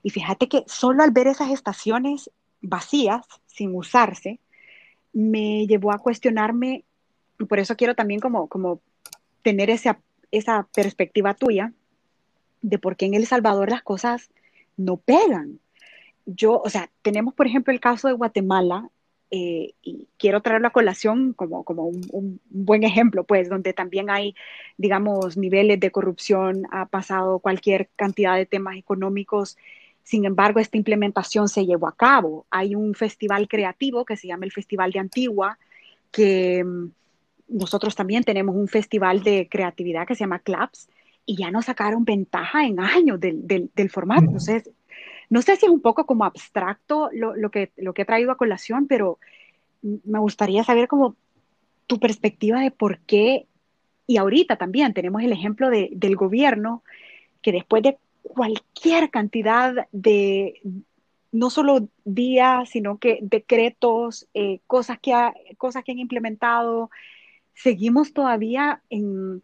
Y 0.03 0.11
fíjate 0.11 0.47
que 0.47 0.62
solo 0.66 1.03
al 1.03 1.11
ver 1.11 1.26
esas 1.26 1.51
estaciones 1.51 2.30
vacías, 2.61 3.24
sin 3.47 3.74
usarse, 3.74 4.40
me 5.14 5.66
llevó 5.66 5.90
a 5.90 6.01
cuestionarme, 6.01 6.84
por 7.49 7.59
eso 7.59 7.76
quiero 7.76 7.95
también 7.95 8.20
como, 8.20 8.47
como 8.47 8.82
tener 9.40 9.70
esa, 9.70 9.99
esa 10.30 10.68
perspectiva 10.74 11.32
tuya 11.32 11.72
de 12.61 12.78
por 12.78 12.97
qué 12.97 13.07
en 13.07 13.14
El 13.14 13.26
Salvador 13.26 13.70
las 13.70 13.82
cosas 13.82 14.28
no 14.76 14.99
pegan. 14.99 15.61
Yo, 16.26 16.61
o 16.62 16.68
sea, 16.68 16.90
tenemos 17.01 17.32
por 17.32 17.47
ejemplo 17.47 17.72
el 17.72 17.80
caso 17.80 18.09
de 18.09 18.12
Guatemala, 18.12 18.90
eh, 19.35 19.72
y 19.83 20.09
quiero 20.18 20.43
traerlo 20.43 20.68
a 20.68 20.72
colación 20.72 21.33
como, 21.33 21.64
como 21.64 21.87
un, 21.87 22.07
un, 22.12 22.41
buen 22.51 22.85
ejemplo, 22.85 23.24
pues, 23.24 23.49
donde 23.49 23.72
también 23.72 24.11
hay, 24.11 24.35
digamos, 24.76 25.39
niveles 25.39 25.80
de 25.80 25.91
corrupción, 25.91 26.66
ha 26.70 26.85
pasado 26.85 27.39
cualquier 27.39 27.89
cantidad 27.97 28.37
de 28.37 28.45
temas 28.45 28.76
económicos. 28.76 29.57
Sin 30.03 30.26
embargo, 30.26 30.61
esta 30.61 30.76
implementación 30.76 31.49
se 31.49 31.64
llevó 31.64 31.89
a 31.89 31.97
cabo. 31.97 32.45
Hay 32.51 32.74
un 32.74 32.95
festival 32.95 33.49
creativo 33.49 34.05
que 34.05 34.18
se 34.18 34.26
llama 34.26 34.45
el 34.45 34.53
Festival 34.53 34.93
de 34.93 34.99
Antigua, 34.99 35.59
que 36.11 36.62
mm, 36.62 36.91
nosotros 37.49 37.95
también 37.95 38.24
tenemos 38.24 38.55
un 38.55 38.68
festival 38.68 39.22
de 39.22 39.49
creatividad 39.51 40.07
que 40.07 40.14
se 40.14 40.20
llama 40.20 40.41
CLAPS, 40.41 40.91
y 41.24 41.37
ya 41.37 41.51
nos 41.51 41.64
sacaron 41.64 42.05
ventaja 42.05 42.66
en 42.66 42.80
años 42.80 43.18
del, 43.18 43.47
del, 43.47 43.70
del 43.74 43.89
formato. 43.89 44.24
Entonces, 44.24 44.68
no 45.33 45.41
sé 45.41 45.57
si 45.57 45.64
es 45.64 45.72
un 45.72 45.80
poco 45.80 46.05
como 46.05 46.26
abstracto 46.26 47.09
lo, 47.11 47.35
lo, 47.35 47.51
que, 47.51 47.72
lo 47.78 47.95
que 47.95 48.03
he 48.03 48.05
traído 48.05 48.30
a 48.30 48.37
colación, 48.37 48.87
pero 48.87 49.18
me 49.80 50.18
gustaría 50.18 50.62
saber 50.62 50.89
como 50.89 51.16
tu 51.87 51.99
perspectiva 51.99 52.61
de 52.61 52.70
por 52.70 52.99
qué, 52.99 53.47
y 54.07 54.18
ahorita 54.18 54.57
también 54.57 54.93
tenemos 54.93 55.22
el 55.22 55.33
ejemplo 55.33 55.70
de, 55.70 55.89
del 55.93 56.16
gobierno, 56.16 56.83
que 57.41 57.51
después 57.51 57.83
de 57.83 57.97
cualquier 58.22 59.09
cantidad 59.09 59.89
de, 59.91 60.61
no 61.33 61.49
solo 61.49 61.89
días, 62.05 62.68
sino 62.68 62.99
que 62.99 63.18
decretos, 63.22 64.28
eh, 64.35 64.61
cosas, 64.66 64.99
que 65.01 65.14
ha, 65.14 65.33
cosas 65.57 65.83
que 65.83 65.93
han 65.93 65.99
implementado, 65.99 66.91
seguimos 67.55 68.12
todavía 68.12 68.83
en, 68.91 69.43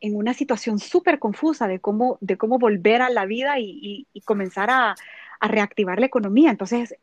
en 0.00 0.16
una 0.16 0.34
situación 0.34 0.78
súper 0.78 1.18
confusa 1.18 1.66
de 1.66 1.78
cómo, 1.78 2.18
de 2.20 2.36
cómo 2.36 2.58
volver 2.58 3.02
a 3.02 3.10
la 3.10 3.26
vida 3.26 3.58
y, 3.58 3.78
y, 3.82 4.06
y 4.12 4.20
comenzar 4.20 4.70
a, 4.70 4.94
a, 5.40 5.48
reactivar 5.48 5.98
la 6.00 6.06
economía. 6.06 6.50
Entonces, 6.50 6.94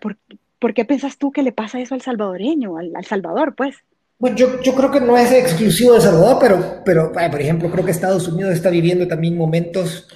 ¿por, 0.00 0.16
¿por, 0.58 0.74
qué 0.74 0.84
pensas 0.84 1.18
tú 1.18 1.32
que 1.32 1.42
le 1.42 1.52
pasa 1.52 1.80
eso 1.80 1.94
al 1.94 2.02
salvadoreño, 2.02 2.78
al, 2.78 2.94
al 2.94 3.04
Salvador, 3.04 3.54
pues? 3.56 3.76
Bueno, 4.18 4.36
yo, 4.36 4.60
yo, 4.60 4.74
creo 4.74 4.90
que 4.90 5.00
no 5.00 5.16
es 5.16 5.32
exclusivo 5.32 5.94
de 5.94 6.02
Salvador, 6.02 6.36
pero, 6.40 6.82
pero 6.84 7.10
por 7.12 7.40
ejemplo, 7.40 7.70
creo 7.70 7.84
que 7.84 7.90
Estados 7.90 8.28
Unidos 8.28 8.52
está 8.52 8.68
viviendo 8.68 9.08
también 9.08 9.36
momentos 9.36 10.06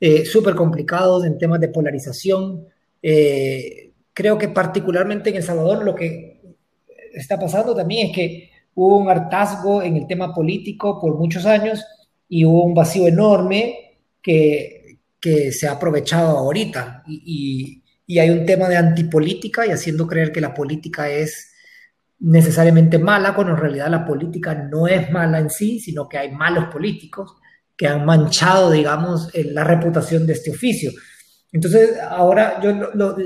eh, 0.00 0.24
súper 0.24 0.54
complicados 0.54 1.26
en 1.26 1.36
temas 1.36 1.60
de 1.60 1.68
polarización. 1.68 2.66
Eh, 3.02 3.92
creo 4.14 4.38
que 4.38 4.48
particularmente 4.48 5.28
en 5.28 5.36
El 5.36 5.42
Salvador 5.42 5.84
lo 5.84 5.94
que 5.94 6.40
está 7.12 7.38
pasando 7.38 7.74
también 7.74 8.08
es 8.08 8.14
que 8.14 8.50
hubo 8.82 8.96
un 8.96 9.10
hartazgo 9.10 9.82
en 9.82 9.96
el 9.96 10.06
tema 10.06 10.32
político 10.32 10.98
por 10.98 11.14
muchos 11.16 11.44
años 11.44 11.84
y 12.26 12.46
hubo 12.46 12.64
un 12.64 12.74
vacío 12.74 13.06
enorme 13.06 13.98
que, 14.22 15.00
que 15.20 15.52
se 15.52 15.68
ha 15.68 15.72
aprovechado 15.72 16.38
ahorita. 16.38 17.02
Y, 17.06 17.82
y, 18.06 18.14
y, 18.14 18.18
hay 18.18 18.30
un 18.30 18.46
tema 18.46 18.70
de 18.70 18.78
antipolítica 18.78 19.66
y 19.66 19.70
haciendo 19.70 20.06
creer 20.06 20.32
que 20.32 20.40
la 20.40 20.54
política 20.54 21.10
es 21.10 21.52
necesariamente 22.20 22.98
mala, 22.98 23.34
cuando 23.34 23.52
en 23.52 23.60
realidad 23.60 23.88
la 23.90 24.06
política 24.06 24.54
no 24.54 24.88
es 24.88 25.10
mala 25.10 25.40
en 25.40 25.50
sí, 25.50 25.78
sino 25.78 26.08
que 26.08 26.16
hay 26.16 26.30
malos 26.30 26.66
políticos 26.72 27.36
que 27.76 27.86
han 27.86 28.06
manchado, 28.06 28.70
digamos, 28.70 29.30
la 29.34 29.64
reputación 29.64 30.26
de 30.26 30.32
este 30.32 30.52
oficio. 30.52 30.90
Entonces, 31.52 31.98
ahora 32.08 32.60
yo, 32.60 32.70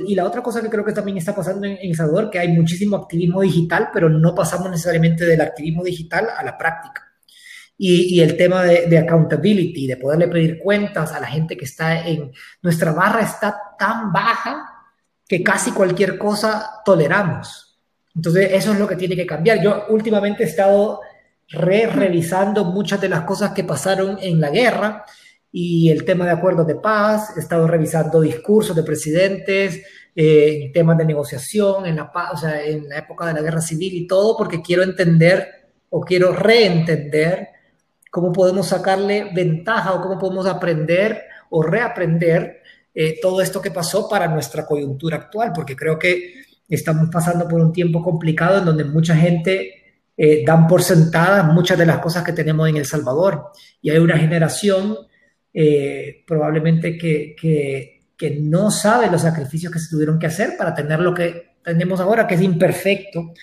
y 0.06 0.14
la 0.14 0.24
otra 0.24 0.42
cosa 0.42 0.62
que 0.62 0.70
creo 0.70 0.84
que 0.84 0.92
también 0.92 1.18
está 1.18 1.34
pasando 1.34 1.66
en, 1.66 1.78
El 1.80 1.94
Salvador, 1.94 2.30
que 2.30 2.38
hay 2.38 2.48
muchísimo 2.48 2.96
activismo 2.96 3.42
digital, 3.42 3.90
pero 3.92 4.08
no 4.08 4.34
pasamos 4.34 4.70
necesariamente 4.70 5.26
del 5.26 5.42
activismo 5.42 5.84
digital 5.84 6.28
a 6.34 6.42
la 6.42 6.56
práctica. 6.56 7.02
Y, 7.76 8.20
el 8.20 8.36
tema 8.36 8.62
de, 8.62 8.86
de, 8.86 8.98
accountability, 8.98 9.88
de 9.88 9.96
poderle 9.96 10.28
pedir 10.28 10.58
cuentas 10.58 11.12
a 11.12 11.20
la 11.20 11.26
gente 11.26 11.56
que 11.56 11.64
está 11.64 12.06
en... 12.06 12.30
Nuestra 12.62 12.92
barra 12.92 13.20
está 13.20 13.60
tan 13.76 14.12
baja 14.12 14.64
que 15.26 15.42
casi 15.42 15.72
cualquier 15.72 16.16
cosa 16.16 16.82
toleramos. 16.84 17.80
Entonces, 18.14 18.52
eso 18.52 18.72
es 18.72 18.78
lo 18.78 18.86
que 18.86 18.96
tiene 18.96 19.16
que 19.16 19.26
cambiar. 19.26 19.60
Yo 19.60 19.86
últimamente 19.88 20.44
he 20.44 20.46
estado 20.46 21.00
re-revisando 21.48 22.64
muchas 22.64 23.00
de 23.00 23.08
las 23.08 23.22
cosas 23.22 23.50
que 23.52 23.64
pasaron 23.64 24.18
en 24.20 24.40
la 24.40 24.50
guerra 24.50 25.04
y 25.56 25.88
el 25.88 26.04
tema 26.04 26.24
de 26.24 26.32
acuerdos 26.32 26.66
de 26.66 26.74
paz, 26.74 27.32
he 27.36 27.38
estado 27.38 27.68
revisando 27.68 28.20
discursos 28.20 28.74
de 28.74 28.82
presidentes, 28.82 29.82
eh, 30.12 30.72
temas 30.74 30.98
de 30.98 31.04
negociación 31.04 31.86
en 31.86 31.94
la, 31.94 32.10
o 32.32 32.36
sea, 32.36 32.60
en 32.60 32.88
la 32.88 32.98
época 32.98 33.28
de 33.28 33.34
la 33.34 33.40
guerra 33.40 33.60
civil 33.60 33.94
y 33.94 34.04
todo, 34.04 34.36
porque 34.36 34.60
quiero 34.60 34.82
entender 34.82 35.46
o 35.90 36.00
quiero 36.00 36.32
reentender 36.32 37.50
cómo 38.10 38.32
podemos 38.32 38.66
sacarle 38.66 39.30
ventaja 39.32 39.92
o 39.92 40.02
cómo 40.02 40.18
podemos 40.18 40.44
aprender 40.48 41.22
o 41.50 41.62
reaprender 41.62 42.60
eh, 42.92 43.20
todo 43.22 43.40
esto 43.40 43.62
que 43.62 43.70
pasó 43.70 44.08
para 44.08 44.26
nuestra 44.26 44.66
coyuntura 44.66 45.18
actual, 45.18 45.52
porque 45.54 45.76
creo 45.76 46.00
que 46.00 46.34
estamos 46.68 47.08
pasando 47.12 47.46
por 47.46 47.60
un 47.60 47.72
tiempo 47.72 48.02
complicado 48.02 48.58
en 48.58 48.64
donde 48.64 48.82
mucha 48.82 49.14
gente 49.14 50.00
eh, 50.16 50.42
dan 50.44 50.66
por 50.66 50.82
sentadas 50.82 51.46
muchas 51.54 51.78
de 51.78 51.86
las 51.86 51.98
cosas 51.98 52.24
que 52.24 52.32
tenemos 52.32 52.68
en 52.68 52.76
El 52.76 52.86
Salvador. 52.86 53.52
Y 53.80 53.90
hay 53.90 53.98
una 53.98 54.18
generación 54.18 54.96
eh, 55.56 56.24
probablemente 56.26 56.98
que, 56.98 57.36
que, 57.38 58.00
no 58.40 58.70
sabe 58.70 59.10
los 59.10 59.20
sacrificios 59.20 59.70
que 59.70 59.78
se 59.78 59.90
tuvieron 59.90 60.18
que 60.18 60.26
hacer 60.26 60.56
para 60.56 60.74
tener 60.74 60.98
lo 60.98 61.12
que 61.12 61.56
tenemos 61.62 62.00
ahora, 62.00 62.26
que 62.26 62.36
es 62.36 62.40
imperfecto 62.40 63.34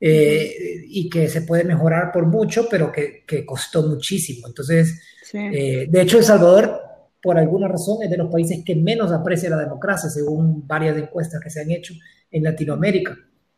eh, 0.00 0.82
y 0.88 1.10
que 1.10 1.28
se 1.28 1.42
puede 1.42 1.64
mejorar 1.64 2.10
por 2.10 2.24
mucho, 2.26 2.66
pero 2.68 2.90
que, 2.90 3.24
que 3.26 3.44
costó 3.44 3.86
muchísimo. 3.86 4.48
Entonces, 4.48 5.02
eh, 5.34 5.86
de 5.86 6.00
hecho, 6.00 6.16
El 6.16 6.24
Salvador, 6.24 6.80
por 7.22 7.38
alguna 7.38 7.68
razón, 7.68 8.02
es 8.02 8.10
de 8.10 8.16
los 8.16 8.32
países 8.32 8.64
que 8.64 8.74
menos 8.74 9.12
aprecia 9.12 9.50
la 9.50 9.58
democracia, 9.58 10.08
según 10.08 10.66
varias 10.66 10.96
encuestas 10.96 11.40
que 11.42 11.50
se 11.50 11.60
han 11.60 11.70
hecho 11.70 11.92
en 12.30 12.42
Latinoamérica. 12.42 13.16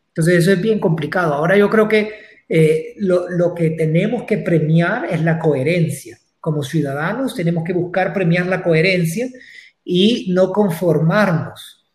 Entonces, 0.09 0.41
eso 0.41 0.53
es 0.53 0.61
bien 0.61 0.81
complicado. 0.81 1.35
Ahora 1.35 1.57
yo 1.57 1.71
creo 1.71 1.89
que 1.89 2.11
lo, 2.99 3.31
lo 3.31 3.55
que 3.55 3.71
tenemos 3.71 4.25
que 4.25 4.39
premiar 4.39 5.07
es 5.11 5.23
la 5.23 5.39
coherencia 5.39 6.19
como 6.45 6.63
ciudadanos 6.63 7.35
tenemos 7.35 7.65
que 7.65 7.73
buscar 7.73 8.13
premiar 8.13 8.45
la 8.45 8.63
coherencia 8.63 9.27
y 9.83 10.31
no 10.35 10.53
conformarnos. 10.53 11.87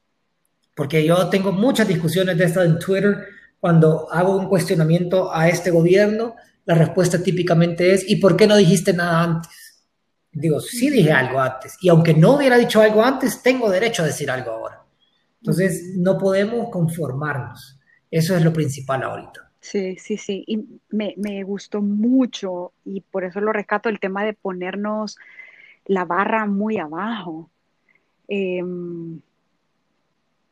Porque 0.73 1.05
yo 1.05 1.29
tengo 1.29 1.51
muchas 1.51 1.87
discusiones 1.87 2.35
de 2.35 2.45
esto 2.45 2.63
en 2.63 2.79
Twitter 2.79 3.27
cuando 3.59 4.11
hago 4.11 4.35
un 4.35 4.49
cuestionamiento 4.49 5.31
a 5.31 5.47
este 5.47 5.69
gobierno, 5.69 6.33
la 6.65 6.73
respuesta 6.73 7.21
típicamente 7.21 7.93
es, 7.93 8.09
¿y 8.09 8.15
por 8.15 8.35
qué 8.35 8.47
no 8.47 8.57
dijiste 8.57 8.91
nada 8.91 9.21
antes? 9.21 9.85
Digo, 10.31 10.59
sí 10.59 10.89
dije 10.89 11.11
algo 11.11 11.39
antes, 11.39 11.77
y 11.79 11.89
aunque 11.89 12.15
no 12.15 12.37
hubiera 12.37 12.57
dicho 12.57 12.81
algo 12.81 13.03
antes, 13.03 13.43
tengo 13.43 13.69
derecho 13.69 14.01
a 14.01 14.07
decir 14.07 14.31
algo 14.31 14.49
ahora. 14.49 14.83
Entonces, 15.41 15.93
no 15.95 16.17
podemos 16.17 16.69
conformarnos. 16.71 17.79
Eso 18.09 18.35
es 18.35 18.43
lo 18.43 18.51
principal 18.51 19.03
ahorita. 19.03 19.48
Sí, 19.59 19.97
sí, 19.97 20.17
sí. 20.17 20.43
Y 20.47 20.65
me, 20.89 21.43
gustó 21.43 21.81
mucho 21.81 22.71
y 22.85 23.01
por 23.01 23.23
eso 23.23 23.41
lo 23.41 23.51
rescato 23.51 23.89
el 23.89 23.99
tema 23.99 24.23
de 24.23 24.33
ponernos 24.33 25.17
la 25.85 26.05
barra 26.05 26.45
muy 26.45 26.77
abajo. 26.77 27.49
Em, 28.27 29.19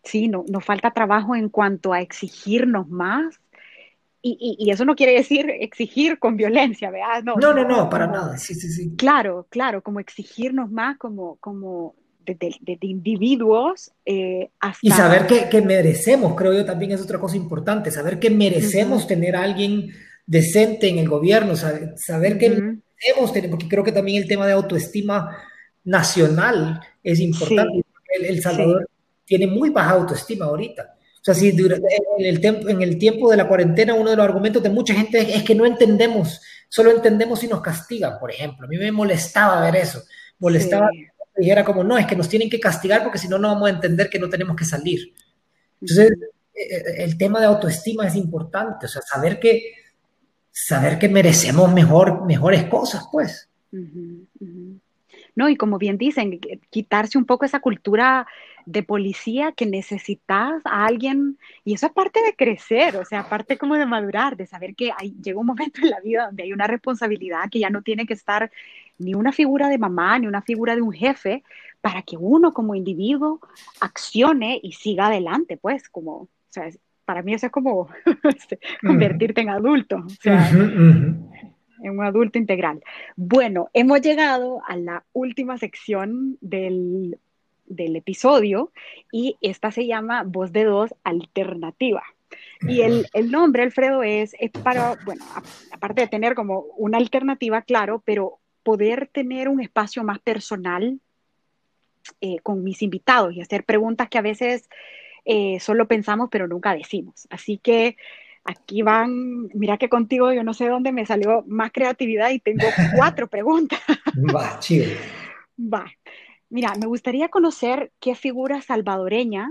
sí, 0.03 0.27
no, 0.27 0.43
nos 0.49 0.65
falta 0.65 0.91
trabajo 0.91 1.35
en 1.35 1.49
cuanto 1.49 1.93
a 1.93 2.01
exigirnos 2.01 2.89
más. 2.89 3.39
Y, 4.29 4.69
eso 4.69 4.83
no 4.83 4.95
quiere 4.95 5.13
decir 5.13 5.49
exigir 5.49 6.19
con 6.19 6.35
violencia, 6.35 6.91
¿verdad? 6.91 7.23
No, 7.23 7.35
no, 7.37 7.53
no, 7.53 7.63
no 7.63 7.89
para 7.89 8.07
nada. 8.07 8.37
Sí, 8.37 8.55
sí, 8.55 8.69
sí. 8.69 8.93
Claro, 8.97 9.47
claro, 9.49 9.81
como 9.81 10.01
exigirnos 10.01 10.69
más, 10.69 10.97
como, 10.97 11.37
como 11.37 11.95
de, 12.35 12.77
individuos 12.81 13.91
eh, 14.05 14.49
Y 14.81 14.91
saber 14.91 15.27
que, 15.27 15.61
merecemos, 15.61 16.35
creo 16.35 16.53
yo 16.53 16.65
también 16.65 16.91
es 16.91 17.01
otra 17.01 17.19
cosa 17.19 17.37
importante, 17.37 17.91
saber 17.91 18.19
que 18.19 18.29
merecemos 18.29 19.07
tener 19.07 19.35
a 19.35 19.43
alguien 19.43 19.89
decente 20.25 20.89
en 20.89 20.97
el 20.97 21.07
gobierno, 21.07 21.55
saber, 21.55 22.37
que 22.37 22.49
merecemos 22.49 23.31
tener, 23.33 23.49
porque 23.49 23.69
creo 23.69 23.83
que 23.83 23.91
también 23.91 24.21
el 24.21 24.27
tema 24.27 24.45
de 24.45 24.53
autoestima 24.53 25.37
nacional 25.85 26.81
es 27.03 27.19
importante. 27.19 27.83
El, 28.19 28.41
Salvador 28.41 28.89
tiene 29.25 29.47
muy 29.47 29.69
baja 29.69 29.91
autoestima 29.91 30.45
ahorita. 30.45 30.95
O 31.21 31.23
sea, 31.23 31.33
si 31.33 31.49
en 31.49 31.59
el, 32.19 32.45
en 32.45 32.81
el 32.81 32.97
tiempo 32.97 33.29
de 33.29 33.37
la 33.37 33.47
cuarentena 33.47 33.93
uno 33.93 34.09
de 34.09 34.15
los 34.15 34.25
argumentos 34.25 34.63
de 34.63 34.69
mucha 34.69 34.93
gente 34.93 35.35
es 35.35 35.43
que 35.43 35.55
no 35.55 35.65
entendemos, 35.65 36.41
solo 36.69 36.91
entendemos 36.91 37.39
si 37.39 37.47
nos 37.47 37.61
castigan, 37.61 38.17
por 38.19 38.31
ejemplo. 38.31 38.65
A 38.65 38.69
mí 38.69 38.77
me 38.77 38.91
molestaba 38.91 39.61
ver 39.61 39.75
eso, 39.77 40.03
molestaba 40.39 40.89
dijera 41.37 41.63
como, 41.63 41.83
no, 41.83 41.97
es 41.97 42.05
que 42.05 42.15
nos 42.15 42.29
tienen 42.29 42.49
que 42.49 42.59
castigar 42.59 43.03
porque 43.03 43.17
si 43.19 43.27
no, 43.27 43.37
no 43.37 43.49
vamos 43.49 43.69
a 43.69 43.73
entender 43.73 44.09
que 44.09 44.19
no 44.19 44.29
tenemos 44.29 44.55
que 44.55 44.65
salir. 44.65 45.13
Entonces, 45.81 46.11
eh, 46.53 46.75
eh, 46.75 47.03
el 47.03 47.17
tema 47.17 47.39
de 47.39 47.45
autoestima 47.45 48.07
es 48.07 48.15
importante, 48.15 48.85
o 48.85 48.89
sea, 48.89 49.01
saber 49.01 49.39
que, 49.39 49.73
saber 50.51 50.97
que 50.97 51.09
merecemos 51.09 51.71
mejor, 51.71 52.25
mejores 52.25 52.65
cosas, 52.65 53.07
pues. 53.11 53.49
No, 55.35 55.49
y 55.49 55.55
como 55.55 55.77
bien 55.77 55.97
dicen, 55.97 56.39
quitarse 56.69 57.17
un 57.17 57.25
poco 57.25 57.45
esa 57.45 57.59
cultura 57.59 58.27
de 58.67 58.83
policía 58.83 59.53
que 59.53 59.65
necesitas 59.65 60.61
a 60.65 60.85
alguien, 60.85 61.37
y 61.63 61.73
eso 61.73 61.85
aparte 61.85 62.21
de 62.21 62.35
crecer, 62.35 62.97
o 62.97 63.05
sea, 63.05 63.21
aparte 63.21 63.57
como 63.57 63.75
de 63.75 63.85
madurar, 63.85 64.35
de 64.35 64.45
saber 64.45 64.75
que 64.75 64.91
hay, 64.95 65.15
llega 65.23 65.39
un 65.39 65.45
momento 65.45 65.79
en 65.81 65.89
la 65.89 66.01
vida 66.01 66.25
donde 66.25 66.43
hay 66.43 66.51
una 66.51 66.67
responsabilidad 66.67 67.49
que 67.49 67.59
ya 67.59 67.69
no 67.69 67.81
tiene 67.81 68.05
que 68.05 68.13
estar 68.13 68.51
ni 68.97 69.15
una 69.15 69.31
figura 69.31 69.69
de 69.69 69.77
mamá, 69.77 70.19
ni 70.19 70.27
una 70.27 70.41
figura 70.41 70.75
de 70.75 70.81
un 70.81 70.91
jefe, 70.91 71.43
para 71.79 72.01
que 72.01 72.17
uno 72.17 72.53
como 72.53 72.75
individuo 72.75 73.39
accione 73.79 74.59
y 74.61 74.73
siga 74.73 75.07
adelante, 75.07 75.55
pues, 75.55 75.87
como, 75.87 76.11
o 76.23 76.29
sea, 76.49 76.67
para 77.05 77.21
mí 77.21 77.33
eso 77.33 77.45
es 77.45 77.51
como 77.53 77.87
este, 78.23 78.59
convertirte 78.81 79.39
en 79.39 79.49
adulto, 79.49 80.03
o 80.05 80.09
sea, 80.09 80.49
en 80.49 81.29
un 81.83 82.03
adulto 82.03 82.37
integral. 82.37 82.83
Bueno, 83.15 83.69
hemos 83.71 84.01
llegado 84.01 84.61
a 84.67 84.75
la 84.75 85.05
última 85.13 85.57
sección 85.57 86.37
del, 86.41 87.17
episodio 87.69 88.71
y 89.11 89.37
esta 89.41 89.71
se 89.71 89.85
llama 89.85 90.23
Voz 90.25 90.51
de 90.51 90.65
Dos 90.65 90.93
Alternativa. 91.03 92.03
Y 92.61 92.81
el, 92.81 93.07
el, 93.13 93.31
nombre, 93.31 93.63
Alfredo, 93.63 94.03
es, 94.03 94.35
es 94.39 94.51
para, 94.51 94.95
bueno, 95.05 95.23
aparte 95.71 96.01
de 96.01 96.07
tener 96.07 96.35
como 96.35 96.65
una 96.77 96.97
alternativa, 96.97 97.61
claro, 97.61 98.01
pero 98.05 98.39
poder 98.63 99.07
tener 99.07 99.47
un 99.47 99.61
espacio 99.61 100.03
más 100.03 100.19
personal 100.19 100.99
eh, 102.21 102.37
con 102.41 102.63
mis 102.63 102.81
invitados 102.81 103.33
y 103.33 103.41
hacer 103.41 103.63
preguntas 103.63 104.09
que 104.09 104.17
a 104.17 104.21
veces 104.21 104.69
eh, 105.25 105.59
solo 105.59 105.87
pensamos 105.87 106.29
pero 106.31 106.47
nunca 106.47 106.73
decimos. 106.73 107.27
Así 107.29 107.57
que 107.57 107.97
aquí 108.43 108.81
van, 108.81 109.49
mira 109.53 109.77
que 109.77 109.89
contigo 109.89 110.33
yo 110.33 110.43
no 110.43 110.53
sé 110.53 110.67
dónde 110.67 110.91
me 110.91 111.05
salió 111.05 111.43
más 111.47 111.71
creatividad 111.71 112.31
y 112.31 112.39
tengo 112.39 112.65
cuatro 112.95 113.27
preguntas. 113.27 113.79
Va, 114.33 114.59
chido. 114.59 114.85
Va. 115.59 115.85
Mira, 116.49 116.73
me 116.79 116.87
gustaría 116.87 117.29
conocer 117.29 117.91
qué 117.99 118.15
figura 118.15 118.61
salvadoreña 118.61 119.49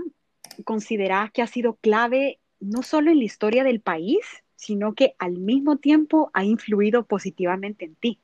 consideras 0.63 1.31
que 1.31 1.41
ha 1.41 1.47
sido 1.47 1.75
clave 1.75 2.39
no 2.59 2.81
solo 2.81 3.11
en 3.11 3.19
la 3.19 3.23
historia 3.23 3.63
del 3.63 3.81
país, 3.81 4.19
sino 4.55 4.93
que 4.93 5.13
al 5.19 5.33
mismo 5.33 5.77
tiempo 5.77 6.31
ha 6.33 6.43
influido 6.43 7.05
positivamente 7.05 7.85
en 7.85 7.95
ti. 7.95 8.19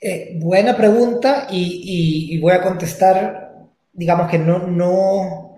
Eh, 0.00 0.38
buena 0.40 0.76
pregunta 0.76 1.46
y, 1.50 2.38
voy 2.40 2.52
a 2.52 2.62
contestar, 2.62 3.68
digamos 3.92 4.30
que 4.30 4.38
no, 4.38 4.66
no, 4.66 5.56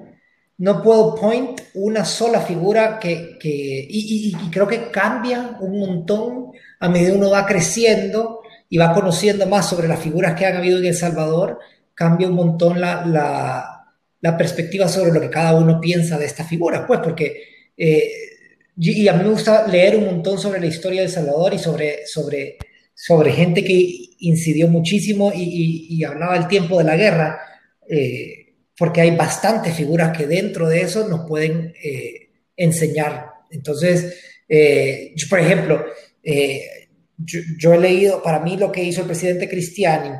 no 0.58 0.82
puedo 0.82 1.14
point 1.14 1.60
una 1.74 2.04
sola 2.04 2.40
figura 2.40 2.98
que, 2.98 3.38
y, 3.40 4.32
creo 4.50 4.66
que 4.66 4.90
cambia 4.90 5.56
un 5.60 5.78
montón 5.78 6.52
a 6.80 6.88
medida 6.88 7.10
que 7.10 7.16
uno 7.16 7.30
va 7.30 7.46
creciendo 7.46 8.37
y 8.68 8.78
va 8.78 8.92
conociendo 8.92 9.46
más 9.46 9.68
sobre 9.68 9.88
las 9.88 10.00
figuras 10.00 10.34
que 10.38 10.46
han 10.46 10.56
habido 10.56 10.78
en 10.78 10.86
El 10.86 10.94
Salvador, 10.94 11.58
cambia 11.94 12.28
un 12.28 12.34
montón 12.34 12.80
la, 12.80 13.74
perspectiva 14.36 14.88
sobre 14.88 15.12
lo 15.12 15.20
que 15.20 15.30
cada 15.30 15.54
uno 15.54 15.80
piensa 15.80 16.18
de 16.18 16.26
esta 16.26 16.44
figura, 16.44 16.86
pues 16.86 17.00
porque... 17.02 17.42
Eh, 17.76 18.10
y 18.80 19.08
a 19.08 19.12
mí 19.12 19.24
me 19.24 19.30
gusta 19.30 19.66
leer 19.66 19.96
un 19.96 20.04
montón 20.04 20.38
sobre 20.38 20.60
la 20.60 20.66
historia 20.66 21.00
de 21.00 21.06
El 21.06 21.12
Salvador 21.12 21.52
y 21.52 21.58
sobre, 21.58 22.06
sobre 22.06 22.58
sobre 23.00 23.30
gente 23.30 23.62
que 23.62 23.88
incidió 24.18 24.66
muchísimo 24.66 25.30
y, 25.32 26.02
hablaba 26.02 26.36
el 26.36 26.48
tiempo 26.48 26.78
de 26.78 26.84
la 26.84 26.96
guerra, 26.96 27.38
eh, 27.88 28.56
porque 28.76 29.02
hay 29.02 29.14
bastantes 29.14 29.76
figuras 29.76 30.16
que 30.16 30.26
dentro 30.26 30.68
de 30.68 30.80
eso 30.80 31.06
nos 31.06 31.20
pueden 31.28 31.74
eh, 31.80 32.30
enseñar. 32.56 33.26
Entonces, 33.52 34.20
eh, 34.48 35.14
por 35.30 35.38
ejemplo, 35.38 35.84
yo, 37.18 37.72
he 37.72 37.78
leído, 37.78 38.22
para 38.22 38.40
mí 38.40 38.56
lo 38.56 38.70
que 38.70 38.82
hizo 38.82 39.00
el 39.00 39.06
presidente 39.06 39.48
Cristiani 39.48 40.10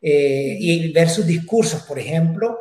y 0.00 0.92
ver 0.92 1.08
sus 1.08 1.26
discursos, 1.26 1.82
por 1.82 1.98
ejemplo, 1.98 2.58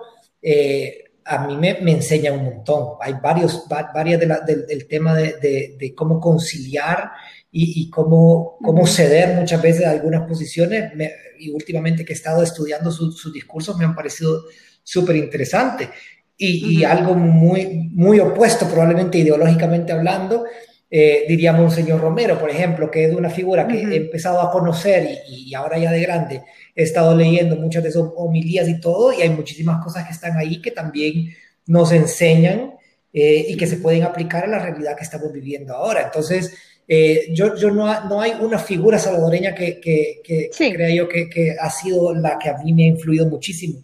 a 1.27 1.45
mí 1.45 1.57
me, 1.57 1.77
me, 1.81 1.91
enseña 1.91 2.31
un 2.31 2.45
montón. 2.45 2.95
Hay 3.01 3.15
varios, 3.21 3.65
varias 3.93 4.19
del 4.19 4.87
tema 4.87 5.15
de, 5.15 5.75
de, 5.77 5.95
cómo 5.95 6.19
conciliar 6.19 7.11
y, 7.51 7.81
y 7.81 7.89
cómo, 7.89 8.57
cómo 8.61 8.87
ceder 8.87 9.35
muchas 9.35 9.61
veces 9.61 9.85
a 9.85 9.91
algunas 9.91 10.27
posiciones. 10.27 10.91
y 11.39 11.49
últimamente 11.49 12.05
que 12.05 12.13
he 12.13 12.15
estado 12.15 12.43
estudiando 12.43 12.91
sus 12.91 13.33
discursos 13.33 13.77
me 13.77 13.85
han 13.85 13.95
parecido 13.95 14.43
súper 14.83 15.17
interesantes. 15.17 15.89
Y, 16.37 16.79
y, 16.79 16.83
algo 16.83 17.15
muy, 17.15 17.89
muy 17.91 18.19
opuesto, 18.19 18.67
probablemente 18.67 19.17
ideológicamente 19.17 19.91
hablando, 19.91 20.45
eh, 20.89 21.25
diríamos 21.27 21.61
un 21.61 21.71
señor 21.71 21.99
Romero, 21.99 22.39
por 22.39 22.49
ejemplo, 22.49 22.89
que 22.89 23.05
es 23.05 23.13
una 23.13 23.29
figura 23.29 23.67
que 23.67 23.77
he 23.77 23.95
empezado 23.95 24.41
a 24.41 24.49
conocer 24.51 25.21
y, 25.27 25.49
y, 25.49 25.53
ahora 25.53 25.77
ya 25.77 25.91
de 25.91 26.01
grande 26.01 26.43
he 26.75 26.83
estado 26.83 27.13
leyendo 27.15 27.57
muchas 27.57 27.83
de 27.83 27.91
sus 27.91 28.09
homilías 28.15 28.69
y 28.69 28.79
todo, 28.79 29.11
y 29.11 29.21
hay 29.21 29.29
muchísimas 29.29 29.83
cosas 29.83 30.05
que 30.05 30.13
están 30.13 30.37
ahí 30.37 30.61
que 30.61 30.71
también 30.71 31.29
nos 31.65 31.91
enseñan 31.91 32.73
eh, 33.13 33.45
y 33.49 33.57
que 33.57 33.67
se 33.67 33.77
pueden 33.77 34.03
aplicar 34.03 34.45
a 34.45 34.47
la 34.47 34.59
realidad 34.59 34.95
que 34.95 35.03
estamos 35.03 35.31
viviendo 35.33 35.73
ahora. 35.73 36.03
Entonces, 36.03 36.53
eh, 36.87 37.27
yo, 37.33 37.55
yo 37.55 37.71
no, 37.71 38.07
no, 38.07 38.21
hay 38.21 38.33
una 38.39 38.59
figura 38.59 38.99
salvadoreña 38.99 39.55
que, 39.55 39.79
que, 39.79 40.21
que, 40.23 40.49
crea 40.73 40.93
yo 40.93 41.09
que, 41.09 41.29
que, 41.29 41.55
ha 41.59 41.69
sido 41.69 42.13
la 42.13 42.37
que 42.39 42.49
a 42.49 42.57
mí 42.57 42.73
me 42.73 42.83
ha 42.83 42.87
influido 42.87 43.25
muchísimo. 43.27 43.81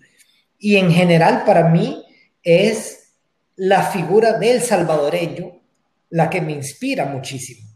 Y 0.59 0.77
en 0.77 0.91
general, 0.91 1.43
para 1.45 1.67
mí, 1.69 2.05
es 2.43 3.13
la 3.55 3.83
figura 3.83 4.33
del 4.39 4.61
salvadoreño 4.61 5.62
la 6.13 6.29
que 6.29 6.41
me 6.41 6.51
inspira 6.51 7.05
muchísimo. 7.05 7.67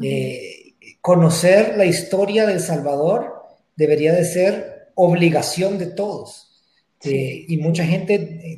Eh, 0.00 0.74
conocer 1.00 1.76
la 1.76 1.84
historia 1.84 2.46
del 2.46 2.60
Salvador 2.60 3.42
debería 3.74 4.12
de 4.12 4.24
ser 4.24 4.92
obligación 4.94 5.76
de 5.76 5.86
todos. 5.86 6.62
Eh, 7.02 7.44
y 7.48 7.56
mucha 7.56 7.84
gente, 7.84 8.56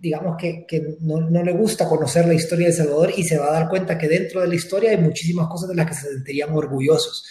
digamos 0.00 0.36
que, 0.36 0.66
que 0.66 0.96
no, 1.00 1.18
no, 1.22 1.42
le 1.42 1.52
gusta 1.52 1.88
conocer 1.88 2.26
la 2.26 2.34
historia 2.34 2.66
de 2.66 2.72
El 2.72 2.76
Salvador 2.76 3.12
y 3.16 3.24
se 3.24 3.38
va 3.38 3.48
a 3.48 3.58
dar 3.58 3.70
cuenta 3.70 3.96
que 3.96 4.06
dentro 4.06 4.42
de 4.42 4.48
la 4.48 4.54
historia 4.54 4.90
hay 4.90 4.98
muchísimas 4.98 5.48
cosas 5.48 5.70
de 5.70 5.74
las 5.74 5.86
que 5.86 5.94
se 5.94 6.12
sentirían 6.12 6.52
orgullosos. 6.52 7.24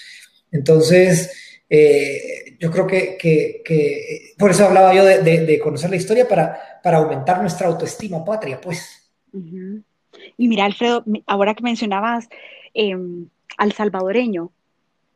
Entonces, 0.52 1.32
eh, 1.70 2.58
yo 2.60 2.72
creo 2.72 2.88
que, 2.88 3.16
que, 3.16 3.62
que, 3.64 4.34
por 4.40 4.50
eso 4.50 4.66
hablaba 4.66 4.92
yo 4.96 5.06
de, 5.06 5.22
de, 5.22 5.46
de, 5.46 5.60
conocer 5.60 5.92
la 5.92 5.98
historia 5.98 6.28
para, 6.28 6.82
para 6.82 6.98
aumentar 6.98 7.42
nuestra 7.42 7.68
autoestima 7.68 8.26
patria, 8.26 8.60
pues. 8.60 8.82
Uh 9.32 9.40
-huh. 9.40 9.84
Y 10.38 10.48
mira, 10.48 10.66
Alfredo, 10.66 11.04
ahora 11.28 11.54
que 11.54 11.64
mencionabas 11.64 12.28
eh, 12.74 12.96
al 13.58 13.72
salvadoreño, 13.72 14.52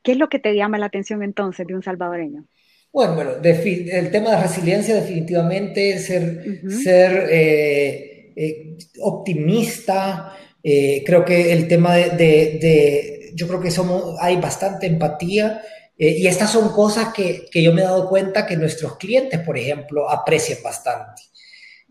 ¿Qué 0.04 0.14
es 0.14 0.18
lo 0.18 0.30
que 0.30 0.40
te 0.40 0.56
llama 0.56 0.78
la 0.78 0.88
atención 0.88 1.24
entonces 1.24 1.68
de 1.68 1.76
un 1.76 1.84
salvadoreño? 1.84 2.46
Bueno, 2.92 3.16
bueno 3.16 3.32
el 3.44 4.12
tema 4.12 4.32
de 4.32 4.42
resiliencia 4.42 4.96
definitivamente, 4.96 6.00
ser, 6.00 6.24
uh 6.24 6.68
-huh. 6.68 6.84
ser 6.84 7.28
eh, 7.30 8.34
eh, 8.36 8.78
optimista, 9.02 10.34
eh, 10.64 11.04
creo 11.06 11.24
que 11.24 11.54
el 11.54 11.68
tema 11.68 11.96
de, 11.96 12.10
de, 12.12 12.60
de, 12.60 13.32
yo 13.36 13.48
creo 13.48 13.60
que 13.60 13.72
somos, 13.72 14.16
hay 14.20 14.38
bastante 14.38 14.88
empatía 14.88 15.62
y 16.02 16.26
estas 16.28 16.50
son 16.50 16.70
cosas 16.70 17.14
que, 17.14 17.46
que, 17.52 17.62
yo 17.62 17.74
me 17.74 17.82
he 17.82 17.84
dado 17.84 18.08
cuenta 18.08 18.48
que 18.48 18.56
nuestros 18.56 18.96
clientes, 18.96 19.38
por 19.42 19.58
ejemplo, 19.58 20.10
aprecian 20.10 20.60
bastante. 20.64 21.24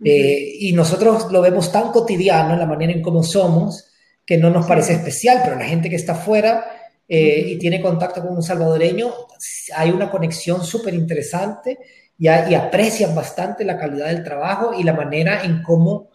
Uh 0.01 0.05
-huh. 0.05 0.57
y 0.61 0.73
nosotros 0.73 1.33
lo 1.33 1.41
vemos 1.41 1.73
tan 1.73 1.91
cotidiano 1.91 2.53
en 2.53 2.61
la 2.61 2.67
manera 2.67 2.93
en 2.93 3.03
cómo 3.03 3.23
somos 3.23 3.89
que 4.29 4.37
no 4.37 4.51
nos 4.51 4.67
parece 4.67 4.93
especial, 4.93 5.41
pero 5.43 5.57
la 5.57 5.65
gente 5.65 5.89
que 5.89 5.97
está 5.97 6.13
afuera 6.13 6.67
eh, 7.09 7.45
y 7.47 7.59
tiene 7.59 7.81
contacto 7.81 8.21
con 8.21 8.37
un 8.37 8.43
salvadoreño, 8.43 9.11
hay 9.75 9.91
una 9.91 10.11
conexión 10.11 10.63
súper 10.63 10.93
interesante 10.93 11.79
y, 12.19 12.27
y, 12.27 12.55
aprecian 12.55 13.15
bastante 13.15 13.65
la 13.65 13.79
calidad 13.79 14.09
del 14.09 14.23
trabajo 14.23 14.75
y 14.79 14.83
la 14.83 14.93
manera 14.93 15.43
en 15.45 15.63
cómo, 15.63 16.11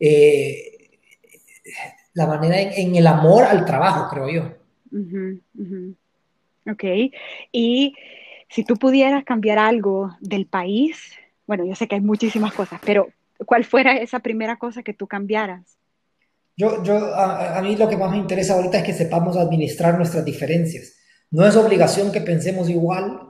eh, 0.00 0.88
la 2.14 2.26
manera 2.26 2.58
en, 2.58 2.72
en, 2.72 2.96
el 2.96 3.06
amor 3.06 3.44
al 3.44 3.66
trabajo, 3.66 4.08
creo 4.10 4.30
yo. 4.30 4.42
Uh 4.90 4.96
uh 4.96 5.40
-huh. 5.54 5.94
Ok, 6.72 6.84
y 7.52 7.94
si 8.48 8.64
tú 8.64 8.76
pudieras 8.76 9.24
cambiar 9.24 9.58
algo 9.58 10.16
del 10.20 10.46
país, 10.46 10.96
bueno, 11.46 11.66
yo 11.66 11.74
sé 11.74 11.86
que 11.86 11.96
hay 11.96 12.00
muchísimas 12.00 12.54
cosas, 12.54 12.80
pero 12.82 13.08
¿cuál 13.46 13.64
fuera 13.64 13.96
esa 13.96 14.20
primera 14.20 14.56
cosa 14.56 14.82
que 14.82 14.94
tú 14.94 15.06
cambiaras? 15.06 15.78
Yo, 16.56 16.82
yo 16.82 17.14
a, 17.14 17.58
a, 17.58 17.62
mí 17.62 17.76
lo 17.76 17.88
que 17.88 17.96
más 17.96 18.10
me 18.10 18.16
interesa 18.16 18.54
ahorita 18.54 18.78
es 18.78 18.84
que 18.84 18.92
sepamos 18.92 19.36
administrar 19.36 19.96
nuestras 19.96 20.24
diferencias. 20.24 20.94
No 21.30 21.46
es 21.46 21.54
obligación 21.56 22.10
que 22.10 22.20
pensemos 22.20 22.68
igual, 22.68 23.28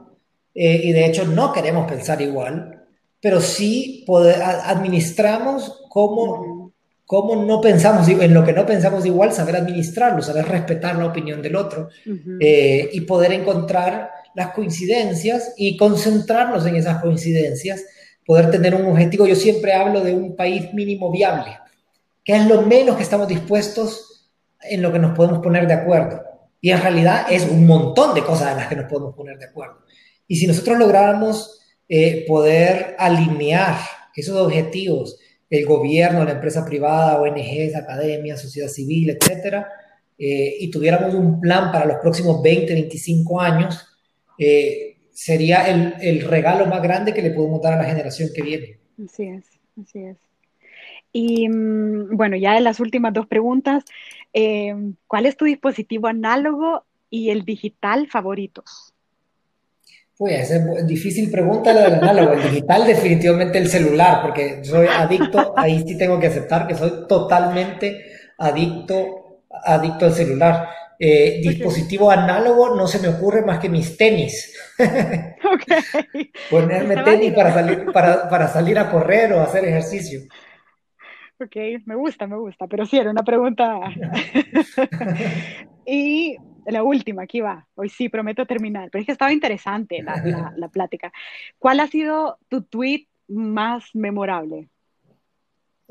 eh, 0.53 0.81
y 0.83 0.91
de 0.91 1.05
hecho 1.05 1.25
no 1.25 1.53
queremos 1.53 1.89
pensar 1.89 2.21
igual, 2.21 2.85
pero 3.21 3.39
sí 3.39 4.03
poder, 4.07 4.41
administramos 4.41 5.85
cómo, 5.89 6.73
cómo 7.05 7.45
no 7.45 7.61
pensamos, 7.61 8.07
en 8.07 8.33
lo 8.33 8.43
que 8.43 8.53
no 8.53 8.65
pensamos 8.65 9.05
igual, 9.05 9.31
saber 9.31 9.57
administrarlo, 9.57 10.21
saber 10.21 10.45
respetar 10.45 10.97
la 10.97 11.05
opinión 11.05 11.41
del 11.41 11.55
otro 11.55 11.89
uh 12.05 12.09
-huh. 12.09 12.37
eh, 12.39 12.89
y 12.91 13.01
poder 13.01 13.33
encontrar 13.33 14.09
las 14.35 14.49
coincidencias 14.51 15.53
y 15.57 15.77
concentrarnos 15.77 16.65
en 16.65 16.75
esas 16.75 17.01
coincidencias, 17.01 17.85
poder 18.29 18.51
tener 18.51 18.75
un 18.75 18.85
objetivo. 18.85 19.25
Yo 19.25 19.35
siempre 19.35 19.73
hablo 19.73 20.01
de 20.01 20.13
un 20.13 20.35
país 20.35 20.71
mínimo 20.71 21.11
viable 21.11 21.57
que 22.29 22.35
es 22.35 22.45
lo 22.45 22.61
menos 22.61 22.95
que 22.95 23.01
estamos 23.01 23.27
dispuestos 23.27 24.29
en 24.61 24.83
lo 24.83 24.91
que 24.91 24.99
nos 24.99 25.15
podemos 25.15 25.39
poner 25.39 25.65
de 25.65 25.73
acuerdo. 25.73 26.21
Y 26.61 26.69
en 26.69 26.79
realidad 26.79 27.25
es 27.27 27.49
un 27.49 27.65
montón 27.65 28.13
de 28.13 28.23
cosas 28.23 28.51
en 28.51 28.57
las 28.57 28.67
que 28.67 28.75
nos 28.75 28.85
podemos 28.85 29.15
poner 29.15 29.39
de 29.39 29.45
acuerdo. 29.45 29.79
Y 30.27 30.35
si 30.35 30.45
nosotros 30.45 30.77
lográramos 30.77 31.59
eh, 31.87 32.25
poder 32.27 32.95
alinear 32.99 33.77
esos 34.15 34.35
objetivos, 34.35 35.17
el 35.49 35.65
gobierno, 35.65 36.23
la 36.23 36.33
empresa 36.33 36.63
privada, 36.63 37.19
ONGs, 37.19 37.75
academias, 37.75 38.43
sociedad 38.43 38.67
civil, 38.67 39.09
etcétera, 39.09 39.67
eh, 40.19 40.55
y 40.59 40.69
tuviéramos 40.69 41.15
un 41.15 41.41
plan 41.41 41.71
para 41.71 41.85
los 41.85 41.97
próximos 41.97 42.43
20, 42.43 42.73
25 42.73 43.41
años, 43.41 43.87
eh, 44.37 44.88
sería 45.19 45.67
el, 45.67 45.95
el 45.99 46.21
regalo 46.21 46.65
más 46.65 46.81
grande 46.81 47.13
que 47.13 47.21
le 47.21 47.31
podemos 47.31 47.61
dar 47.61 47.73
a 47.73 47.83
la 47.83 47.83
generación 47.83 48.29
que 48.33 48.41
viene. 48.41 48.79
Así 49.03 49.23
es, 49.23 49.45
así 49.81 49.99
es. 49.99 50.17
Y 51.11 51.49
mm, 51.49 52.15
bueno, 52.15 52.37
ya 52.37 52.57
en 52.57 52.63
las 52.63 52.79
últimas 52.79 53.11
dos 53.13 53.27
preguntas, 53.27 53.83
eh, 54.31 54.73
¿cuál 55.07 55.25
es 55.25 55.35
tu 55.35 55.43
dispositivo 55.43 56.07
análogo 56.07 56.85
y 57.09 57.31
el 57.31 57.43
digital 57.43 58.07
favoritos? 58.07 58.93
Pues 60.17 60.51
es 60.51 60.87
difícil 60.87 61.29
pregunta 61.29 61.73
la 61.73 61.81
del 61.81 61.95
análogo. 61.95 62.33
El 62.33 62.43
digital 62.43 62.87
definitivamente 62.87 63.57
el 63.57 63.67
celular, 63.67 64.21
porque 64.21 64.63
soy 64.63 64.87
adicto, 64.87 65.53
ahí 65.57 65.83
sí 65.85 65.97
tengo 65.97 66.17
que 66.17 66.27
aceptar 66.27 66.65
que 66.65 66.75
soy 66.75 67.07
totalmente 67.09 68.05
adicto, 68.37 69.41
adicto 69.49 70.05
al 70.05 70.13
celular. 70.13 70.69
Eh, 71.01 71.39
dispositivo 71.41 72.11
análogo 72.11 72.75
no 72.75 72.85
se 72.85 72.99
me 72.99 73.07
ocurre 73.07 73.41
más 73.41 73.59
que 73.59 73.69
mis 73.69 73.97
tenis. 73.97 74.55
Okay. 75.41 76.29
Ponerme 76.49 76.95
tenis 76.97 77.33
para 77.33 77.51
salir, 77.51 77.85
para, 77.91 78.29
para 78.29 78.47
salir 78.47 78.77
a 78.77 78.91
correr 78.91 79.33
o 79.33 79.41
hacer 79.41 79.65
ejercicio. 79.65 80.21
Ok, 81.39 81.55
me 81.85 81.95
gusta, 81.95 82.27
me 82.27 82.37
gusta, 82.37 82.67
pero 82.67 82.85
sí, 82.85 82.97
era 82.97 83.09
una 83.09 83.23
pregunta. 83.23 83.79
y 85.87 86.35
la 86.65 86.83
última, 86.83 87.23
aquí 87.23 87.41
va. 87.41 87.67
Hoy 87.75 87.89
sí, 87.89 88.09
prometo 88.09 88.45
terminar, 88.45 88.89
pero 88.91 89.01
es 89.01 89.05
que 89.05 89.13
estaba 89.13 89.33
interesante 89.33 90.03
la, 90.03 90.21
la, 90.23 90.53
la 90.55 90.67
plática. 90.67 91.11
¿Cuál 91.57 91.79
ha 91.79 91.87
sido 91.87 92.37
tu 92.47 92.63
tweet 92.63 93.07
más 93.27 93.95
memorable? 93.95 94.69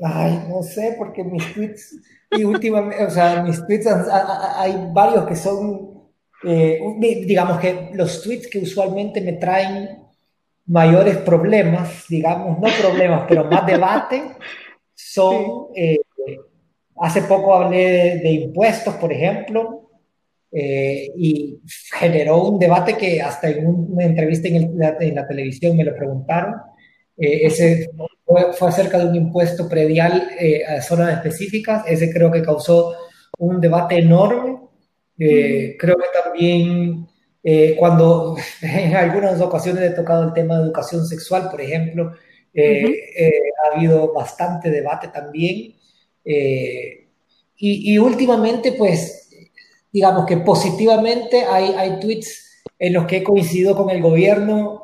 Ay, 0.01 0.45
no 0.47 0.63
sé, 0.63 0.95
porque 0.97 1.23
mis 1.23 1.53
tweets, 1.53 1.99
y 2.31 2.43
últimamente, 2.43 3.03
o 3.03 3.09
sea, 3.09 3.43
mis 3.43 3.65
tweets, 3.65 3.87
hay 3.87 4.73
varios 4.93 5.25
que 5.25 5.35
son, 5.35 6.09
eh, 6.43 6.79
digamos 7.25 7.59
que 7.59 7.89
los 7.93 8.21
tweets 8.21 8.47
que 8.47 8.59
usualmente 8.59 9.19
me 9.21 9.33
traen 9.33 9.99
mayores 10.65 11.17
problemas, 11.17 12.05
digamos, 12.07 12.59
no 12.59 12.67
problemas, 12.81 13.25
pero 13.27 13.45
más 13.45 13.65
debate, 13.65 14.23
son, 14.95 15.67
eh, 15.75 15.97
hace 17.01 17.23
poco 17.23 17.53
hablé 17.53 17.91
de, 17.91 18.19
de 18.19 18.31
impuestos, 18.31 18.95
por 18.95 19.11
ejemplo, 19.11 19.89
eh, 20.51 21.11
y 21.15 21.61
generó 21.93 22.43
un 22.43 22.59
debate 22.59 22.97
que 22.97 23.21
hasta 23.21 23.49
en 23.49 23.67
una 23.67 24.03
entrevista 24.03 24.47
en, 24.47 24.55
el, 24.55 24.63
en 24.99 25.15
la 25.15 25.27
televisión 25.27 25.77
me 25.77 25.83
lo 25.83 25.95
preguntaron. 25.95 26.55
Eh, 27.19 27.45
ese 27.45 27.89
fue, 28.25 28.53
fue, 28.53 28.69
acerca 28.69 28.97
de 28.97 29.05
un 29.05 29.15
impuesto 29.15 29.67
predial 29.67 30.29
eh, 30.39 30.65
a 30.65 30.81
zonas 30.81 31.13
específicas. 31.13 31.83
Ese 31.87 32.11
creo 32.11 32.31
que 32.31 32.41
causó 32.41 32.95
un 33.37 33.59
debate 33.59 33.97
enorme. 33.99 34.51
Mm. 35.17 35.77
Creo 35.77 35.97
que 35.97 36.07
también 36.23 37.07
cuando 37.77 38.37
en 38.61 38.95
algunas 38.95 39.39
ocasiones 39.41 39.83
he 39.83 39.95
tocado 39.95 40.23
el 40.23 40.33
tema 40.33 40.57
de 40.57 40.65
educación 40.65 41.05
sexual, 41.05 41.49
por 41.49 41.61
ejemplo, 41.61 42.13
eh, 42.53 42.85
uh 42.85 42.89
-huh. 42.89 42.95
eh, 43.15 43.31
ha 43.63 43.75
habido 43.75 44.13
bastante 44.13 44.69
debate 44.69 45.09
también. 45.09 45.75
Eh, 46.25 47.07
y, 47.57 47.93
y, 47.93 47.97
últimamente, 47.97 48.73
pues, 48.73 49.29
digamos 49.91 50.25
que 50.25 50.37
positivamente 50.37 51.43
hay, 51.43 51.73
hay 51.77 51.99
tweets 51.99 52.63
en 52.77 52.93
los 52.93 53.05
que 53.05 53.17
he 53.17 53.23
coincidido 53.23 53.75
con 53.75 53.89
el 53.89 54.01
gobierno 54.01 54.78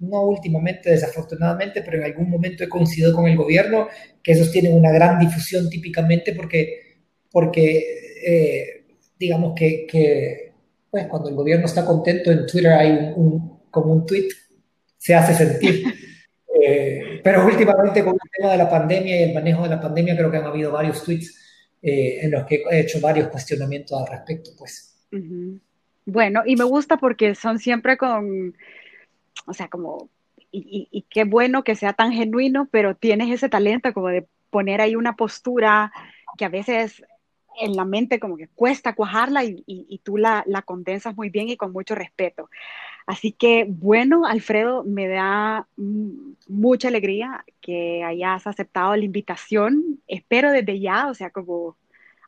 no 0.00 0.22
últimamente 0.22 0.90
desafortunadamente, 0.90 1.82
pero 1.82 1.98
en 1.98 2.04
algún 2.04 2.30
momento 2.30 2.64
he 2.64 2.68
coincidido 2.68 3.14
con 3.14 3.26
el 3.26 3.36
gobierno, 3.36 3.88
que 4.22 4.32
esos 4.32 4.50
tienen 4.52 4.74
una 4.74 4.92
gran 4.92 5.18
difusión 5.18 5.68
típicamente 5.68 6.34
porque, 6.34 6.98
porque 7.30 7.84
eh, 8.24 8.84
digamos 9.18 9.54
que, 9.56 9.86
que, 9.86 10.52
pues 10.90 11.06
cuando 11.06 11.28
el 11.28 11.34
gobierno 11.34 11.66
está 11.66 11.84
contento 11.84 12.30
en 12.30 12.46
Twitter 12.46 12.72
hay 12.72 13.12
un, 13.16 13.60
como 13.70 13.92
un 13.92 14.06
tweet, 14.06 14.28
se 14.96 15.14
hace 15.14 15.34
sentir. 15.34 15.84
Eh, 16.60 17.20
pero 17.22 17.46
últimamente 17.46 18.02
con 18.02 18.14
el 18.14 18.30
tema 18.36 18.50
de 18.50 18.58
la 18.58 18.68
pandemia 18.68 19.20
y 19.20 19.22
el 19.22 19.34
manejo 19.34 19.62
de 19.62 19.68
la 19.68 19.80
pandemia 19.80 20.16
creo 20.16 20.28
que 20.28 20.38
han 20.38 20.44
habido 20.44 20.72
varios 20.72 21.04
tweets 21.04 21.38
eh, 21.80 22.18
en 22.22 22.32
los 22.32 22.44
que 22.46 22.64
he 22.68 22.80
hecho 22.80 23.00
varios 23.00 23.28
cuestionamientos 23.28 23.96
al 24.00 24.08
respecto, 24.08 24.50
pues. 24.58 25.06
Bueno, 26.04 26.42
y 26.44 26.56
me 26.56 26.64
gusta 26.64 26.96
porque 26.96 27.34
son 27.36 27.60
siempre 27.60 27.96
con, 27.96 28.56
o 29.48 29.54
sea, 29.54 29.68
como, 29.68 30.10
y, 30.50 30.88
y, 30.90 31.02
qué 31.10 31.24
bueno 31.24 31.64
que 31.64 31.74
sea 31.74 31.92
tan 31.92 32.12
genuino, 32.12 32.68
pero 32.70 32.94
tienes 32.94 33.30
ese 33.30 33.48
talento 33.48 33.92
como 33.92 34.08
de 34.08 34.26
poner 34.50 34.80
ahí 34.80 34.96
una 34.96 35.16
postura 35.16 35.92
que 36.36 36.44
a 36.44 36.48
veces 36.48 37.02
en 37.60 37.74
la 37.74 37.84
mente 37.84 38.20
como 38.20 38.36
que 38.36 38.48
cuesta 38.48 38.94
cuajarla 38.94 39.44
y, 39.44 39.64
y 39.66 40.00
tú 40.04 40.16
la, 40.16 40.44
la, 40.46 40.62
condensas 40.62 41.16
muy 41.16 41.28
bien 41.28 41.48
y 41.48 41.56
con 41.56 41.72
mucho 41.72 41.94
respeto. 41.94 42.48
Así 43.08 43.32
que 43.32 43.64
bueno, 43.66 44.26
Alfredo, 44.26 44.84
me 44.84 45.08
da 45.08 45.66
mucha 45.76 46.88
alegría 46.88 47.44
que 47.60 48.04
hayas 48.04 48.46
aceptado 48.46 48.94
la 48.94 49.04
invitación. 49.04 50.00
Espero 50.06 50.52
desde 50.52 50.78
ya, 50.78 51.08
o 51.08 51.14
sea, 51.14 51.30
como 51.30 51.76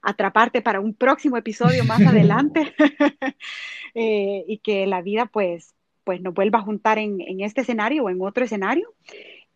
atraparte 0.02 0.62
para 0.62 0.80
un 0.80 0.94
próximo 0.94 1.36
episodio 1.36 1.84
más 1.84 2.00
adelante 2.06 2.74
eh, 3.94 4.44
y 4.48 4.58
que 4.58 4.86
la 4.86 5.02
vida 5.02 5.26
pues, 5.26 5.74
pues 6.04 6.20
nos 6.20 6.34
vuelva 6.34 6.60
a 6.60 6.62
juntar 6.62 6.98
en, 6.98 7.20
en 7.20 7.40
este 7.40 7.62
escenario 7.62 8.04
o 8.04 8.10
en 8.10 8.20
otro 8.20 8.44
escenario. 8.44 8.94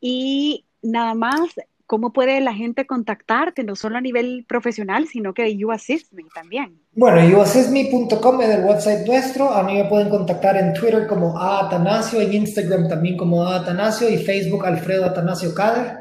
Y 0.01 0.65
nada 0.83 1.15
más, 1.15 1.51
¿cómo 1.87 2.13
puede 2.13 2.41
la 2.41 2.55
gente 2.55 2.87
contactarte, 2.87 3.65
no 3.65 3.77
solo 3.77 3.97
a 3.97 4.01
nivel 4.01 4.45
profesional, 4.49 5.07
sino 5.07 5.35
que 5.35 5.57
You 5.57 5.73
Assist 5.73 6.13
Me 6.13 6.25
también? 6.35 6.81
Bueno, 6.93 7.27
youassistme.com 7.29 8.41
es 8.43 8.49
el 8.51 8.65
website 8.65 9.07
nuestro. 9.07 9.51
A 9.51 9.63
mí 9.63 9.75
me 9.75 9.85
pueden 9.85 10.09
contactar 10.09 10.57
en 10.57 10.73
Twitter 10.73 11.07
como 11.07 11.39
A 11.39 11.67
Atanasio, 11.67 12.21
en 12.21 12.33
Instagram 12.33 12.89
también 12.89 13.17
como 13.17 13.47
A 13.47 13.61
Atanasio 13.61 14.09
y 14.09 14.19
Facebook 14.19 14.65
Alfredo 14.65 15.07
Atanasio 15.07 15.55
Cader. 15.55 15.99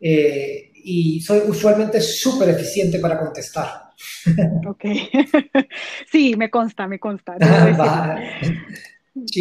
Eh, 0.00 0.72
y 0.74 1.20
soy 1.20 1.40
usualmente 1.48 2.00
súper 2.00 2.50
eficiente 2.50 2.98
para 2.98 3.18
contestar. 3.18 3.86
Ok. 4.66 4.84
sí, 6.12 6.36
me 6.36 6.50
consta, 6.50 6.86
me 6.86 6.98
consta. 6.98 7.36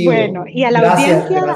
bueno, 0.06 0.46
y 0.48 0.64
a 0.64 0.72
la 0.72 0.92
audiencia. 0.92 1.56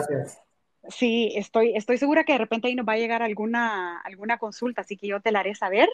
Sí, 0.90 1.34
estoy, 1.36 1.76
estoy 1.76 1.98
segura 1.98 2.24
que 2.24 2.34
de 2.34 2.40
repente 2.40 2.68
ahí 2.68 2.76
nos 2.76 2.88
va 2.88 2.94
a 2.94 2.98
llegar 2.98 3.22
alguna, 3.22 4.00
alguna 4.02 4.38
consulta, 4.38 4.82
así 4.82 4.98
que 4.98 5.08
yo 5.08 5.22
te 5.22 5.32
la 5.32 5.42
haré 5.42 5.56
saber. 5.56 5.88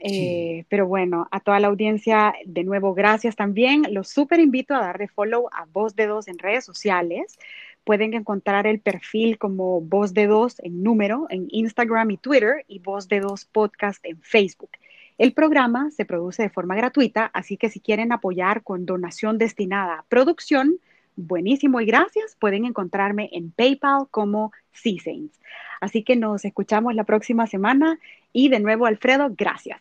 Eh, 0.00 0.64
pero 0.68 0.86
bueno, 0.86 1.28
a 1.30 1.40
toda 1.40 1.60
la 1.60 1.68
audiencia, 1.68 2.34
de 2.44 2.64
nuevo, 2.64 2.94
gracias 2.94 3.36
también. 3.36 3.86
Los 3.90 4.08
súper 4.08 4.40
invito 4.40 4.74
a 4.74 4.80
darle 4.80 5.08
follow 5.08 5.48
a 5.52 5.66
Voz 5.66 5.94
de 5.94 6.06
Dos 6.06 6.26
en 6.26 6.38
redes 6.38 6.64
sociales. 6.64 7.38
Pueden 7.84 8.14
encontrar 8.14 8.66
el 8.66 8.80
perfil 8.80 9.38
como 9.38 9.80
Voz 9.80 10.14
de 10.14 10.26
Dos 10.26 10.58
en 10.60 10.82
número 10.82 11.26
en 11.30 11.46
Instagram 11.50 12.10
y 12.10 12.16
Twitter 12.16 12.64
y 12.66 12.78
Voz 12.78 13.08
de 13.08 13.20
Dos 13.20 13.44
Podcast 13.44 14.04
en 14.04 14.20
Facebook. 14.22 14.70
El 15.18 15.32
programa 15.32 15.90
se 15.92 16.04
produce 16.04 16.42
de 16.42 16.50
forma 16.50 16.74
gratuita, 16.74 17.30
así 17.34 17.56
que 17.56 17.68
si 17.68 17.78
quieren 17.78 18.10
apoyar 18.10 18.62
con 18.62 18.84
donación 18.84 19.38
destinada 19.38 20.00
a 20.00 20.04
producción, 20.08 20.80
buenísimo 21.16 21.80
y 21.80 21.86
gracias. 21.86 22.36
Pueden 22.38 22.64
encontrarme 22.64 23.28
en 23.32 23.50
PayPal 23.50 24.06
como 24.10 24.52
C-Saints. 24.72 25.38
Así 25.80 26.02
que 26.02 26.16
nos 26.16 26.44
escuchamos 26.44 26.94
la 26.94 27.04
próxima 27.04 27.46
semana 27.46 27.98
y 28.32 28.48
de 28.48 28.60
nuevo, 28.60 28.86
Alfredo, 28.86 29.32
gracias. 29.36 29.80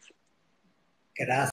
Gracias. 1.15 1.51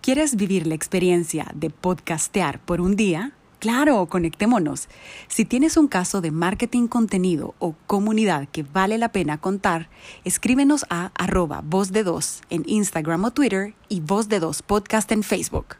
¿Quieres 0.00 0.36
vivir 0.36 0.68
la 0.68 0.76
experiencia 0.76 1.46
de 1.54 1.70
podcastear 1.70 2.60
por 2.60 2.80
un 2.80 2.94
día? 2.94 3.32
Claro, 3.58 4.06
conectémonos. 4.06 4.88
Si 5.26 5.44
tienes 5.44 5.76
un 5.76 5.88
caso 5.88 6.20
de 6.20 6.30
marketing 6.30 6.86
contenido 6.86 7.54
o 7.58 7.74
comunidad 7.86 8.46
que 8.48 8.62
vale 8.62 8.98
la 8.98 9.10
pena 9.10 9.38
contar, 9.38 9.88
escríbenos 10.24 10.84
a 10.90 11.10
arroba 11.16 11.62
voz 11.64 11.90
de 11.90 12.04
dos 12.04 12.42
en 12.50 12.62
Instagram 12.66 13.24
o 13.24 13.30
Twitter 13.32 13.74
y 13.88 14.00
voz 14.00 14.28
de 14.28 14.38
dos 14.38 14.62
podcast 14.62 15.10
en 15.10 15.24
Facebook. 15.24 15.76